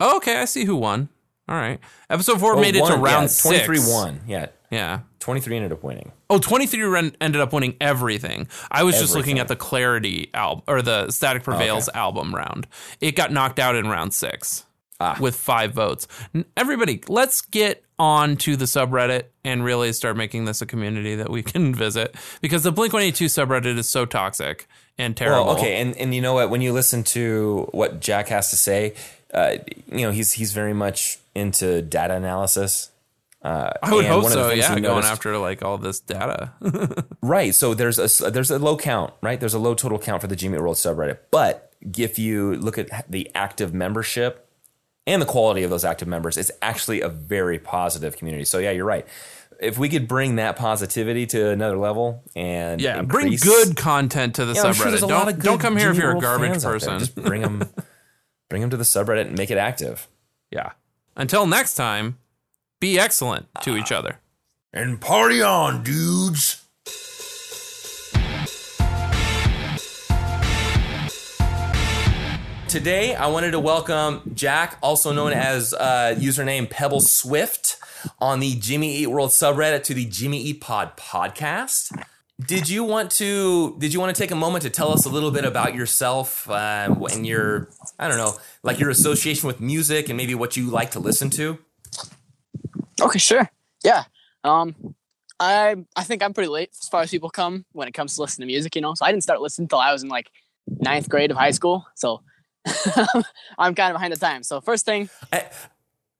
[0.00, 1.08] Oh, okay, I see who won.
[1.48, 3.64] All right, episode four Well, made it to round yeah, six.
[3.66, 4.20] 23 won.
[4.26, 5.00] Yeah, Yeah.
[5.20, 6.12] 23 ended up winning.
[6.30, 8.48] Oh, 23 ren- ended up winning everything.
[8.70, 12.66] I was just looking at the Clarity album or the Static Prevails album round.
[13.00, 14.64] It got knocked out in round six.
[15.20, 16.08] With five votes.
[16.56, 21.30] Everybody, let's get on to the subreddit and really start making this a community that
[21.30, 24.68] we can visit because the Blink 182 subreddit is so toxic
[24.98, 25.46] and terrible.
[25.46, 26.50] Well, okay, and and you know what?
[26.50, 28.94] When you listen to what Jack has to say,
[29.32, 29.56] uh,
[29.86, 32.90] you know he's he's very much into data analysis.
[33.40, 34.54] Uh, I would hope one of the so.
[34.54, 36.52] Yeah, going noticed- after like all this data.
[37.20, 37.54] Right.
[37.54, 39.38] So there's a there's a low count, right?
[39.38, 41.18] There's a low total count for the Jimmy Eat World subreddit.
[41.30, 44.47] But if you look at the active membership
[45.08, 48.44] and the quality of those active members, it's actually a very positive community.
[48.44, 49.06] So yeah, you're right.
[49.60, 54.44] If we could bring that positivity to another level and yeah, bring good content to
[54.44, 55.08] the Yeah, I'm sure subreddit.
[55.08, 56.78] don't don't come here if you're a garbage fans out there.
[56.78, 56.98] person.
[57.00, 57.68] Just bring them,
[58.48, 60.06] bring them to the subreddit and make it active.
[60.52, 60.72] Yeah.
[61.16, 62.18] Until next time,
[62.78, 64.20] be excellent to each other.
[64.72, 66.57] And party on, dudes.
[72.68, 77.78] Today, I wanted to welcome Jack, also known as uh, username Pebble Swift,
[78.20, 81.98] on the Jimmy Eat World subreddit to the Jimmy Eat Pod podcast.
[82.38, 83.74] Did you want to?
[83.78, 86.48] Did you want to take a moment to tell us a little bit about yourself
[86.50, 90.68] uh, and your, I don't know, like your association with music and maybe what you
[90.68, 91.56] like to listen to?
[93.00, 93.50] Okay, sure.
[93.82, 94.04] Yeah.
[94.44, 94.94] Um,
[95.40, 98.20] I I think I'm pretty late as far as people come when it comes to
[98.20, 98.76] listening to music.
[98.76, 100.30] You know, so I didn't start listening until I was in like
[100.66, 101.86] ninth grade of high school.
[101.94, 102.20] So
[103.58, 104.42] I'm kind of behind the time.
[104.42, 105.08] So first thing,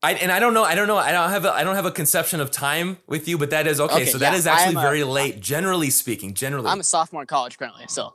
[0.02, 0.64] I, and I don't know.
[0.64, 0.96] I don't know.
[0.96, 1.44] I don't have.
[1.44, 3.94] A, I don't have a conception of time with you, but that is okay.
[3.94, 6.34] Okay, so that yeah, is actually a- very late, generally speaking.
[6.34, 7.84] Generally, I'm a sophomore in college currently.
[7.88, 8.14] So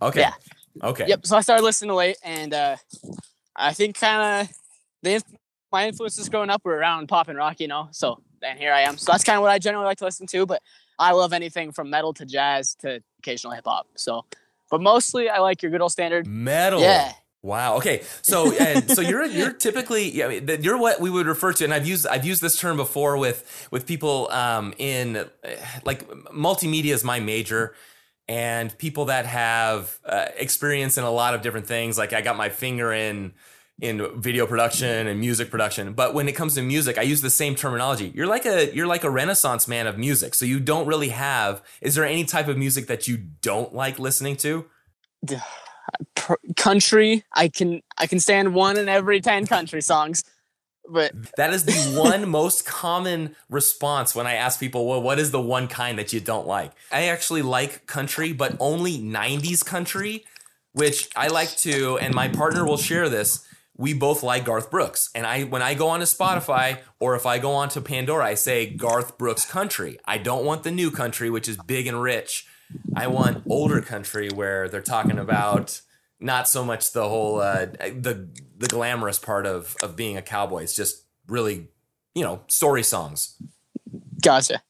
[0.00, 0.20] okay.
[0.20, 0.32] yeah.
[0.82, 1.06] Okay.
[1.08, 1.26] Yep.
[1.26, 2.76] So I started listening late, and uh,
[3.56, 4.56] I think kind of
[5.02, 5.36] the inf-
[5.72, 7.88] my influences growing up were around pop and rock, you know.
[7.90, 8.96] So and here I am.
[8.98, 10.46] So that's kind of what I generally like to listen to.
[10.46, 10.62] But
[10.98, 13.88] I love anything from metal to jazz to occasional hip hop.
[13.96, 14.24] So,
[14.72, 16.80] but mostly I like your good old standard Metal.
[16.80, 17.12] Yeah.
[17.42, 17.76] Wow.
[17.76, 18.02] Okay.
[18.22, 21.52] So and so you're you're typically yeah, I mean, that- you're what we would refer
[21.52, 25.26] to, and I've used I've used this term before with with people um, in uh,
[25.84, 27.74] like multimedia is my major,
[28.28, 31.98] and people that have uh, experience in a lot of different things.
[31.98, 33.32] Like I got my finger in
[33.82, 37.30] in video production and music production, but when it comes to music, I use the
[37.30, 38.12] same terminology.
[38.14, 40.34] You're like a you're like a renaissance man of music.
[40.34, 41.62] So you don't really have.
[41.80, 44.66] Is there any type of music that you don't like listening to?
[46.56, 47.24] country.
[47.32, 50.22] I can I can stand one in every ten country songs.
[50.88, 55.32] But That is the one most common response when I ask people, well, what is
[55.32, 56.70] the one kind that you don't like?
[56.92, 60.24] I actually like country, but only 90s country,
[60.72, 63.46] which I like to, and my partner will share this.
[63.76, 65.10] We both like Garth Brooks.
[65.14, 68.26] And I when I go on to Spotify or if I go on to Pandora,
[68.26, 69.98] I say Garth Brooks country.
[70.04, 72.46] I don't want the new country, which is big and rich.
[72.94, 75.80] I want older country where they're talking about
[76.20, 80.62] not so much the whole uh, the the glamorous part of of being a cowboy.
[80.62, 81.68] It's just really,
[82.14, 83.36] you know, story songs.
[84.22, 84.62] gotcha.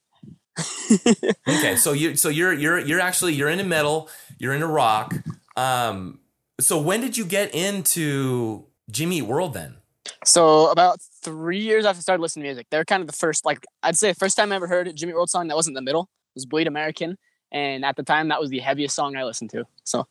[1.48, 4.08] Okay, so you so you're you're you're actually you're in into metal,
[4.38, 5.14] you're in into rock.
[5.56, 6.20] Um,
[6.60, 9.76] so when did you get into Jimmy World then?
[10.24, 13.44] So about three years after I started listening to music, they're kind of the first
[13.46, 15.76] like I'd say the first time I ever heard a Jimmy World song that wasn't
[15.76, 17.18] the middle was Bleed American.
[17.52, 19.66] And at the time that was the heaviest song I listened to.
[19.84, 20.06] So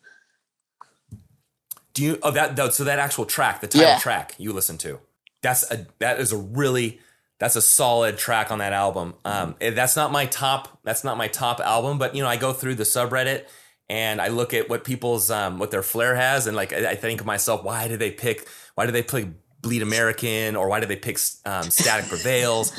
[1.93, 3.97] Do you oh that so that actual track, the title Yeah.
[3.97, 4.99] track you listen to?
[5.41, 6.99] That's a that is a really
[7.39, 9.15] that's a solid track on that album.
[9.25, 10.79] Um, eh, that's not my top.
[10.83, 13.45] That's not my top album, but you know, I go through the subreddit
[13.89, 16.95] and I look at what people's um, what their flair has, and like I, I
[16.95, 18.47] think of myself, why did they pick?
[18.75, 19.27] Why did they pick
[19.61, 22.73] Bleed American, or why did they pick um, Static Prevails?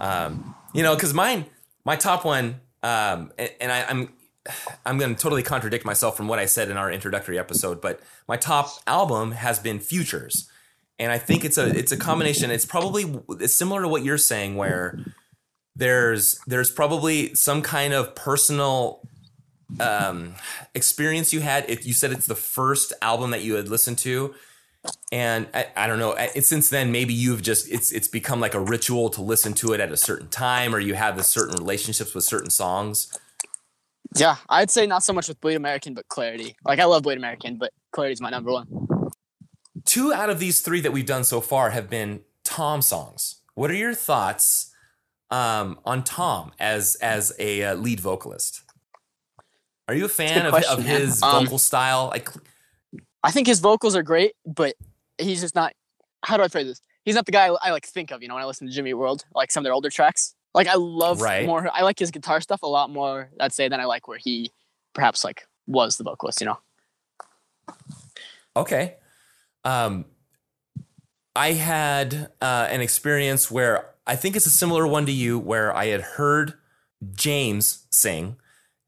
[0.00, 1.46] Um, you know, because mine,
[1.84, 4.12] my top one, um, and, and I, I'm
[4.84, 8.00] I'm going to totally contradict myself from what I said in our introductory episode, but
[8.26, 10.50] my top album has been Futures,
[10.98, 12.50] and I think it's a it's a combination.
[12.50, 14.98] It's probably it's similar to what you're saying, where
[15.76, 19.06] there's there's probably some kind of personal
[19.80, 20.34] um,
[20.74, 21.68] experience you had.
[21.68, 24.34] If you said it's the first album that you had listened to,
[25.12, 26.14] and I, I don't know.
[26.16, 29.72] I- since then, maybe you've just it's it's become like a ritual to listen to
[29.72, 33.12] it at a certain time, or you have this certain relationships with certain songs.
[34.16, 36.56] yeah, I'd say not so much with Bleed American, but Clarity.
[36.64, 38.66] Like I love Bleed American, but Clarity's my number one.
[39.84, 43.40] Two out of these three that we've done so far have been Tom songs.
[43.54, 44.70] What are your thoughts
[45.30, 48.62] um, on Tom as as a uh, lead vocalist?
[49.88, 52.08] Are you a fan good of, question, of his Um, vocal style?
[52.12, 52.28] Like,
[53.24, 54.74] I think his vocals are great, but
[55.18, 55.72] he's just not.
[56.24, 56.82] How do I phrase this?
[57.04, 58.22] He's not the guy I, I like think of.
[58.22, 60.34] You know, when I listen to Jimmy World, like some of their older tracks.
[60.54, 61.46] Like I love Right.
[61.46, 61.68] more.
[61.72, 63.30] I like his guitar stuff a lot more.
[63.40, 64.50] I'd say than I like where he
[64.94, 66.40] perhaps like was the vocalist.
[66.40, 66.58] You know.
[68.56, 68.96] Okay.
[69.64, 70.04] Um,
[71.34, 75.74] I had uh, an experience where I think it's a similar one to you, where
[75.74, 76.54] I had heard
[77.14, 78.36] James sing,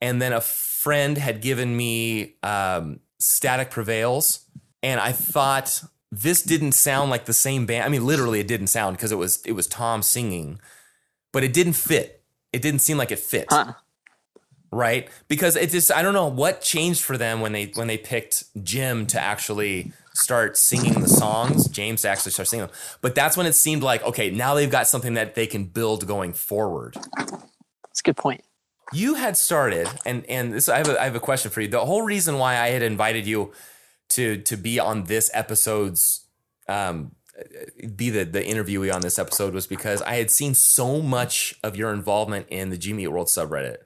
[0.03, 4.45] and then a friend had given me um, Static Prevails,
[4.83, 5.83] and I thought
[6.13, 7.85] this didn't sound like the same band.
[7.85, 10.61] I mean, literally, it didn't sound because it was it was Tom singing,
[11.33, 12.23] but it didn't fit.
[12.53, 13.49] It didn't seem like it fit.
[14.71, 15.09] Right?
[15.27, 18.45] Because it just I don't know what changed for them when they when they picked
[18.63, 22.77] Jim to actually start singing the songs, James to actually start singing them.
[23.01, 26.07] But that's when it seemed like, okay, now they've got something that they can build
[26.07, 26.99] going forward.
[27.17, 28.45] That's a good point.
[28.93, 31.69] You had started, and and this I have a, I have a question for you.
[31.69, 33.53] The whole reason why I had invited you
[34.11, 36.27] to to be on this episode's
[36.69, 37.13] um
[37.97, 41.77] be the the interviewee on this episode was because I had seen so much of
[41.77, 43.79] your involvement in the Jimmy Eat World subreddit.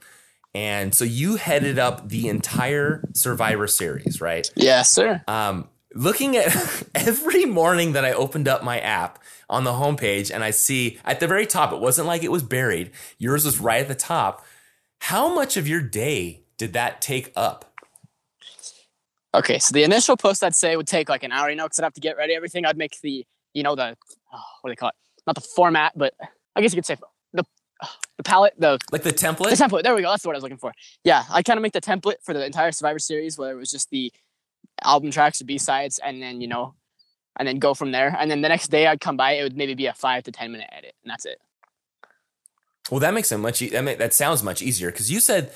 [0.54, 4.50] And so you headed up the entire Survivor series, right?
[4.56, 5.22] Yes, sir.
[5.28, 9.18] Um, looking at every morning that I opened up my app
[9.50, 12.42] on the homepage and I see at the very top, it wasn't like it was
[12.42, 12.90] buried.
[13.18, 14.44] Yours was right at the top.
[15.00, 17.64] How much of your day did that take up?
[19.34, 21.78] Okay, so the initial post I'd say would take like an hour, you know, because
[21.78, 22.64] I'd have to get ready everything.
[22.64, 23.96] I'd make the, you know, the
[24.32, 24.94] oh, what do they call it?
[25.26, 26.14] Not the format, but
[26.56, 26.96] I guess you could say
[27.32, 27.44] the
[28.16, 29.50] the palette, the like the template.
[29.50, 29.82] The template.
[29.84, 30.10] There we go.
[30.10, 30.72] That's what I was looking for.
[31.04, 33.70] Yeah, I kind of make the template for the entire Survivor series, whether it was
[33.70, 34.12] just the
[34.82, 36.74] album tracks or B sides, and then you know,
[37.38, 38.16] and then go from there.
[38.18, 40.32] And then the next day I'd come by, it would maybe be a five to
[40.32, 41.38] ten minute edit, and that's it.
[42.90, 43.60] Well, that makes it much.
[43.62, 45.52] e- That, sounds much easier because you said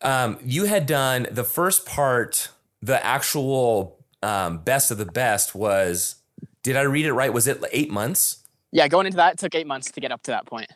[0.00, 2.48] um, you had done the first part.
[2.82, 6.16] The actual um, best of the best was.
[6.62, 7.32] Did I read it right?
[7.32, 8.38] Was it eight months?
[8.70, 10.70] Yeah, going into that, it took eight months to get up to that point.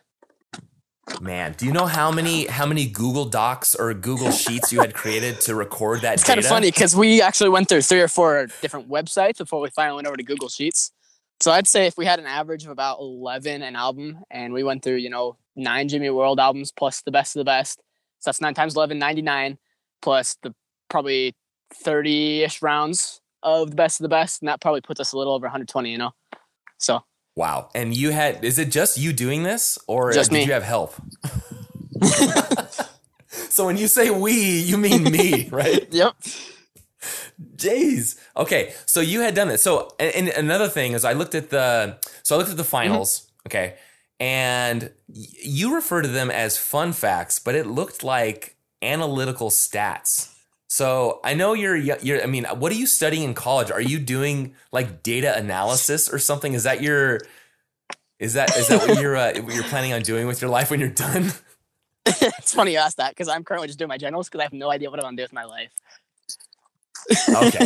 [1.21, 4.93] Man, do you know how many how many Google Docs or Google Sheets you had
[4.93, 6.33] created to record that It's data?
[6.33, 9.69] kind of funny because we actually went through three or four different websites before we
[9.69, 10.91] finally went over to Google Sheets.
[11.39, 14.63] So I'd say if we had an average of about 11 an album and we
[14.63, 17.79] went through, you know, nine Jimmy World albums plus the best of the best.
[18.19, 19.57] So that's nine times 11, 99
[20.01, 20.53] plus the
[20.89, 21.35] probably
[21.73, 24.41] 30 ish rounds of the best of the best.
[24.41, 26.11] And that probably puts us a little over 120, you know?
[26.77, 27.03] So
[27.35, 27.69] Wow.
[27.75, 30.43] And you had is it just you doing this or did me.
[30.43, 30.95] you have help?
[33.27, 35.87] so when you say we, you mean me, right?
[35.91, 36.15] yep.
[37.55, 38.17] Jeez.
[38.35, 38.73] Okay.
[38.87, 39.61] So you had done this.
[39.61, 42.63] So and, and another thing is I looked at the so I looked at the
[42.63, 43.47] finals, mm-hmm.
[43.47, 43.75] okay?
[44.19, 50.33] And you refer to them as fun facts, but it looked like analytical stats.
[50.69, 53.71] So I know you're you're I mean, what are you studying in college?
[53.71, 56.53] Are you doing like data analysis or something?
[56.53, 57.19] Is that your
[58.19, 60.71] is that is that what you're uh, what you're planning on doing with your life
[60.71, 61.31] when you're done?
[62.05, 64.53] it's funny you ask that because I'm currently just doing my generals because I have
[64.53, 65.71] no idea what I'm going to do with my life.
[67.29, 67.65] Okay.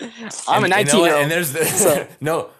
[0.48, 1.06] I'm And- a 19 what?
[1.06, 1.22] year old.
[1.22, 2.50] and there's the, so- no,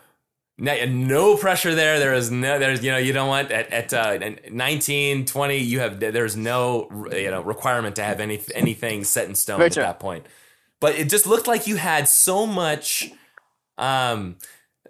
[0.59, 1.99] no no pressure there.
[1.99, 4.19] There is no there's you know you don't want at at uh,
[4.51, 9.35] 19, 20 you have there's no you know requirement to have any anything set in
[9.35, 10.27] stone at that point.
[10.81, 13.11] But it just looked like you had so much
[13.79, 14.37] um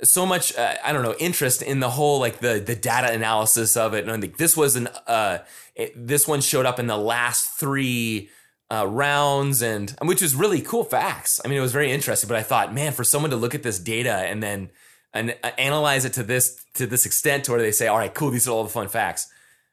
[0.03, 3.77] so much uh, I don't know interest in the whole like the the data analysis
[3.77, 5.39] of it and I think this was an uh
[5.75, 8.31] it, this one showed up in the last 3
[8.71, 11.41] uh, rounds and which was really cool facts.
[11.45, 12.29] I mean, it was very interesting.
[12.29, 14.71] But I thought, man, for someone to look at this data and then
[15.13, 18.13] and uh, analyze it to this to this extent, to where they say, all right,
[18.13, 19.29] cool, these are all the fun facts.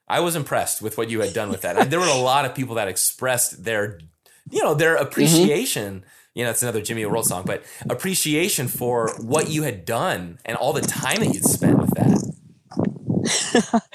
[0.07, 1.77] I was impressed with what you had done with that.
[1.77, 3.99] And there were a lot of people that expressed their,
[4.49, 6.05] you know, their appreciation.
[6.35, 10.57] You know, it's another Jimmy World song, but appreciation for what you had done and
[10.57, 12.15] all the time that you'd spent with that.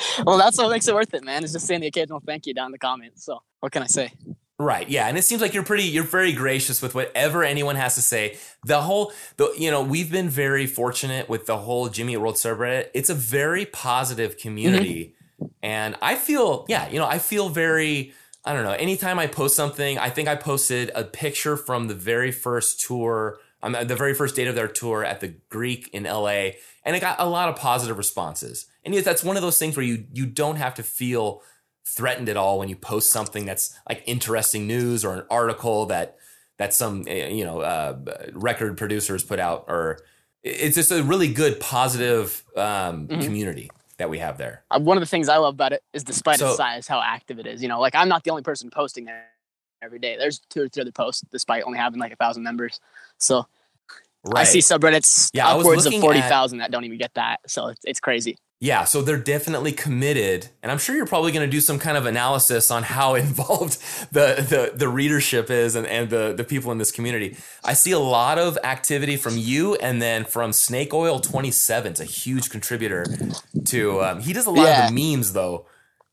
[0.26, 1.44] well, that's what makes it worth it, man.
[1.44, 3.24] Is just saying the occasional thank you down in the comments.
[3.24, 4.12] So what can I say?
[4.60, 4.86] Right.
[4.90, 5.08] Yeah.
[5.08, 8.36] And it seems like you're pretty, you're very gracious with whatever anyone has to say.
[8.62, 12.90] The whole, the, you know, we've been very fortunate with the whole Jimmy World subreddit.
[12.92, 15.14] It's a very positive community.
[15.62, 18.12] And I feel, yeah, you know, I feel very,
[18.44, 21.94] I don't know, anytime I post something, I think I posted a picture from the
[21.94, 26.02] very first tour, um, the very first date of their tour at the Greek in
[26.02, 26.50] LA.
[26.84, 28.66] And it got a lot of positive responses.
[28.84, 31.40] And yet that's one of those things where you, you don't have to feel,
[31.96, 36.16] threatened at all when you post something that's like interesting news or an article that
[36.58, 37.96] that some eh, you know uh,
[38.32, 39.98] record producers put out or
[40.42, 43.22] it's just a really good positive um, Mhm.
[43.24, 46.02] community that we have there Uh, one of the things I love about it is
[46.04, 47.60] despite So- its size, how active it is.
[47.62, 49.26] You know, like I'm not the only person posting there
[49.82, 50.16] every day.
[50.16, 52.80] There's two or three other posts despite only having like a thousand members.
[53.18, 53.46] So
[54.34, 57.40] I see subreddits Yeah, upwards of looking forty at- that don't even get that.
[57.46, 58.36] So it's, it's crazy.
[58.62, 61.96] Yeah, so they're definitely committed, and I'm sure you're probably going to do some kind
[61.96, 63.78] of analysis on how involved
[64.12, 67.38] the the, the readership is and, and the the people in this community.
[67.64, 71.92] I see a lot of activity from you, and then from Snake Oil 27.
[71.92, 73.06] It's a huge contributor
[73.64, 74.02] to.
[74.02, 74.88] Um, he does a lot Yeah.
[74.88, 75.64] of the memes though,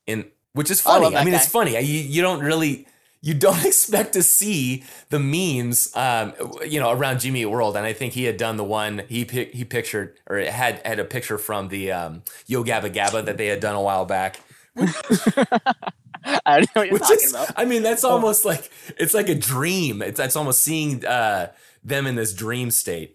[0.06, 1.06] in which is I funny.
[1.08, 1.72] I, that mean, it's funny.
[1.78, 2.86] You you don't really.
[3.28, 6.32] You don't expect to see the memes, um,
[6.66, 9.52] you know, around Jimmy World, and I think he had done the one he pic-
[9.52, 13.48] he pictured or had had a picture from the um, Yo Gabba Gabba that they
[13.48, 14.40] had done a while back.
[14.76, 17.52] I don't know what you're talking is, about.
[17.54, 20.00] I mean, that's almost like it's like a dream.
[20.00, 21.52] It's that's almost seeing uh,
[21.84, 23.14] them in this dream state.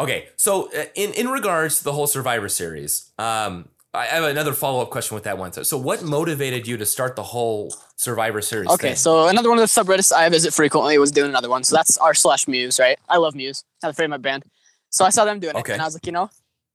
[0.00, 4.52] Okay, so uh, in in regards to the whole Survivor Series, um, I have another
[4.52, 5.52] follow up question with that one.
[5.52, 8.70] So, so what motivated you to start the whole Survivor Series?
[8.70, 8.96] Okay, thing?
[8.96, 11.64] so another one of the subreddits I visit frequently was doing another one.
[11.64, 12.98] So that's r slash Muse, right?
[13.08, 13.64] I love Muse.
[13.82, 14.44] Not afraid of my band.
[14.90, 15.72] So I saw them doing Okay.
[15.72, 16.30] it, and I was like, you know,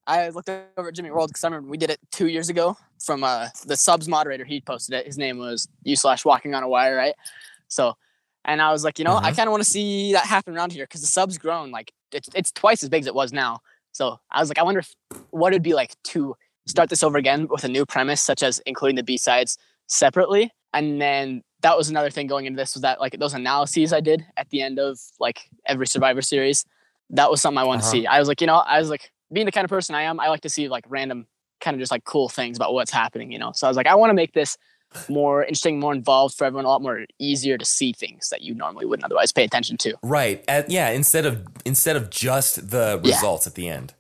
[0.08, 2.78] I looked over at Jimmy World because I remember we did it two years ago
[3.04, 4.44] from uh, the subs moderator.
[4.44, 5.06] He posted it.
[5.06, 7.16] His name was u slash Walking on a Wire, right?
[7.70, 7.96] So,
[8.44, 9.36] and I was like, you know, I Mhm.
[9.38, 12.30] kind of want to see that happen around here because the subs grown like it's
[12.36, 13.62] it's twice as big as it was now.
[13.94, 14.94] So I was like, I wonder if,
[15.32, 16.36] what it'd be like to
[16.68, 20.52] start this over again with a new premise, such as including the B sides separately.
[20.74, 24.02] And then that was another thing going into this was that like those analyses I
[24.02, 26.66] did at the end of like every Survivor series,
[27.12, 27.92] that was something I wanted Uh-huh.
[27.94, 28.08] to see.
[28.08, 30.20] I was like, you know, I was like being the kind of person I am,
[30.20, 31.28] I like to see like random
[31.62, 33.52] kind of just like cool things about what's happening, you know.
[33.54, 34.58] So I was like, I want to make this
[35.10, 38.54] more interesting, more involved for everyone, a lot more easier to see things that you
[38.54, 39.96] normally wouldn't otherwise pay attention to.
[40.04, 40.44] Right.
[40.68, 40.90] Yeah.
[40.90, 43.16] Instead of instead of just the Yeah.
[43.16, 43.94] results at the end.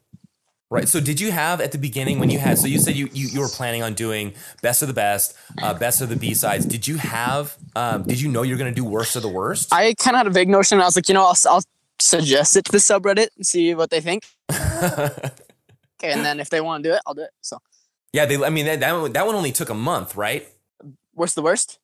[0.72, 0.90] Right.
[0.90, 3.28] So did you have at the beginning when you had so you said you you,
[3.28, 4.34] you were planning on doing
[4.64, 6.66] best of the best, uh, best of the B sides.
[6.66, 9.72] Did you have um, did you know you're going to do worst of the worst?
[9.72, 10.82] I kind of had a vague notion.
[10.82, 11.62] I was like, you know, I'll, I'll
[12.00, 14.24] suggest it to the subreddit and see what they think.
[15.98, 17.30] Okay, and then if they want to do it, I'll do it.
[17.40, 17.58] So,
[18.12, 18.26] yeah.
[18.26, 18.36] They.
[18.44, 20.46] I mean that that one, that one only took a month, right?
[21.14, 21.80] worst of the worst?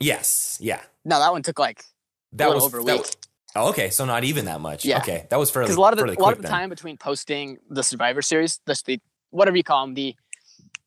[0.00, 0.56] Yes.
[0.62, 0.80] Yeah.
[1.04, 1.84] No, that one took like
[2.32, 3.02] That was over a that week.
[3.02, 3.16] was-
[3.56, 3.90] oh, okay.
[3.90, 4.84] So not even that much.
[4.84, 4.98] Yeah.
[4.98, 5.26] Okay.
[5.30, 6.50] That was fairly because a lot of the, a lot of the then.
[6.50, 9.00] time between posting the Survivor series, just the
[9.30, 10.14] whatever you call them, the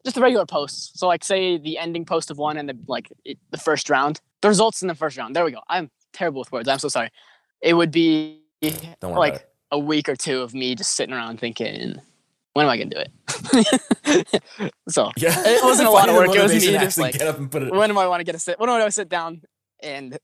[0.04, 0.92] just the regular posts.
[1.00, 4.22] So like say the ending post of one and the like it, the first round,
[4.42, 5.36] the results in the first round.
[5.36, 5.62] There we go.
[5.68, 6.68] I'm terrible with words.
[6.68, 7.10] I'm so sorry.
[7.62, 8.42] It would be
[9.02, 12.00] like a week or two of me just sitting around thinking,
[12.54, 14.42] when am I gonna do it?
[14.90, 15.34] so Yeah.
[15.46, 16.36] it wasn't a lot of work.
[16.36, 17.74] It was me just like, get up and put it.
[17.74, 18.60] when do I want to get a sit?
[18.60, 19.42] When do I sit down
[19.82, 20.18] and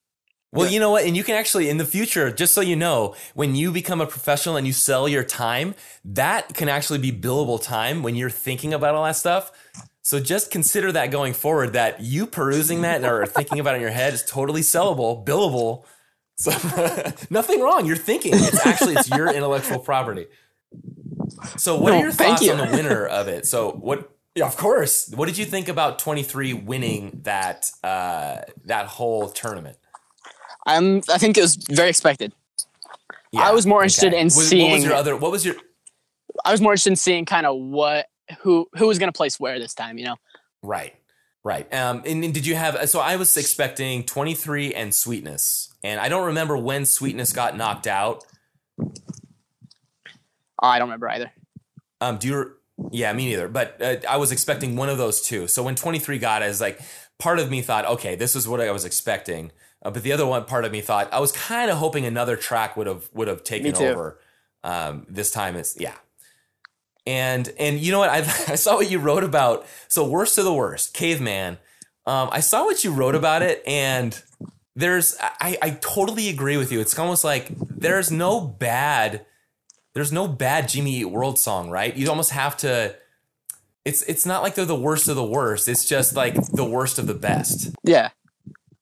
[0.56, 1.06] Well, you know what?
[1.06, 4.08] And you can actually, in the future, just so you know, when you become a
[4.08, 5.76] professional and you sell your time,
[6.06, 9.52] that can actually be billable time when you're thinking about all that stuff.
[10.04, 13.82] So just consider that going forward that you perusing that or thinking about it in
[13.84, 15.86] your head is totally sellable, billable.
[16.38, 16.52] So
[17.30, 17.86] nothing wrong.
[17.86, 18.34] You're thinking.
[18.36, 20.28] It's actually it's your intellectual property.
[21.58, 22.52] So what No, are your thoughts you.
[22.52, 23.46] on the winner of it?
[23.48, 25.10] So what yeah, of course.
[25.16, 29.78] What did you think about 23 winning that uh that whole tournament?
[30.66, 32.34] I'm I think it was very expected.
[33.32, 34.70] Yeah, I was more interested in What- seeing.
[34.72, 35.16] What was your other?
[35.18, 35.56] What was your?
[36.44, 38.08] I was more interested in seeing kind of what
[38.40, 39.98] who who was going to place where this time.
[39.98, 40.16] You know,
[40.62, 40.96] Right,
[41.44, 41.72] right.
[41.74, 42.90] Um, and, and did you have?
[42.90, 47.56] So I was expecting twenty three and Sweetness, and I don't remember when Sweetness got
[47.56, 48.26] knocked out.
[50.62, 51.32] I don't remember either.
[52.02, 52.52] Um, do you?
[52.92, 53.48] Yeah, me neither.
[53.48, 55.48] But uh, I was expecting one of those two.
[55.48, 56.80] So when twenty three got, it, I was like,
[57.20, 59.52] part of me thought, okay, this is what I was expecting.
[59.86, 62.36] Uh, but the other one part of me thought I was kind of hoping another
[62.36, 64.20] track would have would have taken over.
[64.64, 65.94] Um, this time it's yeah.
[67.06, 68.18] And and you know what I
[68.48, 69.66] I saw what you wrote about.
[69.88, 71.60] So worst of the worst, caveman.
[72.08, 74.20] Um, I saw what you wrote about it, and
[74.76, 76.80] there's I I totally agree with you.
[76.80, 79.26] It's almost like there's no bad
[79.96, 81.96] there's no bad Jimmy Eat World song, right?
[81.96, 82.96] You almost have to.
[83.86, 85.70] It's it's not like they're the worst of the worst.
[85.70, 87.70] It's just like the worst of the best.
[87.84, 88.10] Yeah,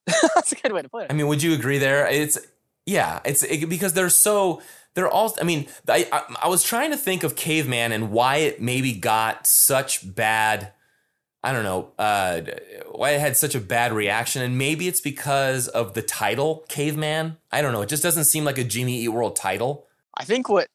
[0.36, 1.12] that's a good way to put it.
[1.12, 2.08] I mean, would you agree there?
[2.08, 2.38] It's
[2.86, 4.62] yeah, it's it, because they're so
[4.94, 5.34] they're all.
[5.40, 8.94] I mean, I, I I was trying to think of Caveman and why it maybe
[8.94, 10.72] got such bad.
[11.46, 12.42] I don't know uh,
[12.92, 17.38] why it had such a bad reaction, and maybe it's because of the title, Caveman.
[17.52, 17.82] I don't know.
[17.82, 19.88] It just doesn't seem like a Jimmy Eat World title.
[20.16, 20.68] I think what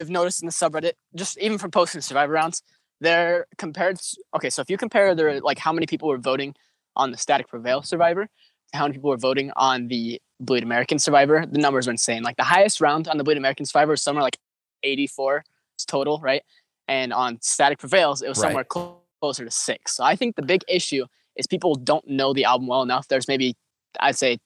[0.00, 2.62] I've noticed in the subreddit, just even from posting survivor rounds,
[3.00, 3.98] they're compared.
[4.34, 6.54] Okay, so if you compare their like how many people were voting
[6.94, 8.28] on the Static Prevail Survivor,
[8.72, 12.22] how many people were voting on the Bleed American Survivor, the numbers were insane.
[12.22, 14.36] Like the highest round on the Bleed American Survivor was somewhere like
[14.82, 15.44] 84
[15.86, 16.42] total, right?
[16.88, 18.48] And on Static Prevails, it was Right.
[18.48, 19.96] somewhere clo- closer to six.
[19.96, 21.06] So I think the big issue
[21.36, 23.08] is people don't know the album well enough.
[23.08, 23.56] There's maybe
[24.00, 24.38] I'd say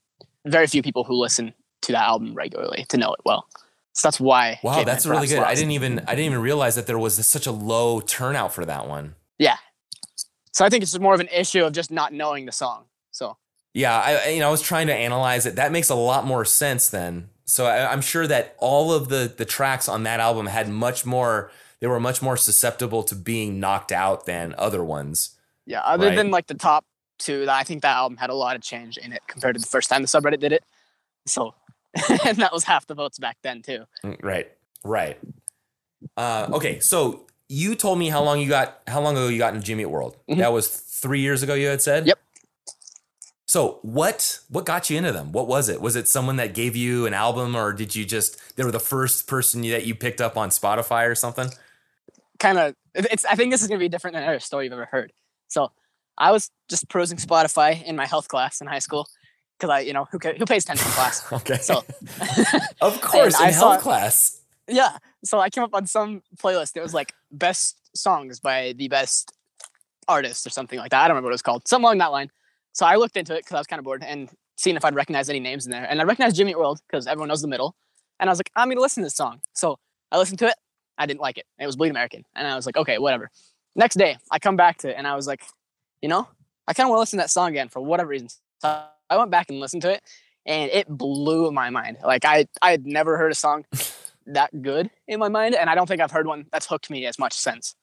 [0.46, 3.46] very few people who listen to that album regularly to know it well.
[3.94, 4.60] So that's why.
[4.62, 5.38] Wow, that's really good.
[5.40, 8.64] I didn't even I didn't even realize that there was such a low turnout for
[8.64, 9.16] that one.
[9.38, 9.56] Yeah.
[10.52, 12.84] So I think it's more of an issue of just not knowing the song.
[13.10, 13.36] So
[13.74, 15.56] Yeah, I you know I was trying to analyze it.
[15.56, 17.30] That makes a lot more sense then.
[17.44, 21.06] So I, I'm sure that all of the the tracks on that album had much
[21.06, 21.50] more.
[21.80, 25.36] They were much more susceptible to being knocked out than other ones.
[25.66, 26.16] yeah, other Right.
[26.16, 26.84] than like the top
[27.18, 29.66] two, I think that album had a lot of change in it compared to the
[29.66, 30.62] first time the subreddit did it.
[31.26, 31.54] So,
[32.26, 33.84] and that was half the votes back then too.
[34.04, 34.50] Mm, Right,
[34.84, 35.18] right.
[36.16, 39.54] Uh, okay, so you told me how long you got how long ago you got
[39.54, 40.16] into Jimmy World.
[40.28, 41.54] That was three years ago.
[41.54, 42.02] You had said.
[42.02, 42.08] Mm-hmm.
[42.08, 42.18] Yep.
[43.50, 45.32] So what what got you into them?
[45.32, 45.80] What was it?
[45.80, 48.78] Was it someone that gave you an album, or did you just they were the
[48.78, 51.48] first person that you picked up on Spotify or something?
[52.38, 54.72] kind of it's i think this is going to be different than every story you've
[54.72, 55.12] ever heard
[55.48, 55.70] so
[56.16, 59.06] i was just perusing spotify in my health class in high school
[59.58, 61.56] because i you know who, who pays attention in class Okay.
[61.58, 61.84] so
[62.80, 64.40] Of course, in I saw- health class.
[64.68, 68.88] yeah so i came up on some playlist it was like best songs by the
[68.88, 69.32] best
[70.08, 72.10] artist or something like that i don't remember what it was called something along that
[72.10, 72.30] line
[72.72, 74.94] so i looked into it because i was kind of bored and seeing if i'd
[74.94, 77.74] recognize any names in there and i recognized jimmy world because everyone knows the middle
[78.18, 79.40] and i was like i'm gonna listen to this song.
[79.54, 79.78] So
[80.12, 80.54] i listened to it
[80.98, 83.30] i didn't like it it was bleed american and i was like okay whatever.
[83.76, 85.42] Next day i come back to it and i was like
[86.02, 86.28] you know
[86.66, 88.28] i kind of want to listen to that song again for whatever reason.
[88.58, 90.02] So i went back and listened to it
[90.46, 93.64] and it blew my mind like i i had never heard a song
[94.26, 97.06] that good in my mind and i don't think i've heard one that's hooked me
[97.06, 97.74] as much since.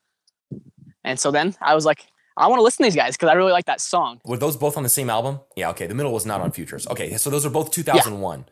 [1.04, 2.08] And so then i was like
[2.38, 4.56] i want to listen to these guys because i really like that song Were those
[4.58, 5.40] both on the same album?
[5.56, 5.70] Yeah.
[5.72, 5.88] Okay.
[5.88, 6.88] The middle was not on Futures.
[6.88, 7.18] Okay.
[7.18, 8.46] So those are both 2001.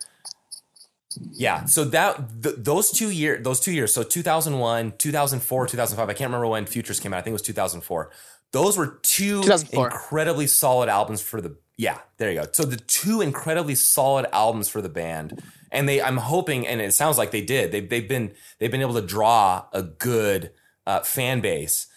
[1.32, 1.66] Yeah.
[1.66, 3.94] So that th- those two year those two years.
[3.94, 6.10] So 2001, 2004, 2005.
[6.10, 7.18] I can't remember when Futures came out.
[7.18, 8.12] I think it was 2004.
[8.52, 11.56] Those were two incredibly solid albums for the.
[11.78, 12.00] Yeah.
[12.18, 12.48] There you go.
[12.52, 15.42] So the two incredibly solid albums for the band,
[15.72, 16.02] and they.
[16.02, 17.72] I'm hoping, and it sounds like they did.
[17.72, 20.52] They've they've been they've been able to draw a good
[20.88, 21.88] uh, fan base.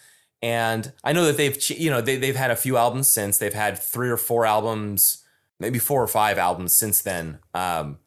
[0.43, 3.39] And I know that they've, you know, they, they've had a few albums since.
[3.39, 5.25] They've had three or four albums,
[5.59, 7.41] maybe four or five albums since then.
[7.55, 7.99] Um,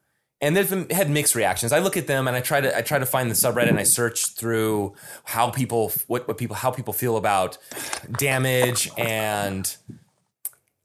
[0.41, 1.71] and they've had mixed reactions.
[1.71, 3.79] I look at them and I try to I try to find the subreddit and
[3.79, 7.59] I search through how people what what people how people feel about
[8.17, 9.75] damage and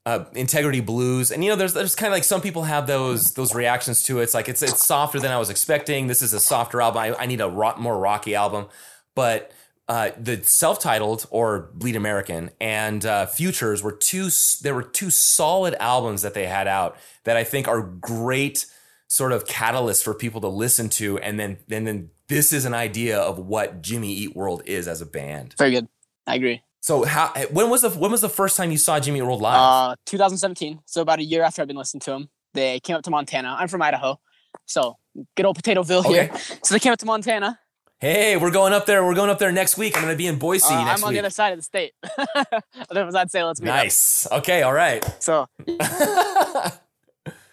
[0.05, 1.31] uh, integrity blues.
[1.31, 4.19] And you know, there's there's kind of like some people have those those reactions to
[4.19, 4.23] it.
[4.23, 6.05] It's like it's it's softer than I was expecting.
[6.05, 7.01] This is a softer album.
[7.01, 8.67] I, I need a rock, more rocky album,
[9.15, 9.51] but.
[9.87, 14.29] Uh, the self-titled or Bleed American and uh, Futures were two.
[14.61, 18.65] There were two solid albums that they had out that I think are great
[19.07, 22.73] sort of catalysts for people to listen to, and then and then this is an
[22.73, 25.55] idea of what Jimmy Eat World is as a band.
[25.57, 25.87] very good.
[26.25, 26.61] I agree.
[26.81, 29.41] So how when was the when was the first time you saw Jimmy Eat World
[29.41, 29.57] live?
[29.57, 33.03] uh 2017 so about a year after i've been listening to them they came up
[33.03, 33.55] to montana.
[33.57, 34.19] I'm from idaho.
[34.65, 34.97] So
[35.35, 36.31] good old potatoville here.
[36.63, 37.59] So they came up to montana
[37.99, 39.03] hey, we're going up there.
[39.05, 39.95] We're going up there next week.
[39.97, 41.15] I'm going to be in Boise Uh, i'm on week.
[41.15, 41.93] the other side of the state
[42.91, 43.75] otherwise i'd say let's meet up.
[43.75, 44.27] nice.
[44.31, 44.61] Okay.
[44.61, 45.03] All right.
[45.21, 45.47] So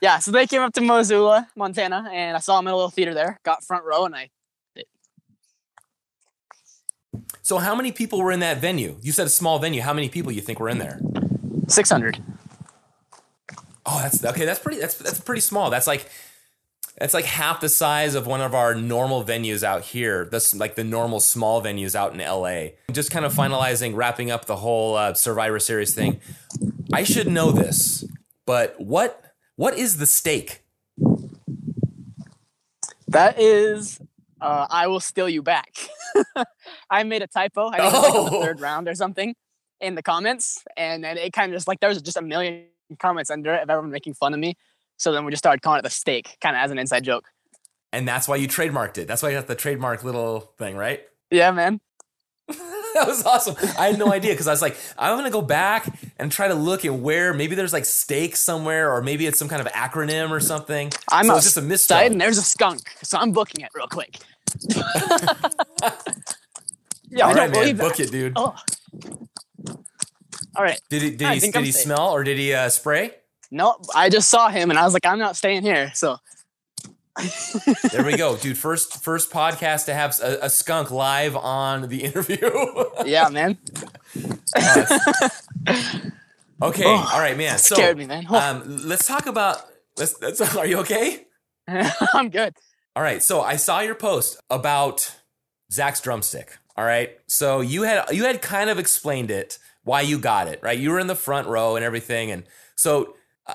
[0.01, 2.91] yeah, so they came up to Missoula, Montana, and I saw them in a little
[2.91, 3.39] theater there.
[3.45, 4.29] Got front row, and I
[7.43, 8.97] So how many people were in that venue?
[9.03, 9.83] You said a small venue.
[9.83, 10.99] How many people you think were in there?
[11.69, 12.23] six hundred.
[13.87, 14.45] Oh, that's okay.
[14.47, 14.81] That's pretty.
[14.81, 15.69] That's that's pretty small.
[15.71, 16.11] That's like
[16.99, 20.27] that's like half the size of one of our normal venues out here.
[20.31, 22.75] That's like the normal small venues out in LA.
[22.93, 26.21] Just kind of finalizing, wrapping up the whole uh, Survivor Series thing.
[26.93, 28.05] I should know this,
[28.47, 29.21] but what
[29.57, 30.63] what is the stake?
[33.09, 34.01] That is,
[34.41, 35.73] uh, I will steal you back.
[36.91, 37.69] I made a typo.
[37.69, 38.43] I think it was like the Oh.
[38.43, 39.35] third round or something
[39.81, 42.65] in the comments, and then it kind of just like there was just a million
[42.99, 44.57] comments under it of everyone making fun of me.
[44.97, 47.25] So then we just started calling it the stake, kind of as an inside joke.
[47.93, 49.07] And that's why you trademarked it.
[49.07, 51.03] That's why you got the trademark little thing, right?
[51.31, 51.81] Yeah, man.
[52.49, 53.57] that was awesome.
[53.79, 55.87] I had no idea because I was like, I'm gonna go back
[56.19, 59.49] and try to look at where maybe there's like steak somewhere, or maybe it's some
[59.49, 60.93] kind of acronym or something.
[61.11, 62.13] I'm so it's just a misspelling.
[62.13, 64.19] and there's a skunk, so I'm booking it real quick.
[64.71, 64.81] yeah,
[67.23, 68.33] All I right, don't man, believe book it, dude.
[68.37, 68.55] Oh.
[70.57, 70.81] All right.
[70.91, 71.83] Did he did I he did I'm he safe.
[71.85, 73.13] smell or did he uh, spray?
[73.55, 75.93] No, I just saw him and I was like, I'm not staying here.
[75.95, 76.17] So
[77.93, 78.59] There we go, dude.
[78.59, 82.51] First first podcast to have a, a skunk live on the interview.
[83.07, 83.59] yeah, man.
[86.63, 87.59] okay, Oh, all right, man.
[87.59, 88.27] So scared me, man.
[88.29, 88.37] Oh.
[88.37, 89.63] um, let's talk about.
[89.97, 91.27] Let's, let's, are you okay?
[91.69, 92.55] I'm good.
[92.97, 93.23] All right.
[93.23, 95.15] So I saw your post about
[95.73, 96.59] Zach's drumstick.
[96.77, 97.17] All right.
[97.29, 100.79] So you had you had kind of explained it why you got it, right?
[100.79, 102.43] You were in the front row and everything, and
[102.75, 103.07] so uh,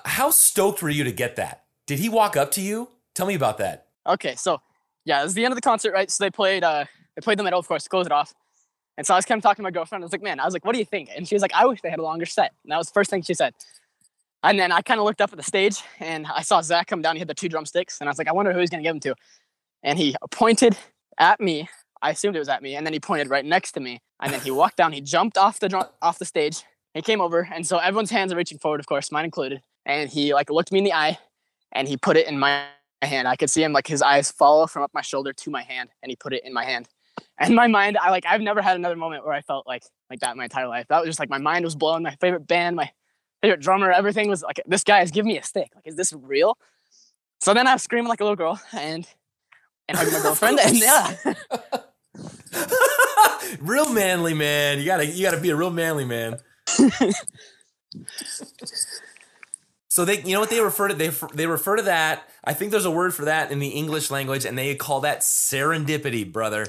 [0.06, 1.64] how stoked were you to get that?
[1.88, 2.90] Did he walk up to you?
[3.16, 3.88] Tell me about that.
[4.07, 4.61] Okay, so
[5.06, 6.10] yeah, it was the end of the concert, right?
[6.10, 6.86] So they played uh
[7.16, 8.34] they played the middle, of course, close it off.
[8.98, 10.03] And so I was kind of talking to my girlfriend.
[10.03, 11.10] I was like, man, I was like, what do you think?
[11.16, 12.53] And she was like, I wish they had a longer set.
[12.64, 13.53] And that was the first thing she said.
[14.44, 17.02] And then I kind of looked up at the stage and I saw Zach come
[17.02, 17.16] down.
[17.16, 17.99] He had the two drumsticks.
[17.99, 19.16] And I was like, I wonder who he's going to give them to.
[19.84, 20.78] And he pointed
[21.18, 21.70] at me.
[22.02, 22.76] I assumed it was at me.
[22.76, 24.02] And then he pointed right next to me.
[24.22, 24.91] And then he walked down.
[24.91, 26.64] He jumped off the drum, off the stage.
[26.94, 27.48] He came over.
[27.53, 29.61] And so everyone's hands are reaching forward, of course, mine included.
[29.85, 31.18] And he like looked me in the eye
[31.72, 32.65] and he put it in my
[33.01, 33.27] hand.
[33.27, 35.89] I could see him like his eyes follow from up my shoulder to my hand.
[36.03, 36.88] And he put it in my hand.
[37.38, 40.19] And my mind, I like I've never had another moment where I felt like like
[40.19, 40.88] that in my entire life.
[40.89, 42.03] That was just like my mind was blown.
[42.03, 42.91] My favorite band, my
[43.41, 45.69] favorite drummer, everything was like this guy is giving me a stick.
[45.76, 46.57] Like, is this real?
[47.41, 49.07] So then I was screaming like a little girl and
[49.88, 50.60] and hugging my girlfriend.
[50.60, 51.15] and yeah.
[53.60, 54.80] real manly man.
[54.80, 56.39] You gotta you gotta be a real manly man.
[59.99, 62.23] so they you know what they refer to they they refer to that.
[62.41, 65.19] I think there's a word for that in the English language, and they call that
[65.19, 66.67] serendipity, brother.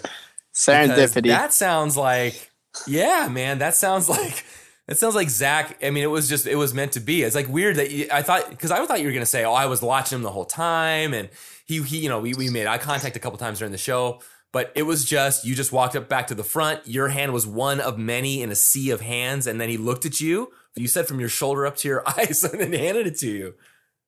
[0.53, 1.29] Serendipity.
[1.29, 2.51] That sounds like
[2.89, 3.61] yeah, man.
[3.61, 4.45] That sounds like
[4.89, 5.79] it sounds like Zach.
[5.81, 7.23] I mean, it was just it was meant to be.
[7.23, 9.53] It's like weird that you, I thought because I thought you were gonna say, oh,
[9.53, 11.29] I was watching him the whole time, and
[11.67, 14.21] he he you know we we made eye contact a couple times during the show.
[14.51, 16.81] But it was just you just walked up back to the front.
[16.85, 20.05] Your hand was one of many in a sea of hands, and then he looked
[20.05, 20.51] at you.
[20.77, 23.55] You said from your shoulder up to your eyes, and then handed it to you.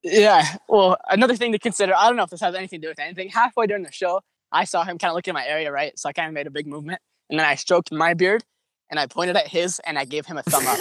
[0.03, 0.43] Yeah.
[0.67, 2.99] Well, another thing to consider, I don't know if this has anything to do with
[2.99, 3.29] anything.
[3.29, 4.21] Halfway during the show,
[4.51, 5.97] I saw him kind of looking at my area, right?
[5.97, 6.99] So I kind of made a big movement.
[7.29, 8.43] And then I stroked my beard
[8.89, 10.77] and I pointed at his and I gave him a thumb up.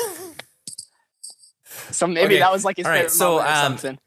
[1.92, 2.38] so maybe Okay.
[2.40, 3.98] that was like his All right, favorite so, moment or um, something.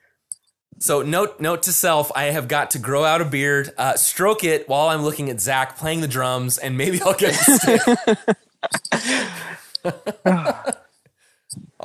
[0.80, 4.43] So note note to self: I have got to grow out a beard, uh, stroke
[4.43, 8.18] it while I'm looking at Zach playing the drums, and maybe I'll get a
[9.85, 10.76] stick.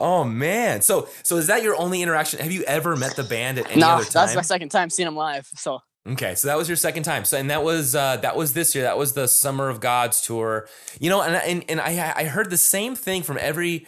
[0.01, 0.83] oh man!
[0.83, 2.41] So so is that your only interaction?
[2.41, 4.13] Have you ever met the band at any No, other time?
[4.15, 5.49] No, that's my second time seeing them live.
[5.55, 7.25] So Okay, so that was your second time.
[7.25, 8.85] So and that was uh, that was this year.
[8.85, 10.67] That was the Summer of Gods tour.
[10.99, 13.87] You know, and and, and I I heard the same thing from every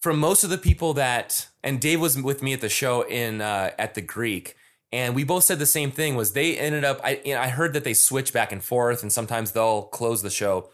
[0.00, 3.40] from most of the people that and Dave was with me at the show in
[3.40, 4.54] uh, at the Greek.
[4.92, 7.48] And we both said the same thing was they ended up I you know, I
[7.48, 10.68] heard that they switch back and forth and sometimes they'll close the show.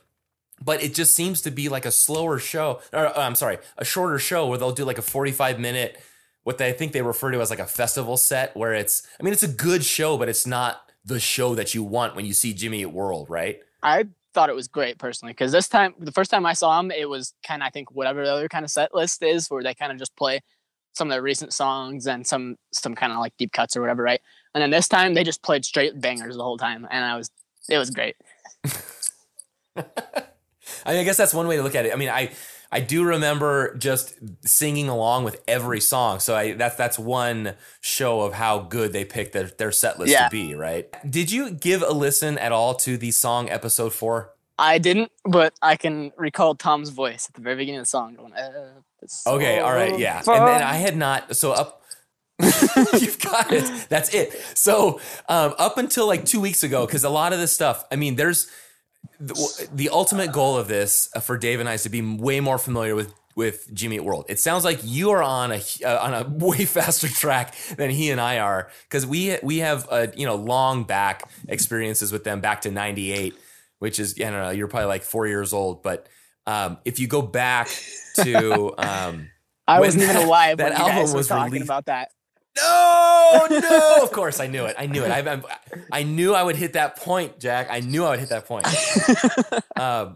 [0.64, 2.80] But it just seems to be like a slower show.
[2.92, 6.00] Or uh, I'm sorry, a shorter show where they'll do like a 45 minute
[6.44, 9.24] what they I think they refer to as like a festival set where it's I
[9.24, 12.32] mean it's a good show but it's not the show that you want when you
[12.32, 13.60] see Jimmy Eat World, right?
[13.82, 16.90] I thought it was great personally because this time, the first time I saw him,
[16.90, 19.62] it was kind of I think whatever the other kind of set list is, where
[19.62, 20.40] they kind of just play
[20.92, 24.02] some of their recent songs and some some kind of like deep cuts or whatever,
[24.02, 24.20] right?
[24.54, 27.30] And then this time they just played straight bangers the whole time, and I was
[27.68, 28.16] it was great.
[30.84, 31.92] I mean, I guess that's one way to look at it.
[31.92, 32.30] I mean, I
[32.72, 34.14] I do remember just
[34.44, 36.18] singing along with every song.
[36.20, 40.12] So I that's that's one show of how good they picked their, their set list
[40.12, 40.24] Yeah.
[40.24, 40.88] to be, right?
[41.08, 44.32] Did you give a listen at all to the song episode four?
[44.58, 48.14] I didn't, but I can recall Tom's voice at the very beginning of the song
[48.14, 48.32] going.
[48.32, 48.70] Uh,
[49.26, 50.18] Okay, all right, yeah.
[50.18, 51.82] And then I had not so up
[52.40, 53.86] You've got it.
[53.88, 54.32] That's it.
[54.54, 57.96] So um, up until like two weeks ago, because a lot of this stuff, I
[57.96, 58.50] mean, there's
[59.20, 62.40] the, the ultimate goal of this uh, for Dave and I is to be way
[62.40, 64.24] more familiar with with Jimmy Eat World.
[64.28, 68.10] It sounds like you are on a uh, on a way faster track than he
[68.10, 72.40] and I are because we we have uh, you know long back experiences with them
[72.40, 73.34] back to '98,
[73.78, 76.08] which is I don't know you're probably like four years old, but
[76.46, 77.68] um, if you go back
[78.16, 79.30] to um,
[79.68, 81.64] I wasn't even alive that when album was talking released.
[81.66, 82.10] about that.
[82.56, 83.96] No, no.
[84.02, 84.76] Of course, I knew it.
[84.78, 85.10] I knew it.
[85.10, 85.42] I, I,
[85.92, 87.68] I knew I would hit that point, Jack.
[87.70, 88.66] I knew I would hit that point.
[89.76, 90.14] um,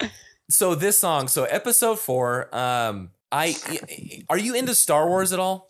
[0.49, 2.55] so this song, so episode four.
[2.55, 3.55] Um, I
[4.29, 5.69] are you into Star Wars at all?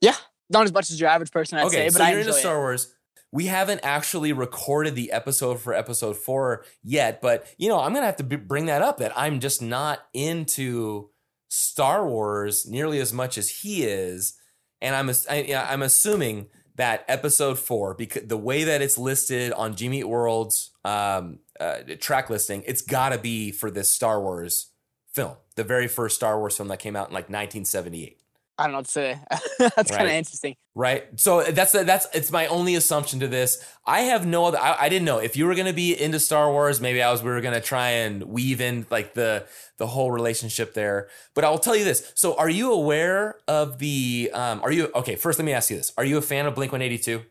[0.00, 0.16] Yeah,
[0.50, 2.32] not as much as your average person, I'd okay, say, but so I you're into
[2.32, 2.34] it.
[2.34, 2.94] Star Wars.
[3.30, 8.06] We haven't actually recorded the episode for episode four yet, but you know I'm gonna
[8.06, 8.98] have to b- bring that up.
[8.98, 11.10] That I'm just not into
[11.48, 14.34] Star Wars nearly as much as he is,
[14.82, 19.76] and I'm I, I'm assuming that episode four because the way that it's listed on
[19.76, 24.70] Jimmy World's um, uh, track listing, it's got to be for this Star Wars
[25.12, 28.21] film, the very first Star Wars film that came out in like 1978
[28.58, 29.18] I don't know what to say.
[29.58, 30.56] That's kind of interesting.
[30.74, 31.08] right?
[31.18, 33.64] So that's that's it's my only assumption to this.
[33.86, 34.58] I have no other.
[34.58, 36.80] I, I didn't know if you were going to be into Star Wars.
[36.80, 37.22] Maybe I was.
[37.22, 39.46] We were going to try and weave in like the
[39.78, 41.08] the whole relationship there.
[41.34, 42.12] But I'll tell you this.
[42.14, 44.30] So are you aware of the?
[44.34, 45.16] Um, are you okay?
[45.16, 47.22] First, let me ask you this: Are you a fan of Blink One Eighty Two?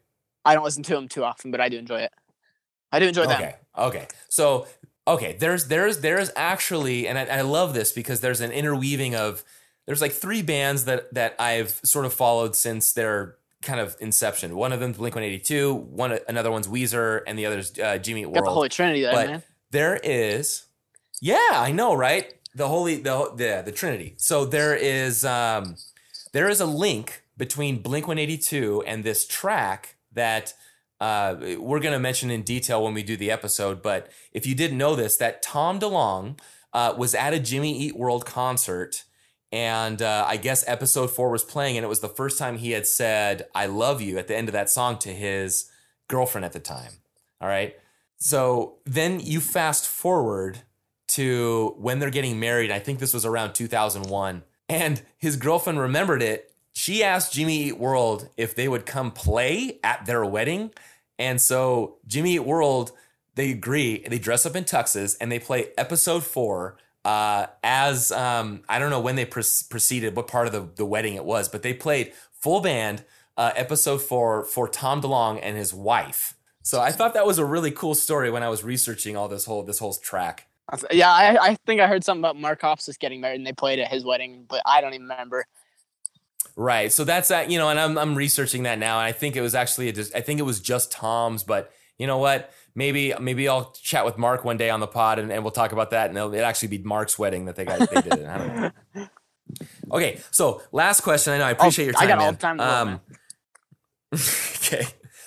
[0.44, 2.12] I don't listen to them too often, but I do enjoy it.
[2.92, 3.42] I do enjoy them.
[3.42, 3.56] Okay.
[3.78, 4.08] Okay.
[4.28, 4.68] So
[5.08, 9.44] okay, there's there's there's actually, and I, I love this because there's an interweaving of
[9.92, 14.56] there's like three bands that that I've sort of followed since their kind of inception.
[14.56, 15.74] One of them's Blink One Eighty Two.
[15.74, 18.46] One another one's Weezer, and the other's uh, Jimmy Eat World.
[18.46, 19.44] Got the Holy Trinity there, but man.
[19.72, 20.64] there is,
[21.22, 22.34] yeah, I know, right?
[22.56, 24.14] The holy, the the the Trinity.
[24.16, 25.76] So there is, um,
[26.32, 30.54] there is a link between Blink One Eighty Two and this track that
[31.02, 33.82] uh, we're going to mention in detail when we do the episode.
[33.82, 36.40] But if you didn't know this, that Tom DeLonge
[36.72, 39.04] uh, was at a Jimmy Eat World concert.
[39.52, 42.72] And uh, I guess episode four was playing, and it was the first time he
[42.72, 45.70] had said, I love you at the end of that song to his
[46.08, 46.94] girlfriend at the time.
[47.42, 47.76] All right.
[48.18, 50.62] So then you fast forward
[51.10, 52.72] to when they're getting married.
[52.72, 54.44] I think this was around 2001.
[54.70, 56.54] And his girlfriend remembered it.
[56.72, 60.72] She asked Jimmy Eat World if they would come play at their wedding.
[61.20, 62.92] And so Jimmy Eat World,
[63.36, 64.06] they agree.
[64.08, 68.90] They dress up in tuxes and they play episode four uh, as um, I don't
[68.90, 71.74] know when they pro- proceeded, what part of the, the wedding it was, but they
[71.74, 73.04] played full band
[73.38, 76.36] uh, episode four for Tom DeLonge and his wife.
[76.64, 79.46] So I thought that was a really cool story when I was researching all this
[79.46, 80.48] whole this whole track.
[80.92, 83.80] Yeah, I, I think I heard something about Mark Hoppus getting married and they played
[83.80, 85.46] at his wedding, but I don't even remember.
[86.56, 86.92] Right.
[86.92, 89.00] So that's that, you know, and I'm I'm researching that now.
[89.00, 92.08] And I think it was actually a, I think it was just Tom's, but you
[92.08, 92.52] know what?
[92.76, 95.72] Maybe maybe I'll chat with Mark one day on the pod and, and we'll talk
[95.72, 96.10] about that.
[96.10, 98.14] And it'll, it'll actually be Mark's wedding that they got they did.
[98.14, 98.26] it.
[98.28, 98.56] I don't
[98.96, 99.08] know.
[99.92, 101.34] Okay, so last question.
[101.34, 102.08] I know I appreciate your Oh, I time.
[102.08, 102.34] got all man.
[102.34, 103.02] the time
[104.12, 104.18] the
[104.78, 104.86] okay.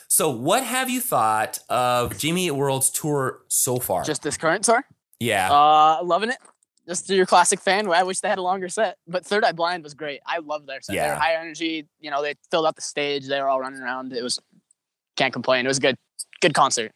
[0.09, 4.03] So what have you thought of Jimmy World's tour so far?
[4.05, 4.83] Just this current tour?
[5.21, 5.53] yeah.
[5.53, 6.39] Uh, loving it.
[6.89, 7.87] Just your classic fan.
[7.91, 10.21] I wish they had a longer set, but Third Eye Blind was great.
[10.27, 10.93] I love their set.
[10.93, 11.11] They Yeah.
[11.15, 11.87] were high energy.
[12.01, 13.27] You know, they filled out the stage.
[13.27, 14.13] They were all running around.
[14.13, 14.39] It was
[15.17, 15.65] can't complain.
[15.65, 15.97] It was a good,
[16.41, 16.93] good concert.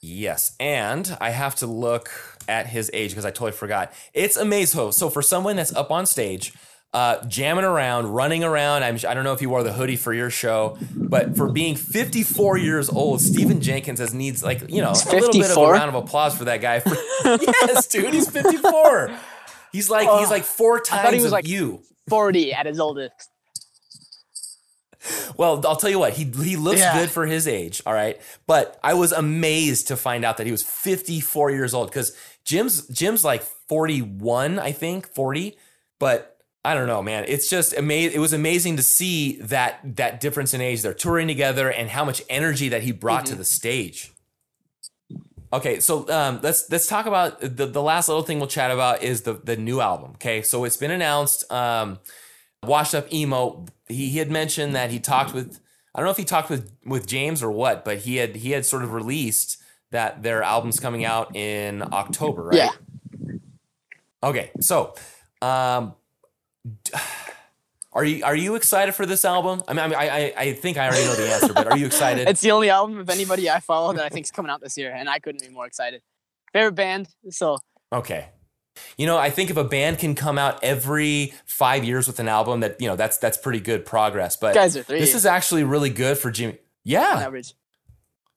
[0.00, 2.10] Yes, and I have to look
[2.48, 3.92] at his age because I totally forgot.
[4.14, 4.92] It's amazing.
[4.92, 6.52] So for someone that's up on stage,
[6.94, 10.14] uh, jamming around, running around, I'm, I don't know if you wore the hoodie for
[10.14, 14.92] your show, but for being 54 years old, Stephan Jenkins has needs like you know
[14.92, 16.82] a little bit of a round of applause for that guy.
[17.24, 19.10] yes, dude, he's 54.
[19.72, 21.82] He's like he's like four times I thought he was of like you.
[22.08, 23.30] 40 at his oldest.
[25.36, 26.98] Well, I'll tell you what, he he looks Yeah.
[26.98, 28.20] good for his age, all right.
[28.46, 32.86] But I was amazed to find out that he was 54 years old because Jim's
[32.88, 35.56] Jim's like 41, I think, 40.
[36.00, 37.24] But I don't know, man.
[37.28, 38.16] It's just amazing.
[38.16, 40.82] It was amazing to see that that difference in age.
[40.82, 44.12] They're touring together and how much energy that he brought to the stage.
[45.50, 49.02] Okay, so um, let's let's talk about the the last little thing we'll chat about
[49.02, 50.10] is the the new album.
[50.16, 51.50] Okay, so it's been announced.
[51.50, 52.00] Um,
[52.64, 53.64] Washed Up Emo.
[53.88, 55.60] He, he had mentioned that he talked with
[55.94, 58.52] I don't know if he talked with with James or what, but he had he
[58.52, 59.60] had sort of released
[59.90, 62.56] that their album's coming out in October, right?
[62.56, 62.70] Yeah.
[64.22, 64.94] Okay, so
[65.40, 65.94] um,
[67.92, 69.62] are you are you excited for this album?
[69.66, 72.28] I mean, I I, I think I already know the answer, but are you excited?
[72.28, 74.76] It's the only album of anybody I follow that I think is coming out this
[74.76, 76.02] year, and I couldn't be more excited.
[76.52, 77.58] Favorite band, so
[77.92, 78.28] Okay.
[78.96, 82.28] You know, I think if a band can come out every five years with an
[82.28, 84.36] album, that you know, that's that's pretty good progress.
[84.36, 85.00] But Guys are three.
[85.00, 86.58] this is actually really good for Jimmy.
[86.84, 87.54] Yeah, average.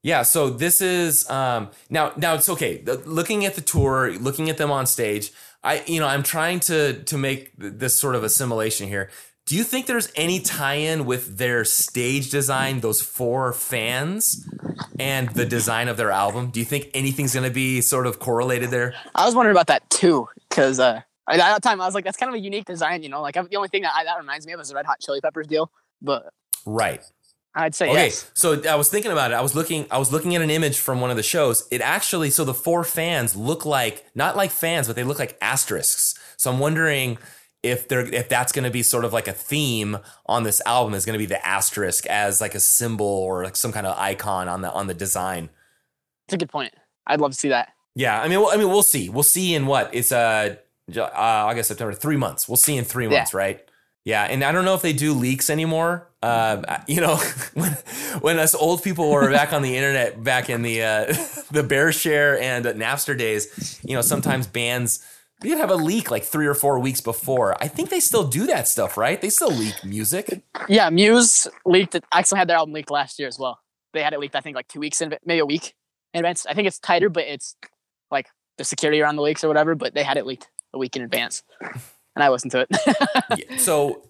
[0.03, 0.23] yeah.
[0.23, 2.83] So this is um now now it's okay.
[3.05, 5.31] Looking at the tour, looking at them on stage,
[5.63, 9.09] I you know I'm trying to to make this sort of assimilation here.
[9.47, 14.47] Do you think there's any tie-in with their stage design, those four fans,
[14.99, 16.51] and the design of their album?
[16.51, 18.93] Do you think anything's going to be sort of correlated there?
[19.15, 22.17] I was wondering about that too, because uh, at that time I was like, that's
[22.17, 23.21] kind of a unique design, you know.
[23.21, 25.19] Like the only thing that I, that reminds me of is the Red Hot Chili
[25.21, 26.31] Peppers deal, but
[26.65, 27.01] Right.
[27.53, 28.31] I'd say Okay, yes.
[28.33, 29.33] so I was thinking about it.
[29.33, 29.85] I was looking.
[29.91, 31.67] I was looking at an image from one of the shows.
[31.69, 35.37] It actually, so the four fans look like not like fans, but they look like
[35.41, 36.13] asterisks.
[36.37, 37.17] So I'm wondering
[37.63, 40.93] if they're if that's going to be sort of like a theme on this album
[40.93, 43.97] is going to be the asterisk as like a symbol or like some kind of
[43.97, 45.49] icon on the on the design.
[46.25, 46.73] It's a good point.
[47.07, 47.73] I'd love to see that.
[47.95, 49.09] Yeah, I mean, well, I mean, we'll see.
[49.09, 50.55] We'll see in what it's uh,
[50.95, 52.47] uh August, September, three months.
[52.47, 53.17] We'll see in three Yeah.
[53.17, 53.61] months, right?
[54.03, 56.07] Yeah, and I don't know if they do leaks anymore.
[56.23, 57.17] Um, you know,
[57.53, 57.71] when
[58.21, 61.05] when us old people were back on the internet back in the uh,
[61.51, 65.05] the BearShare and uh, Napster days, you know, sometimes bands
[65.43, 67.61] you'd have a leak like three or four weeks before.
[67.61, 69.19] I think they still do that stuff, right?
[69.21, 70.41] They still leak music.
[70.67, 72.03] Yeah, Muse leaked it.
[72.11, 73.59] Actually, had their album leaked last year as well.
[73.93, 75.73] They had it leaked, I think, like two weeks in, maybe a week
[76.13, 76.45] in advance.
[76.45, 77.55] I think it's tighter, but it's
[78.09, 78.27] like
[78.57, 79.75] the security around the leaks or whatever.
[79.75, 82.69] But they had it leaked a week in advance, and I listened to it.
[83.37, 84.03] Yeah, So,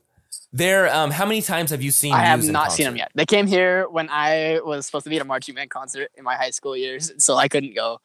[0.52, 0.94] there.
[0.94, 2.14] Um, how many times have you seen?
[2.14, 3.12] I have not seen them yet.
[3.16, 6.24] They came here when I was supposed to be at a marching band concert in
[6.24, 8.00] my high school years, so I couldn't go.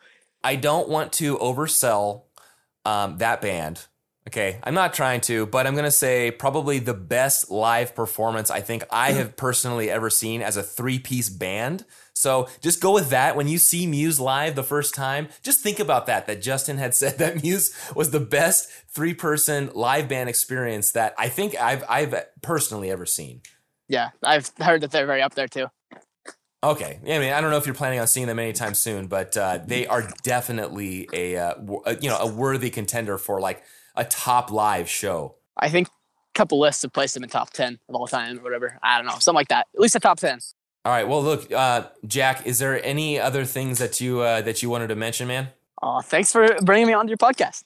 [0.45, 2.23] I don't want to oversell
[2.87, 3.85] um, that band.
[4.29, 8.51] Okay, I'm not trying to, but I'm going to say probably the best live performance
[8.51, 11.85] I think I have personally ever seen as a three piece band.
[12.13, 13.37] So just go with that.
[13.37, 16.27] When you see Muse live the first time, just think about that.
[16.27, 21.15] That Justin had said that Muse was the best three person live band experience that
[21.19, 23.43] I think I've I've personally ever seen.
[23.89, 25.67] Yeah, I've heard that they're very up there too.
[26.65, 29.07] Okay, yeah, I mean, I don't know if you're planning on seeing them anytime soon,
[29.07, 33.41] but uh, they are definitely a, uh, w- a you know a worthy contender for
[33.41, 33.63] like
[33.95, 35.37] a top live show.
[35.57, 35.91] I think a
[36.35, 38.79] couple lists have placed them in top ten of all time or whatever.
[38.83, 39.69] I don't know, something like that.
[39.75, 40.39] At least a top ten.
[40.85, 41.07] All right.
[41.07, 42.47] Well, look, uh, Jack.
[42.47, 45.49] Is there any other things that you uh, that you wanted to mention, man?
[45.83, 47.65] Oh, thanks for bringing me onto your podcast.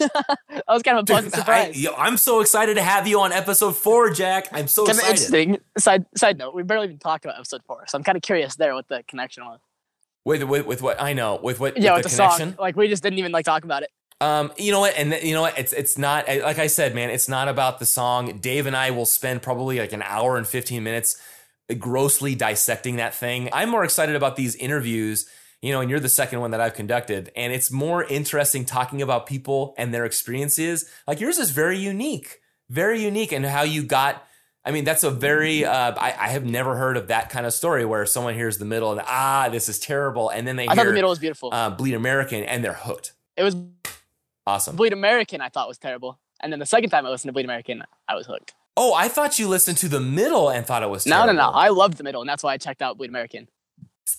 [0.00, 1.76] That was kind of a pleasant surprise.
[1.76, 4.48] I, yo, I'm so excited to have you on episode four, Jack.
[4.52, 5.34] I'm so kind of excited.
[5.34, 5.58] interesting.
[5.78, 8.56] Side side note: we barely even talked about episode four, so I'm kind of curious
[8.56, 9.60] there what the connection was.
[10.24, 12.48] With, with with what I know with what yeah, with with the, the, connection.
[12.50, 12.56] song.
[12.58, 13.90] Like we just didn't even like talk about it.
[14.20, 17.10] Um, you know what, and you know what, it's it's not like I said, man.
[17.10, 18.38] It's not about the song.
[18.38, 21.20] Dave and I will spend probably like an hour and fifteen minutes
[21.78, 23.48] grossly dissecting that thing.
[23.52, 25.26] I'm more excited about these interviews.
[25.64, 29.00] You know, and you're the second one that I've conducted, and it's more interesting talking
[29.00, 30.84] about people and their experiences.
[31.06, 34.26] Like yours is very unique, very unique, and how you got.
[34.62, 35.64] I mean, that's a very.
[35.64, 38.66] Uh, I, I have never heard of that kind of story where someone hears the
[38.66, 41.18] middle and ah, this is terrible, and then they I hear thought the middle was
[41.18, 41.48] beautiful.
[41.50, 43.14] uh, Bleed American, and they're hooked.
[43.38, 43.56] it was
[44.46, 44.76] Awesome.
[44.76, 45.40] Bleed American.
[45.40, 48.16] I thought was terrible, and then the second time I listened to Bleed American, I
[48.16, 48.52] was hooked.
[48.76, 51.48] Oh, I thought you listened to the middle and thought it was No, no, no.
[51.48, 53.48] I loved the middle, and that's why I checked out Bleed American.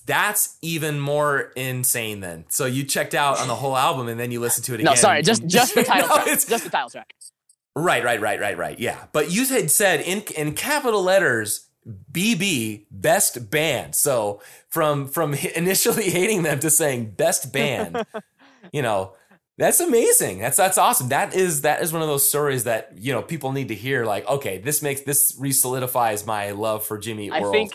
[0.05, 2.45] That's even more insane then.
[2.49, 4.85] So you checked out on the whole album and then you listened to it again.
[4.91, 6.27] No, sorry, just just the title No, track.
[6.27, 7.13] it's- Just the title track.
[7.75, 8.79] Right, right, right, right, right.
[8.79, 9.05] Yeah.
[9.11, 11.67] But you had said in in capital letters
[12.11, 13.95] BB best band.
[13.95, 18.05] So from from initially hating them to saying best band,
[18.71, 19.13] you know,
[19.57, 20.39] that's amazing.
[20.39, 21.09] That's that's awesome.
[21.09, 24.05] That is that is one of those stories that, you know, people need to hear
[24.05, 27.53] like, okay, this makes this re-solidifies my love for Jimmy Eat I World.
[27.53, 27.73] think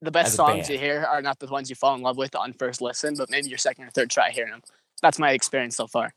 [0.00, 0.68] the best songs band.
[0.68, 3.30] you hear are not the ones you fall in love with on first listen, but
[3.30, 4.62] maybe your second or third try hearing them.
[5.02, 6.12] That's my experience so far.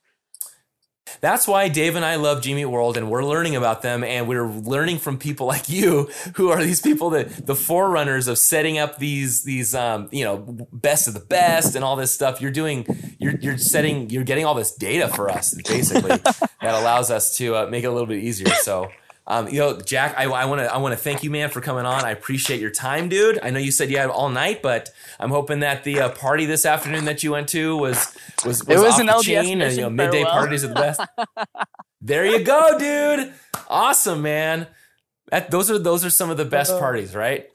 [1.20, 4.48] That's why Dave and I love Jimmy World, and we're learning about them, and we're
[4.48, 8.98] learning from people like you, who are these people that the forerunners of setting up
[8.98, 10.38] these these um, you know
[10.72, 12.40] best of the best and all this stuff.
[12.40, 12.86] You're doing,
[13.20, 17.56] you're you're setting, you're getting all this data for us, basically, that allows us to
[17.56, 18.50] uh, make it a little bit easier.
[18.62, 18.90] So.
[19.28, 21.86] Um, you know, Jack, I want to I want to thank you, man, for coming
[21.86, 22.04] on.
[22.04, 23.40] I appreciate your time, dude.
[23.44, 24.90] I know you said you had all night, but
[25.20, 28.78] I'm hoping that the uh, party this afternoon that you went to was was, was,
[28.78, 30.34] It was an the LDS chain, and you know, midday farewell.
[30.40, 31.02] parties are the best.
[32.04, 33.32] There you go, dude.
[33.68, 34.66] Awesome, man.
[35.30, 37.48] That, those are those are some of the best parties, right?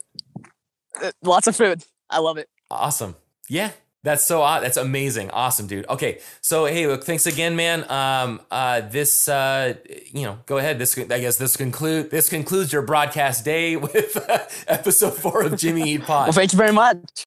[1.01, 1.83] Uh, Lots of food.
[2.09, 2.47] I love it.
[2.71, 3.17] Awesome.
[3.49, 3.71] Yeah.
[4.03, 5.31] That's so aw- that's amazing.
[5.31, 5.87] Awesome, dude.
[5.89, 6.19] Okay.
[6.41, 7.89] So, hey, look, thanks again, man.
[7.89, 9.73] Um uh this uh
[10.13, 10.79] you know, go ahead.
[10.79, 15.57] This I guess this conclude this concludes your broadcast day with uh, episode 4 of
[15.57, 16.27] Jimmy Eat Pod.
[16.27, 17.25] Well, thank you very much.